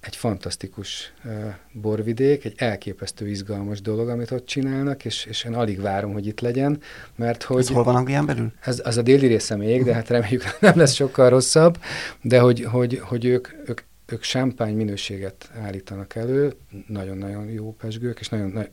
egy 0.00 0.16
fantasztikus 0.16 1.12
uh, 1.24 1.32
borvidék, 1.72 2.44
egy 2.44 2.54
elképesztő 2.56 3.28
izgalmas 3.28 3.80
dolog, 3.80 4.08
amit 4.08 4.30
ott 4.30 4.46
csinálnak, 4.46 5.04
és, 5.04 5.24
és 5.24 5.44
én 5.44 5.54
alig 5.54 5.80
várom, 5.80 6.12
hogy 6.12 6.26
itt 6.26 6.40
legyen, 6.40 6.80
mert 7.16 7.42
hogy... 7.42 7.58
Ez 7.58 7.68
hol 7.68 7.84
van 7.84 7.94
Anglián 7.94 8.26
belül? 8.26 8.52
Ez, 8.60 8.80
az 8.84 8.96
a 8.96 9.02
déli 9.02 9.26
része 9.26 9.56
még, 9.56 9.84
de 9.84 9.94
hát 9.94 10.08
reméljük 10.08 10.42
nem 10.60 10.76
lesz 10.76 10.94
sokkal 10.94 11.28
rosszabb, 11.28 11.78
de 12.22 12.38
hogy, 12.38 12.64
hogy, 12.64 12.98
hogy 12.98 13.24
ők, 13.24 13.48
ők 13.66 13.80
ők 14.12 14.22
sámpány 14.22 14.76
minőséget 14.76 15.50
állítanak 15.60 16.14
elő, 16.14 16.54
nagyon-nagyon 16.86 17.44
jó 17.44 17.74
pesgők, 17.74 18.20
és 18.20 18.28
nagyon, 18.28 18.48
nagyon, 18.48 18.70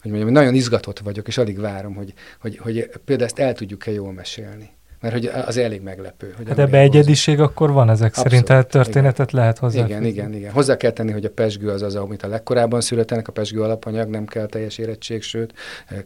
hogy 0.00 0.10
mondjam, 0.10 0.32
nagyon 0.32 0.54
izgatott 0.54 0.98
vagyok, 0.98 1.28
és 1.28 1.38
alig 1.38 1.58
várom, 1.58 1.94
hogy, 1.94 2.14
hogy, 2.40 2.56
hogy 2.56 2.90
például 3.04 3.28
ezt 3.28 3.38
el 3.38 3.54
tudjuk-e 3.54 3.90
jól 3.90 4.12
mesélni. 4.12 4.70
Mert 5.02 5.14
hogy 5.14 5.26
az 5.26 5.56
elég 5.56 5.82
meglepő. 5.82 6.34
Hogy 6.36 6.48
hát 6.48 6.58
ebbe 6.58 6.78
egyediség 6.78 7.40
akkor 7.40 7.72
van 7.72 7.90
ezek 7.90 8.06
Abszolút, 8.06 8.30
szerint, 8.30 8.46
tehát 8.46 8.68
történetet 8.68 9.28
igen. 9.30 9.40
lehet 9.40 9.58
hozzá. 9.58 9.84
Igen, 9.84 10.04
igen, 10.04 10.34
igen. 10.34 10.52
Hozzá 10.52 10.76
kell 10.76 10.90
tenni, 10.90 11.12
hogy 11.12 11.24
a 11.24 11.30
pesgő 11.30 11.70
az 11.70 11.82
az, 11.82 11.94
amit 11.94 12.22
a 12.22 12.28
legkorábban 12.28 12.80
születenek, 12.80 13.28
a 13.28 13.32
pesgő 13.32 13.62
alapanyag, 13.62 14.08
nem 14.08 14.26
kell 14.26 14.46
teljes 14.46 14.78
érettség, 14.78 15.22
sőt, 15.22 15.54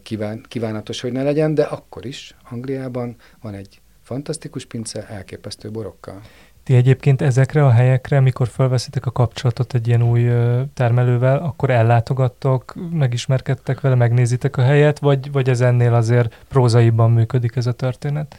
kíván, 0.03 0.45
kívánatos, 0.47 1.01
hogy 1.01 1.11
ne 1.11 1.23
legyen, 1.23 1.53
de 1.53 1.63
akkor 1.63 2.05
is 2.05 2.35
Angliában 2.49 3.15
van 3.41 3.53
egy 3.53 3.81
fantasztikus 4.03 4.65
pince, 4.65 5.07
elképesztő 5.07 5.71
borokkal. 5.71 6.21
Ti 6.63 6.75
egyébként 6.75 7.21
ezekre 7.21 7.65
a 7.65 7.71
helyekre, 7.71 8.19
mikor 8.19 8.47
felveszitek 8.47 9.05
a 9.05 9.11
kapcsolatot 9.11 9.73
egy 9.73 9.87
ilyen 9.87 10.03
új 10.03 10.29
termelővel, 10.73 11.37
akkor 11.37 11.69
ellátogattok, 11.69 12.73
megismerkedtek 12.91 13.81
vele, 13.81 13.95
megnézitek 13.95 14.57
a 14.57 14.61
helyet, 14.61 14.99
vagy, 14.99 15.31
vagy 15.31 15.49
ez 15.49 15.61
ennél 15.61 15.93
azért 15.93 16.35
prózaiban 16.47 17.11
működik 17.11 17.55
ez 17.55 17.65
a 17.65 17.71
történet? 17.71 18.37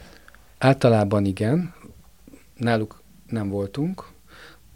Általában 0.59 1.25
igen. 1.25 1.73
Náluk 2.57 3.01
nem 3.27 3.49
voltunk, 3.49 4.07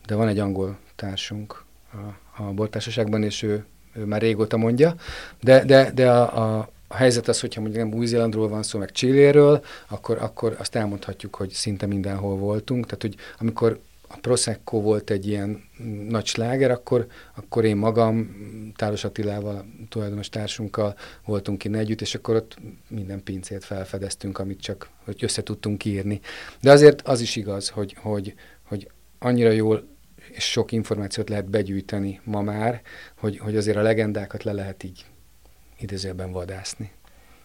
de 0.06 0.16
van 0.16 0.28
egy 0.28 0.40
angol 0.40 0.78
társunk 0.96 1.64
a, 1.92 2.44
a 2.44 2.52
bortársaságban, 2.52 3.24
és 3.24 3.42
ő, 3.42 3.66
ő 3.94 4.06
már 4.06 4.22
régóta 4.22 4.58
mondja, 4.58 4.96
de, 5.42 5.66
de, 5.66 5.92
de 5.92 6.12
a, 6.12 6.58
a, 6.58 6.70
a 6.88 6.96
helyzet 6.96 7.28
az, 7.28 7.40
hogyha 7.40 7.62
mondjuk 7.62 7.84
nem 7.84 7.94
Új-Zélandról 7.94 8.48
van 8.50 8.64
szó, 8.64 8.80
meg 8.80 8.92
Csilléről, 8.92 9.64
akkor, 9.88 10.18
akkor 10.18 10.56
azt 10.60 10.76
elmondhatjuk, 10.76 11.36
hogy 11.36 11.50
szinte 11.50 11.86
mindenhol 11.86 12.36
voltunk. 12.36 12.86
Tehát, 12.86 13.02
hogy 13.02 13.16
amikor 13.40 13.80
a 14.14 14.18
Prosecco 14.22 14.82
volt 14.82 15.10
egy 15.10 15.28
ilyen 15.28 15.64
nagy 16.10 16.26
sláger, 16.26 16.72
akkor, 16.72 17.08
akkor 17.36 17.66
én 17.66 17.76
magam 17.76 18.36
Táros 18.76 19.04
Attilával, 19.04 19.66
tulajdonos 19.90 20.30
társunkkal 20.30 20.96
voltunk 21.26 21.64
innen 21.64 21.80
együtt, 21.80 22.02
és 22.02 22.16
akkor 22.16 22.36
ott 22.36 22.58
minden 22.88 23.24
pincét 23.24 23.64
felfedeztünk, 23.64 24.40
amit 24.40 24.62
csak 24.62 24.90
hogy 25.04 25.24
össze 25.24 25.44
tudtunk 25.44 25.86
írni. 25.86 26.20
De 26.62 26.72
azért 26.72 27.02
az 27.02 27.22
is 27.22 27.36
igaz, 27.36 27.70
hogy, 27.70 27.96
hogy, 28.00 28.34
hogy 28.64 28.90
annyira 29.20 29.52
jól 29.52 29.92
és 30.32 30.44
sok 30.44 30.72
információt 30.72 31.30
lehet 31.30 31.50
begyűjteni 31.50 32.22
ma 32.24 32.42
már, 32.42 32.82
hogy, 33.18 33.38
hogy 33.38 33.58
azért 33.58 33.78
a 33.78 33.82
legendákat 33.82 34.44
le 34.44 34.52
lehet 34.52 34.84
így 34.84 35.06
idézőben 35.80 36.32
vadászni. 36.32 36.92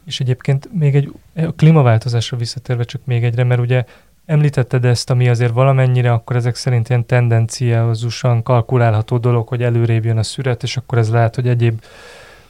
És 0.04 0.20
egyébként 0.20 0.72
még 0.72 0.94
egy 0.94 1.12
a 1.34 1.52
klímaváltozásra 1.52 2.36
visszatérve 2.36 2.84
csak 2.84 3.04
még 3.04 3.24
egyre, 3.24 3.44
mert 3.44 3.60
ugye 3.60 3.84
említetted 4.28 4.84
ezt, 4.84 5.10
ami 5.10 5.28
azért 5.28 5.52
valamennyire, 5.52 6.12
akkor 6.12 6.36
ezek 6.36 6.54
szerint 6.54 6.88
ilyen 6.88 7.06
tendenciázusan 7.06 8.42
kalkulálható 8.42 9.18
dolog, 9.18 9.48
hogy 9.48 9.62
előrébb 9.62 10.04
jön 10.04 10.18
a 10.18 10.22
szüret, 10.22 10.62
és 10.62 10.76
akkor 10.76 10.98
ez 10.98 11.10
lehet, 11.10 11.34
hogy 11.34 11.48
egyéb 11.48 11.82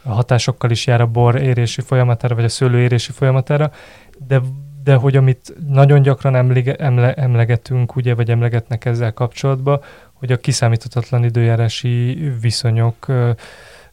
hatásokkal 0.05 0.71
is 0.71 0.87
jár 0.87 1.01
a 1.01 1.07
bor 1.07 1.37
érési 1.37 1.81
folyamatára, 1.81 2.35
vagy 2.35 2.45
a 2.45 2.49
szőlő 2.49 2.79
érési 2.79 3.13
folyamatára, 3.13 3.71
de, 4.29 4.41
de 4.85 4.95
hogy 4.95 5.17
amit 5.17 5.55
nagyon 5.69 6.03
gyakran 6.03 6.35
emlige, 6.35 6.75
emle, 6.75 7.15
emlegetünk, 7.15 7.97
ugye, 7.97 8.15
vagy 8.15 8.31
emlegetnek 8.31 8.85
ezzel 8.85 9.13
kapcsolatban, 9.13 9.81
hogy 10.13 10.33
a 10.33 10.37
kiszámíthatatlan 10.37 11.25
időjárási 11.25 12.33
viszonyok 12.41 13.07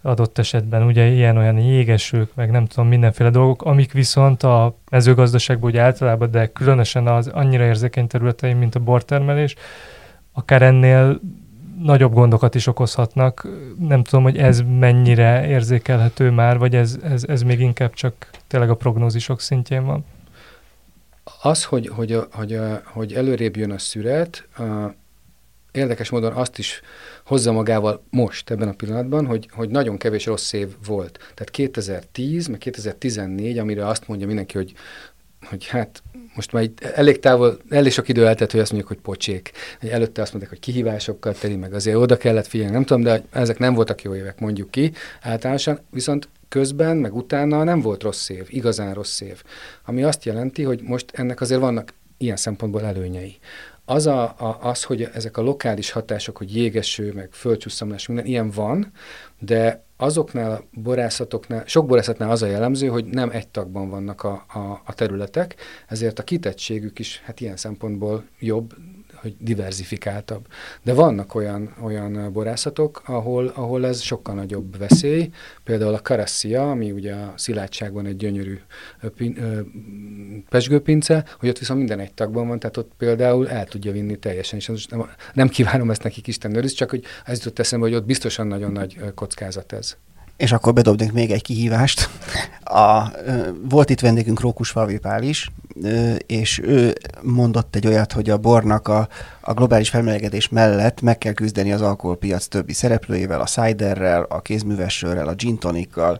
adott 0.05 0.37
esetben 0.37 0.83
ugye 0.83 1.05
ilyen-olyan 1.05 1.57
jégesők, 1.57 2.35
meg 2.35 2.51
nem 2.51 2.65
tudom, 2.65 2.87
mindenféle 2.87 3.29
dolgok, 3.29 3.61
amik 3.61 3.91
viszont 3.91 4.43
a 4.43 4.75
mezőgazdaságban 4.91 5.69
ugye 5.69 5.81
általában, 5.81 6.31
de 6.31 6.51
különösen 6.51 7.07
az 7.07 7.27
annyira 7.27 7.63
érzékeny 7.63 8.07
területein, 8.07 8.57
mint 8.57 8.75
a 8.75 8.79
bortermelés, 8.79 9.55
akár 10.33 10.61
ennél 10.61 11.19
nagyobb 11.79 12.13
gondokat 12.13 12.55
is 12.55 12.67
okozhatnak. 12.67 13.47
Nem 13.79 14.03
tudom, 14.03 14.23
hogy 14.23 14.37
ez 14.37 14.61
mennyire 14.79 15.47
érzékelhető 15.47 16.29
már, 16.29 16.57
vagy 16.57 16.75
ez, 16.75 16.97
ez, 17.03 17.23
ez 17.23 17.41
még 17.41 17.59
inkább 17.59 17.93
csak 17.93 18.29
tényleg 18.47 18.69
a 18.69 18.75
prognózisok 18.75 19.41
szintjén 19.41 19.85
van. 19.85 20.05
Az, 21.41 21.63
hogy, 21.63 21.87
hogy, 21.87 22.19
hogy, 22.31 22.59
hogy 22.83 23.13
előrébb 23.13 23.55
jön 23.55 23.71
a 23.71 23.77
szüret, 23.77 24.47
érdekes 25.75 26.09
módon 26.09 26.31
azt 26.31 26.57
is 26.57 26.81
hozza 27.25 27.51
magával 27.51 28.03
most, 28.09 28.49
ebben 28.49 28.67
a 28.67 28.73
pillanatban, 28.73 29.25
hogy, 29.25 29.49
hogy 29.51 29.69
nagyon 29.69 29.97
kevés 29.97 30.25
rossz 30.25 30.53
év 30.53 30.67
volt. 30.85 31.17
Tehát 31.17 31.49
2010, 31.49 32.47
meg 32.47 32.57
2014, 32.57 33.57
amire 33.57 33.87
azt 33.87 34.07
mondja 34.07 34.27
mindenki, 34.27 34.57
hogy, 34.57 34.73
hogy 35.49 35.67
hát 35.67 36.03
most 36.35 36.51
már 36.51 36.63
itt 36.63 36.83
elég 36.83 37.19
távol, 37.19 37.57
elég 37.69 37.91
sok 37.91 38.07
idő 38.07 38.27
eltelt, 38.27 38.51
hogy 38.51 38.59
azt 38.59 38.71
mondjuk, 38.71 38.91
hogy 38.91 39.01
pocsék. 39.01 39.51
Előtte 39.79 40.21
azt 40.21 40.31
mondták, 40.31 40.53
hogy 40.53 40.61
kihívásokkal 40.63 41.33
teli, 41.33 41.55
meg 41.55 41.73
azért 41.73 41.97
oda 41.97 42.17
kellett 42.17 42.47
figyelni, 42.47 42.73
nem 42.73 42.83
tudom, 42.83 43.03
de 43.03 43.23
ezek 43.31 43.57
nem 43.57 43.73
voltak 43.73 44.01
jó 44.01 44.15
évek, 44.15 44.39
mondjuk 44.39 44.71
ki 44.71 44.91
általánosan, 45.21 45.79
viszont 45.89 46.27
közben, 46.49 46.97
meg 46.97 47.15
utána 47.15 47.63
nem 47.63 47.81
volt 47.81 48.03
rossz 48.03 48.29
év, 48.29 48.45
igazán 48.47 48.93
rossz 48.93 49.21
év. 49.21 49.43
Ami 49.85 50.03
azt 50.03 50.25
jelenti, 50.25 50.63
hogy 50.63 50.81
most 50.81 51.11
ennek 51.13 51.41
azért 51.41 51.59
vannak 51.59 51.93
ilyen 52.17 52.35
szempontból 52.35 52.85
előnyei. 52.85 53.37
Az, 53.85 54.05
a, 54.05 54.23
a, 54.23 54.57
az, 54.61 54.83
hogy 54.83 55.09
ezek 55.13 55.37
a 55.37 55.41
lokális 55.41 55.91
hatások, 55.91 56.37
hogy 56.37 56.55
jégeső, 56.55 57.13
meg 57.13 57.29
földcsúszamlás, 57.31 58.07
minden 58.07 58.25
ilyen 58.25 58.49
van, 58.49 58.91
de 59.39 59.83
azoknál 59.97 60.51
a 60.51 60.63
borászatoknál, 60.71 61.63
sok 61.65 61.85
borászatnál 61.85 62.31
az 62.31 62.41
a 62.41 62.47
jellemző, 62.47 62.87
hogy 62.87 63.05
nem 63.05 63.29
egy 63.29 63.47
tagban 63.47 63.89
vannak 63.89 64.23
a, 64.23 64.45
a, 64.47 64.81
a 64.85 64.93
területek, 64.93 65.55
ezért 65.87 66.19
a 66.19 66.23
kitettségük 66.23 66.99
is 66.99 67.21
hát 67.25 67.41
ilyen 67.41 67.57
szempontból 67.57 68.25
jobb, 68.39 68.73
hogy 69.25 69.35
diversifikáltabb. 69.39 70.47
De 70.83 70.93
vannak 70.93 71.35
olyan, 71.35 71.75
olyan 71.83 72.33
borászatok, 72.33 73.01
ahol, 73.05 73.47
ahol 73.47 73.85
ez 73.85 74.01
sokkal 74.01 74.35
nagyobb 74.35 74.77
veszély. 74.77 75.29
Például 75.63 75.93
a 75.93 76.01
Karassia, 76.01 76.69
ami 76.71 76.91
ugye 76.91 77.13
a 77.13 77.33
szilárdságban 77.35 78.05
egy 78.05 78.15
gyönyörű 78.15 78.59
pin, 79.15 79.37
ö, 79.39 79.59
pesgőpince, 80.49 81.25
hogy 81.39 81.49
ott 81.49 81.59
viszont 81.59 81.79
minden 81.79 81.99
egy 81.99 82.13
tagban 82.13 82.47
van, 82.47 82.59
tehát 82.59 82.77
ott 82.77 82.91
például 82.97 83.49
el 83.49 83.65
tudja 83.65 83.91
vinni 83.91 84.17
teljesen. 84.19 84.59
És 84.59 84.85
nem, 84.85 85.09
nem 85.33 85.47
kívánom 85.47 85.91
ezt 85.91 86.03
nekik 86.03 86.27
Isten 86.27 86.55
őriz, 86.55 86.73
csak 86.73 86.89
hogy 86.89 87.03
ez 87.25 87.37
jutott 87.37 87.59
eszembe, 87.59 87.85
hogy 87.85 87.95
ott 87.95 88.05
biztosan 88.05 88.47
nagyon 88.47 88.71
nagy 88.71 88.99
kockázat 89.15 89.73
ez. 89.73 89.97
És 90.37 90.51
akkor 90.51 90.73
bedobnék 90.73 91.11
még 91.11 91.31
egy 91.31 91.41
kihívást. 91.41 92.09
A, 92.63 93.11
volt 93.69 93.89
itt 93.89 93.99
vendégünk 93.99 94.39
Rókus 94.39 94.73
Pál 95.01 95.23
is, 95.23 95.51
és 96.25 96.61
ő 96.63 96.93
mondott 97.21 97.75
egy 97.75 97.87
olyat, 97.87 98.11
hogy 98.11 98.29
a 98.29 98.37
bornak 98.37 98.87
a, 98.87 99.07
a 99.41 99.53
globális 99.53 99.89
felmelegedés 99.89 100.49
mellett 100.49 101.01
meg 101.01 101.17
kell 101.17 101.33
küzdeni 101.33 101.71
az 101.71 101.81
alkoholpiac 101.81 102.47
többi 102.47 102.73
szereplőjével, 102.73 103.41
a 103.41 103.45
ciderrel, 103.45 104.25
a 104.29 104.41
kézművessörrel, 104.41 105.27
a 105.27 105.33
gin 105.33 105.57
tonikkal, 105.57 106.19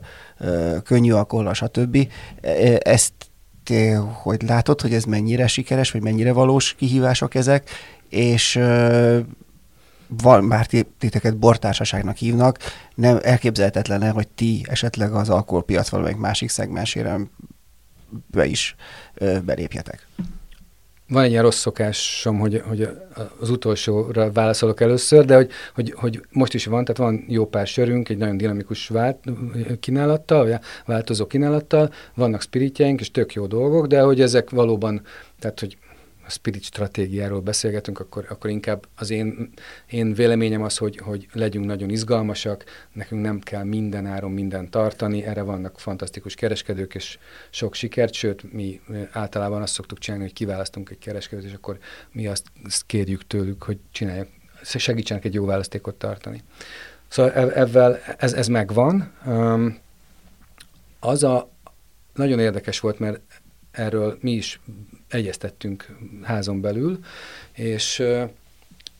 könnyű 0.82 1.12
alkohollal, 1.12 1.54
stb. 1.54 2.08
Ezt 2.78 3.12
hogy 4.22 4.42
látod, 4.42 4.80
hogy 4.80 4.94
ez 4.94 5.04
mennyire 5.04 5.46
sikeres, 5.46 5.90
vagy 5.90 6.02
mennyire 6.02 6.32
valós 6.32 6.74
kihívások 6.74 7.34
ezek, 7.34 7.70
és 8.08 8.60
van, 10.08 10.48
bár 10.48 10.66
titeket 10.98 11.36
bortársaságnak 11.36 12.16
hívnak, 12.16 12.58
nem 12.94 13.18
elképzelhetetlen 13.22 14.10
hogy 14.10 14.28
ti 14.28 14.64
esetleg 14.68 15.12
az 15.12 15.28
alkoholpiac 15.28 15.88
valamelyik 15.88 16.18
másik 16.18 16.48
szegmensére 16.48 17.20
be 18.26 18.46
is 18.46 18.74
ö, 19.14 19.38
belépjetek. 19.40 20.06
Van 21.08 21.22
egy 21.22 21.30
ilyen 21.30 21.42
rossz 21.42 21.58
szokásom, 21.58 22.38
hogy, 22.38 22.62
hogy 22.66 22.88
az 23.40 23.50
utolsóra 23.50 24.32
válaszolok 24.32 24.80
először, 24.80 25.24
de 25.24 25.34
hogy, 25.34 25.50
hogy, 25.74 25.92
hogy 25.96 26.24
most 26.30 26.54
is 26.54 26.66
van, 26.66 26.84
tehát 26.84 27.00
van 27.10 27.24
jó 27.28 27.46
pár 27.46 27.66
sörünk, 27.66 28.08
egy 28.08 28.16
nagyon 28.16 28.36
dinamikus 28.36 28.88
vált, 28.88 29.18
kínálattal, 29.80 30.46
vagy 30.46 30.58
változó 30.84 31.26
kínálattal, 31.26 31.92
vannak 32.14 32.42
spiritjeink, 32.42 33.00
és 33.00 33.10
tök 33.10 33.32
jó 33.32 33.46
dolgok, 33.46 33.86
de 33.86 34.00
hogy 34.00 34.20
ezek 34.20 34.50
valóban, 34.50 35.02
tehát 35.38 35.60
hogy 35.60 35.76
a 36.26 36.30
spirit 36.30 36.62
stratégiáról 36.62 37.40
beszélgetünk, 37.40 38.00
akkor, 38.00 38.26
akkor 38.28 38.50
inkább 38.50 38.86
az 38.94 39.10
én, 39.10 39.52
én 39.90 40.14
véleményem 40.14 40.62
az, 40.62 40.76
hogy, 40.76 40.96
hogy 40.96 41.26
legyünk 41.32 41.66
nagyon 41.66 41.90
izgalmasak, 41.90 42.64
nekünk 42.92 43.22
nem 43.22 43.40
kell 43.40 43.64
minden 43.64 44.06
áron 44.06 44.30
mindent 44.30 44.70
tartani, 44.70 45.24
erre 45.24 45.42
vannak 45.42 45.80
fantasztikus 45.80 46.34
kereskedők, 46.34 46.94
és 46.94 47.18
sok 47.50 47.74
sikert, 47.74 48.12
sőt, 48.12 48.52
mi 48.52 48.80
általában 49.10 49.62
azt 49.62 49.72
szoktuk 49.74 49.98
csinálni, 49.98 50.24
hogy 50.24 50.34
kiválasztunk 50.34 50.90
egy 50.90 50.98
kereskedőt, 50.98 51.44
és 51.44 51.52
akkor 51.52 51.78
mi 52.12 52.26
azt, 52.26 52.46
kérjük 52.86 53.26
tőlük, 53.26 53.62
hogy 53.62 53.78
csinálják, 53.90 54.28
segítsenek 54.62 55.24
egy 55.24 55.34
jó 55.34 55.44
választékot 55.44 55.94
tartani. 55.94 56.42
Szóval 57.08 57.52
ebben 57.52 57.96
ez, 58.18 58.32
ez 58.32 58.46
megvan. 58.48 59.12
Az 61.00 61.22
a 61.22 61.50
nagyon 62.14 62.38
érdekes 62.38 62.80
volt, 62.80 62.98
mert 62.98 63.20
erről 63.70 64.18
mi 64.20 64.32
is 64.32 64.60
egyeztettünk 65.08 65.96
házon 66.22 66.60
belül, 66.60 66.98
és, 67.52 68.02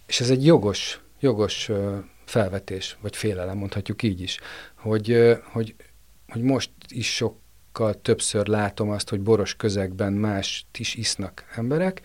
és 0.07 0.20
ez 0.20 0.30
egy 0.30 0.44
jogos, 0.44 1.00
jogos 1.20 1.70
felvetés, 2.24 2.96
vagy 3.00 3.16
félelem, 3.16 3.57
mondhatjuk 3.57 4.02
így 4.02 4.20
is, 4.20 4.38
hogy, 4.74 5.36
hogy, 5.52 5.74
hogy 6.28 6.42
most 6.42 6.70
is 6.88 7.14
sokkal 7.14 8.00
többször 8.00 8.46
látom 8.46 8.90
azt, 8.90 9.09
hogy 9.09 9.20
boros 9.20 9.57
közegben 9.57 10.12
más 10.12 10.66
is 10.78 10.94
isznak 10.94 11.44
emberek, 11.54 12.02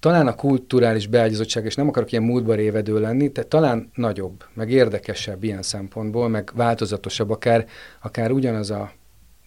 talán 0.00 0.26
a 0.26 0.34
kulturális 0.34 1.06
beágyazottság, 1.06 1.64
és 1.64 1.74
nem 1.74 1.88
akarok 1.88 2.12
ilyen 2.12 2.24
múltba 2.24 2.54
révedő 2.54 3.00
lenni, 3.00 3.28
de 3.28 3.42
talán 3.42 3.90
nagyobb, 3.94 4.44
meg 4.54 4.70
érdekesebb 4.70 5.44
ilyen 5.44 5.62
szempontból, 5.62 6.28
meg 6.28 6.50
változatosabb, 6.54 7.30
akár, 7.30 7.66
akár 8.02 8.30
ugyanaz 8.30 8.70
a 8.70 8.92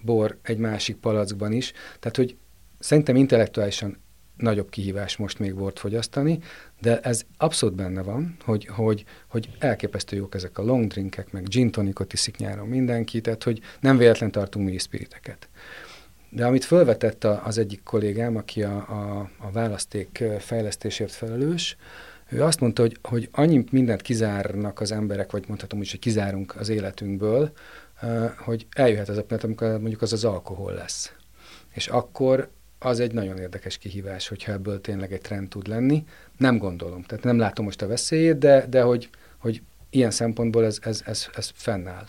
bor 0.01 0.37
egy 0.41 0.57
másik 0.57 0.95
palackban 0.95 1.51
is. 1.51 1.71
Tehát, 1.99 2.15
hogy 2.15 2.35
Szerintem 2.83 3.15
intellektuálisan 3.15 3.97
nagyobb 4.37 4.69
kihívás 4.69 5.17
most 5.17 5.39
még 5.39 5.55
volt 5.55 5.79
fogyasztani, 5.79 6.39
de 6.81 6.99
ez 6.99 7.21
abszolút 7.37 7.75
benne 7.75 8.01
van, 8.01 8.35
hogy, 8.43 8.65
hogy, 8.65 9.03
hogy 9.27 9.49
elképesztő 9.59 10.15
jók 10.15 10.35
ezek 10.35 10.57
a 10.57 10.63
long 10.63 10.87
drinkek, 10.87 11.31
meg 11.31 11.47
gin 11.47 11.71
tonicot 11.71 12.13
iszik 12.13 12.37
nyáron 12.37 12.67
mindenki, 12.67 13.21
tehát 13.21 13.43
hogy 13.43 13.61
nem 13.79 13.97
véletlen 13.97 14.31
tartunk 14.31 14.69
mi 14.69 14.77
spiriteket. 14.77 15.49
De 16.29 16.45
amit 16.45 16.65
felvetett 16.65 17.23
az 17.23 17.57
egyik 17.57 17.83
kollégám, 17.83 18.35
aki 18.35 18.63
a, 18.63 18.75
a, 18.75 19.29
a 19.37 19.51
választék 19.51 20.23
fejlesztésért 20.39 21.11
felelős, 21.11 21.77
ő 22.29 22.43
azt 22.43 22.59
mondta, 22.59 22.81
hogy, 22.81 22.97
hogy 23.01 23.29
annyi 23.31 23.63
mindent 23.71 24.01
kizárnak 24.01 24.79
az 24.79 24.91
emberek, 24.91 25.31
vagy 25.31 25.43
mondhatom 25.47 25.79
úgy, 25.79 25.91
hogy 25.91 25.99
kizárunk 25.99 26.55
az 26.55 26.69
életünkből, 26.69 27.51
hogy 28.37 28.67
eljöhet 28.75 29.09
az 29.09 29.17
a 29.17 29.23
pillanat, 29.23 29.45
amikor 29.45 29.69
mondjuk 29.69 30.01
az 30.01 30.13
az 30.13 30.23
alkohol 30.23 30.73
lesz. 30.73 31.13
És 31.73 31.87
akkor 31.87 32.49
az 32.83 32.99
egy 32.99 33.13
nagyon 33.13 33.37
érdekes 33.37 33.77
kihívás, 33.77 34.27
hogyha 34.27 34.51
ebből 34.51 34.81
tényleg 34.81 35.11
egy 35.11 35.21
trend 35.21 35.49
tud 35.49 35.67
lenni. 35.67 36.05
Nem 36.37 36.57
gondolom, 36.57 37.03
tehát 37.03 37.23
nem 37.23 37.37
látom 37.37 37.65
most 37.65 37.81
a 37.81 37.87
veszélyét, 37.87 38.37
de, 38.37 38.65
de 38.69 38.81
hogy, 38.81 39.09
hogy 39.37 39.61
ilyen 39.89 40.11
szempontból 40.11 40.65
ez, 40.65 40.77
ez, 40.81 41.01
ez, 41.05 41.27
ez 41.35 41.51
fennáll. 41.53 42.05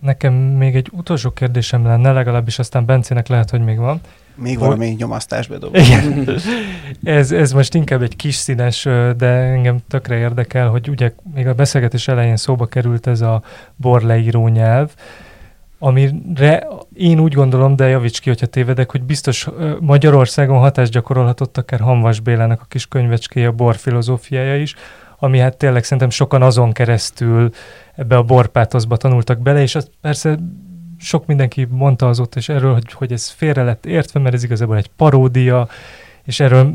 Nekem 0.00 0.34
még 0.34 0.74
egy 0.74 0.88
utolsó 0.92 1.30
kérdésem 1.30 1.84
lenne, 1.84 2.12
legalábbis 2.12 2.58
aztán 2.58 2.84
Bencének 2.84 3.28
lehet, 3.28 3.50
hogy 3.50 3.60
még 3.60 3.78
van. 3.78 4.00
Még 4.34 4.58
hogy... 4.58 4.66
valami 4.66 4.86
nyomasztás 4.88 5.46
bedob. 5.46 5.74
Igen. 5.74 6.28
ez, 7.18 7.32
ez 7.32 7.52
most 7.52 7.74
inkább 7.74 8.02
egy 8.02 8.16
kis 8.16 8.34
színes, 8.34 8.82
de 9.16 9.26
engem 9.26 9.78
tökre 9.88 10.16
érdekel, 10.16 10.68
hogy 10.68 10.88
ugye 10.88 11.12
még 11.34 11.46
a 11.46 11.54
beszélgetés 11.54 12.08
elején 12.08 12.36
szóba 12.36 12.66
került 12.66 13.06
ez 13.06 13.20
a 13.20 13.42
borleíró 13.76 14.48
nyelv, 14.48 14.94
amire 15.84 16.66
én 16.94 17.18
úgy 17.18 17.34
gondolom, 17.34 17.76
de 17.76 17.88
javíts 17.88 18.20
ki, 18.20 18.28
hogyha 18.28 18.46
tévedek, 18.46 18.90
hogy 18.90 19.02
biztos 19.02 19.48
Magyarországon 19.80 20.58
hatást 20.58 20.92
gyakorolhatott 20.92 21.58
akár 21.58 21.80
Hanvas 21.80 22.20
Bélának 22.20 22.60
a 22.60 22.66
kis 22.68 22.86
könyvecskéje, 22.86 23.46
a 23.46 23.52
bor 23.52 23.76
filozófiája 23.76 24.56
is, 24.56 24.74
ami 25.18 25.38
hát 25.38 25.56
tényleg 25.56 25.84
szerintem 25.84 26.10
sokan 26.10 26.42
azon 26.42 26.72
keresztül 26.72 27.50
ebbe 27.94 28.16
a 28.16 28.22
borpátoszba 28.22 28.96
tanultak 28.96 29.38
bele, 29.38 29.62
és 29.62 29.74
az 29.74 29.90
persze 30.00 30.38
sok 30.98 31.26
mindenki 31.26 31.66
mondta 31.70 32.08
azóta 32.08 32.38
is 32.38 32.48
erről, 32.48 32.72
hogy, 32.72 32.92
hogy 32.92 33.12
ez 33.12 33.28
félre 33.28 33.62
lett 33.62 33.86
értve, 33.86 34.20
mert 34.20 34.34
ez 34.34 34.44
igazából 34.44 34.76
egy 34.76 34.90
paródia, 34.96 35.68
és 36.24 36.40
erről 36.40 36.74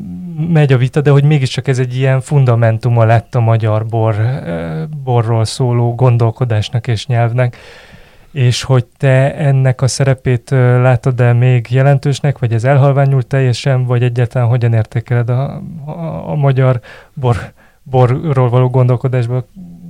megy 0.49 0.73
a 0.73 0.77
vita, 0.77 1.01
de 1.01 1.09
hogy 1.09 1.23
mégiscsak 1.23 1.67
ez 1.67 1.79
egy 1.79 1.95
ilyen 1.95 2.21
fundamentuma 2.21 3.05
lett 3.05 3.35
a 3.35 3.39
magyar 3.39 3.85
bor, 3.85 4.15
borról 5.03 5.45
szóló 5.45 5.95
gondolkodásnak 5.95 6.87
és 6.87 7.07
nyelvnek 7.07 7.57
és 8.37 8.63
hogy 8.63 8.85
te 8.85 9.35
ennek 9.35 9.81
a 9.81 9.87
szerepét 9.87 10.49
látod-e 10.49 11.33
még 11.33 11.67
jelentősnek, 11.69 12.39
vagy 12.39 12.53
ez 12.53 12.63
elhalványult 12.63 13.27
teljesen, 13.27 13.85
vagy 13.85 14.03
egyáltalán 14.03 14.47
hogyan 14.47 14.73
értékeled 14.73 15.29
a, 15.29 15.61
a, 15.85 16.29
a 16.29 16.35
magyar 16.35 16.79
bor, 17.13 17.53
borról 17.83 18.49
való 18.49 18.69
gondolkodásban 18.69 19.45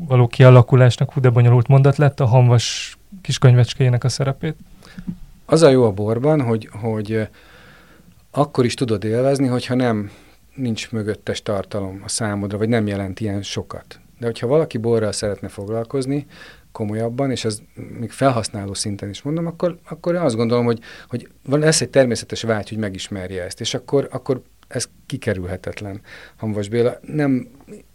való 0.08 0.28
kialakulásnak, 0.28 1.14
hú 1.14 1.22
de 1.22 1.30
bonyolult 1.30 1.68
mondat 1.68 1.98
lett, 1.98 2.20
a 2.20 2.26
hamvas 2.26 2.98
kiskönyvecskéjének 3.22 4.04
a 4.04 4.10
szerepét? 4.10 4.56
Az 5.46 5.62
a 5.62 5.70
jó 5.70 5.84
a 5.84 5.92
borban, 5.92 6.42
hogy, 6.42 6.70
hogy 6.82 7.28
akkor 8.32 8.66
is 8.66 8.74
tudod 8.74 9.04
élvezni, 9.04 9.48
hogyha 9.48 9.76
nem 9.76 10.12
nincs 10.56 10.92
mögöttes 10.92 11.42
tartalom 11.42 12.02
a 12.04 12.10
számodra, 12.10 12.58
vagy 12.58 12.70
nem 12.70 12.88
jelent 12.88 13.20
ilyen 13.20 13.42
sokat. 13.42 14.00
De 14.20 14.26
hogyha 14.26 14.48
valaki 14.48 14.78
borral 14.78 15.12
szeretne 15.12 15.48
foglalkozni, 15.48 16.26
komolyabban, 16.72 17.32
és 17.32 17.46
ez 17.46 17.60
még 18.00 18.12
felhasználó 18.12 18.74
szinten 18.74 19.10
is 19.10 19.22
mondom, 19.22 19.46
akkor, 19.46 19.80
akkor 19.90 20.16
azt 20.16 20.36
gondolom, 20.36 20.66
hogy, 20.66 20.80
hogy 21.08 21.28
van 21.46 21.60
lesz 21.60 21.82
egy 21.82 21.90
természetes 21.90 22.42
vágy, 22.42 22.70
hogy 22.70 22.78
megismerje 22.78 23.44
ezt, 23.44 23.60
és 23.62 23.74
akkor, 23.74 24.08
akkor 24.12 24.42
ez 24.68 24.90
kikerülhetetlen. 25.06 26.02
Hamvas 26.38 26.70
Béla, 26.70 27.00
nem, 27.02 27.48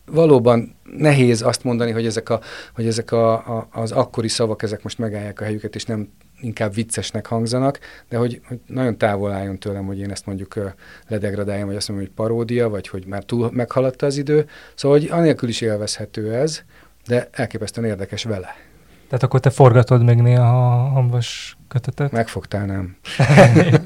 valóban 0.07 0.77
nehéz 0.97 1.43
azt 1.43 1.65
mondani, 1.65 1.91
hogy 1.91 2.07
ezek, 2.07 2.29
a, 2.29 2.41
hogy 2.75 2.87
ezek 2.87 3.13
a, 3.13 3.33
a, 3.33 3.69
az 3.71 3.93
akkori 3.93 4.29
szavak, 4.29 4.63
ezek 4.63 4.83
most 4.83 4.99
megállják 4.99 5.41
a 5.41 5.45
helyüket, 5.45 5.75
és 5.75 5.85
nem 5.85 6.09
inkább 6.41 6.75
viccesnek 6.75 7.27
hangzanak, 7.27 7.79
de 8.09 8.17
hogy, 8.17 8.41
hogy 8.49 8.61
nagyon 8.67 8.99
távol 8.99 9.33
álljon 9.33 9.59
tőlem, 9.59 9.87
hogy 9.87 9.99
én 9.99 10.11
ezt 10.11 10.27
mondjuk 10.27 10.75
ledegradáljam, 11.09 11.67
vagy 11.67 11.77
azt 11.77 11.89
mondom, 11.89 12.07
hogy 12.07 12.15
paródia, 12.17 12.69
vagy 12.69 12.89
hogy 12.89 13.07
már 13.07 13.25
túl 13.25 13.51
meghaladta 13.53 14.07
az 14.07 14.17
idő. 14.17 14.47
Szóval, 14.75 14.99
hogy 14.99 15.09
anélkül 15.11 15.49
is 15.49 15.61
élvezhető 15.61 16.35
ez, 16.35 16.63
de 17.07 17.29
elképesztően 17.33 17.87
érdekes 17.87 18.25
vele. 18.25 18.55
Tehát 19.07 19.23
akkor 19.23 19.41
te 19.41 19.51
forgatod 19.51 20.05
még 20.05 20.17
néha 20.17 20.73
a 20.73 20.89
hamvas 20.89 21.57
kötetet? 21.69 22.13
Megfogtál, 22.13 22.67
nem. 22.67 22.97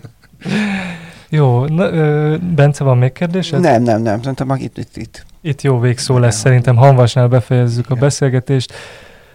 Jó, 1.29 1.65
na, 1.65 1.93
ö, 1.93 2.37
Bence, 2.55 2.85
van 2.85 2.99
még 2.99 3.13
kérdésed? 3.13 3.61
Nem, 3.61 3.83
nem, 3.83 4.03
nem, 4.03 4.19
szerintem 4.19 4.51
itt, 4.57 4.79
itt, 4.79 4.97
itt. 4.97 5.25
Itt 5.41 5.63
jó 5.63 5.81
végszó 5.81 6.19
lesz, 6.19 6.37
szerintem 6.37 6.77
Hanvasnál 6.77 7.29
befejezzük 7.29 7.85
Igen. 7.85 7.97
a 7.97 8.01
beszélgetést. 8.01 8.73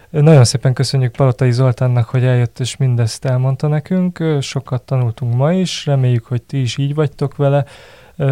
Nagyon 0.09 0.43
szépen 0.43 0.73
köszönjük 0.73 1.11
Palotai 1.11 1.51
Zoltánnak, 1.51 2.09
hogy 2.09 2.23
eljött 2.23 2.59
és 2.59 2.77
mindezt 2.77 3.25
elmondta 3.25 3.67
nekünk. 3.67 4.23
Sokat 4.39 4.81
tanultunk 4.81 5.35
ma 5.35 5.53
is, 5.53 5.85
reméljük, 5.85 6.25
hogy 6.25 6.41
ti 6.41 6.61
is 6.61 6.77
így 6.77 6.95
vagytok 6.95 7.35
vele. 7.35 7.65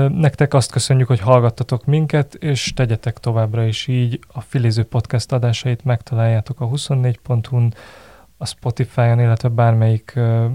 Nektek 0.10 0.54
azt 0.54 0.72
köszönjük, 0.72 1.08
hogy 1.08 1.20
hallgattatok 1.20 1.86
minket, 1.86 2.34
és 2.34 2.74
tegyetek 2.74 3.18
továbbra 3.18 3.66
is 3.66 3.88
így. 3.88 4.20
A 4.28 4.42
Filiző 4.42 4.84
Podcast 4.84 5.32
adásait 5.32 5.84
megtaláljátok 5.84 6.62
a 6.62 6.68
24.hu-n, 6.68 7.74
a 8.38 8.46
Spotify-on, 8.46 9.20
illetve 9.20 9.50
bármelyik 9.50 10.14
uh, 10.16 10.46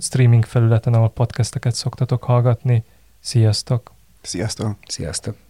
streaming 0.00 0.44
felületen, 0.44 0.94
ahol 0.94 1.10
podcasteket 1.10 1.74
szoktatok 1.74 2.24
hallgatni. 2.24 2.84
Sziasztok! 3.20 3.92
Sziasztok! 4.22 4.76
Sziasztok! 4.86 5.43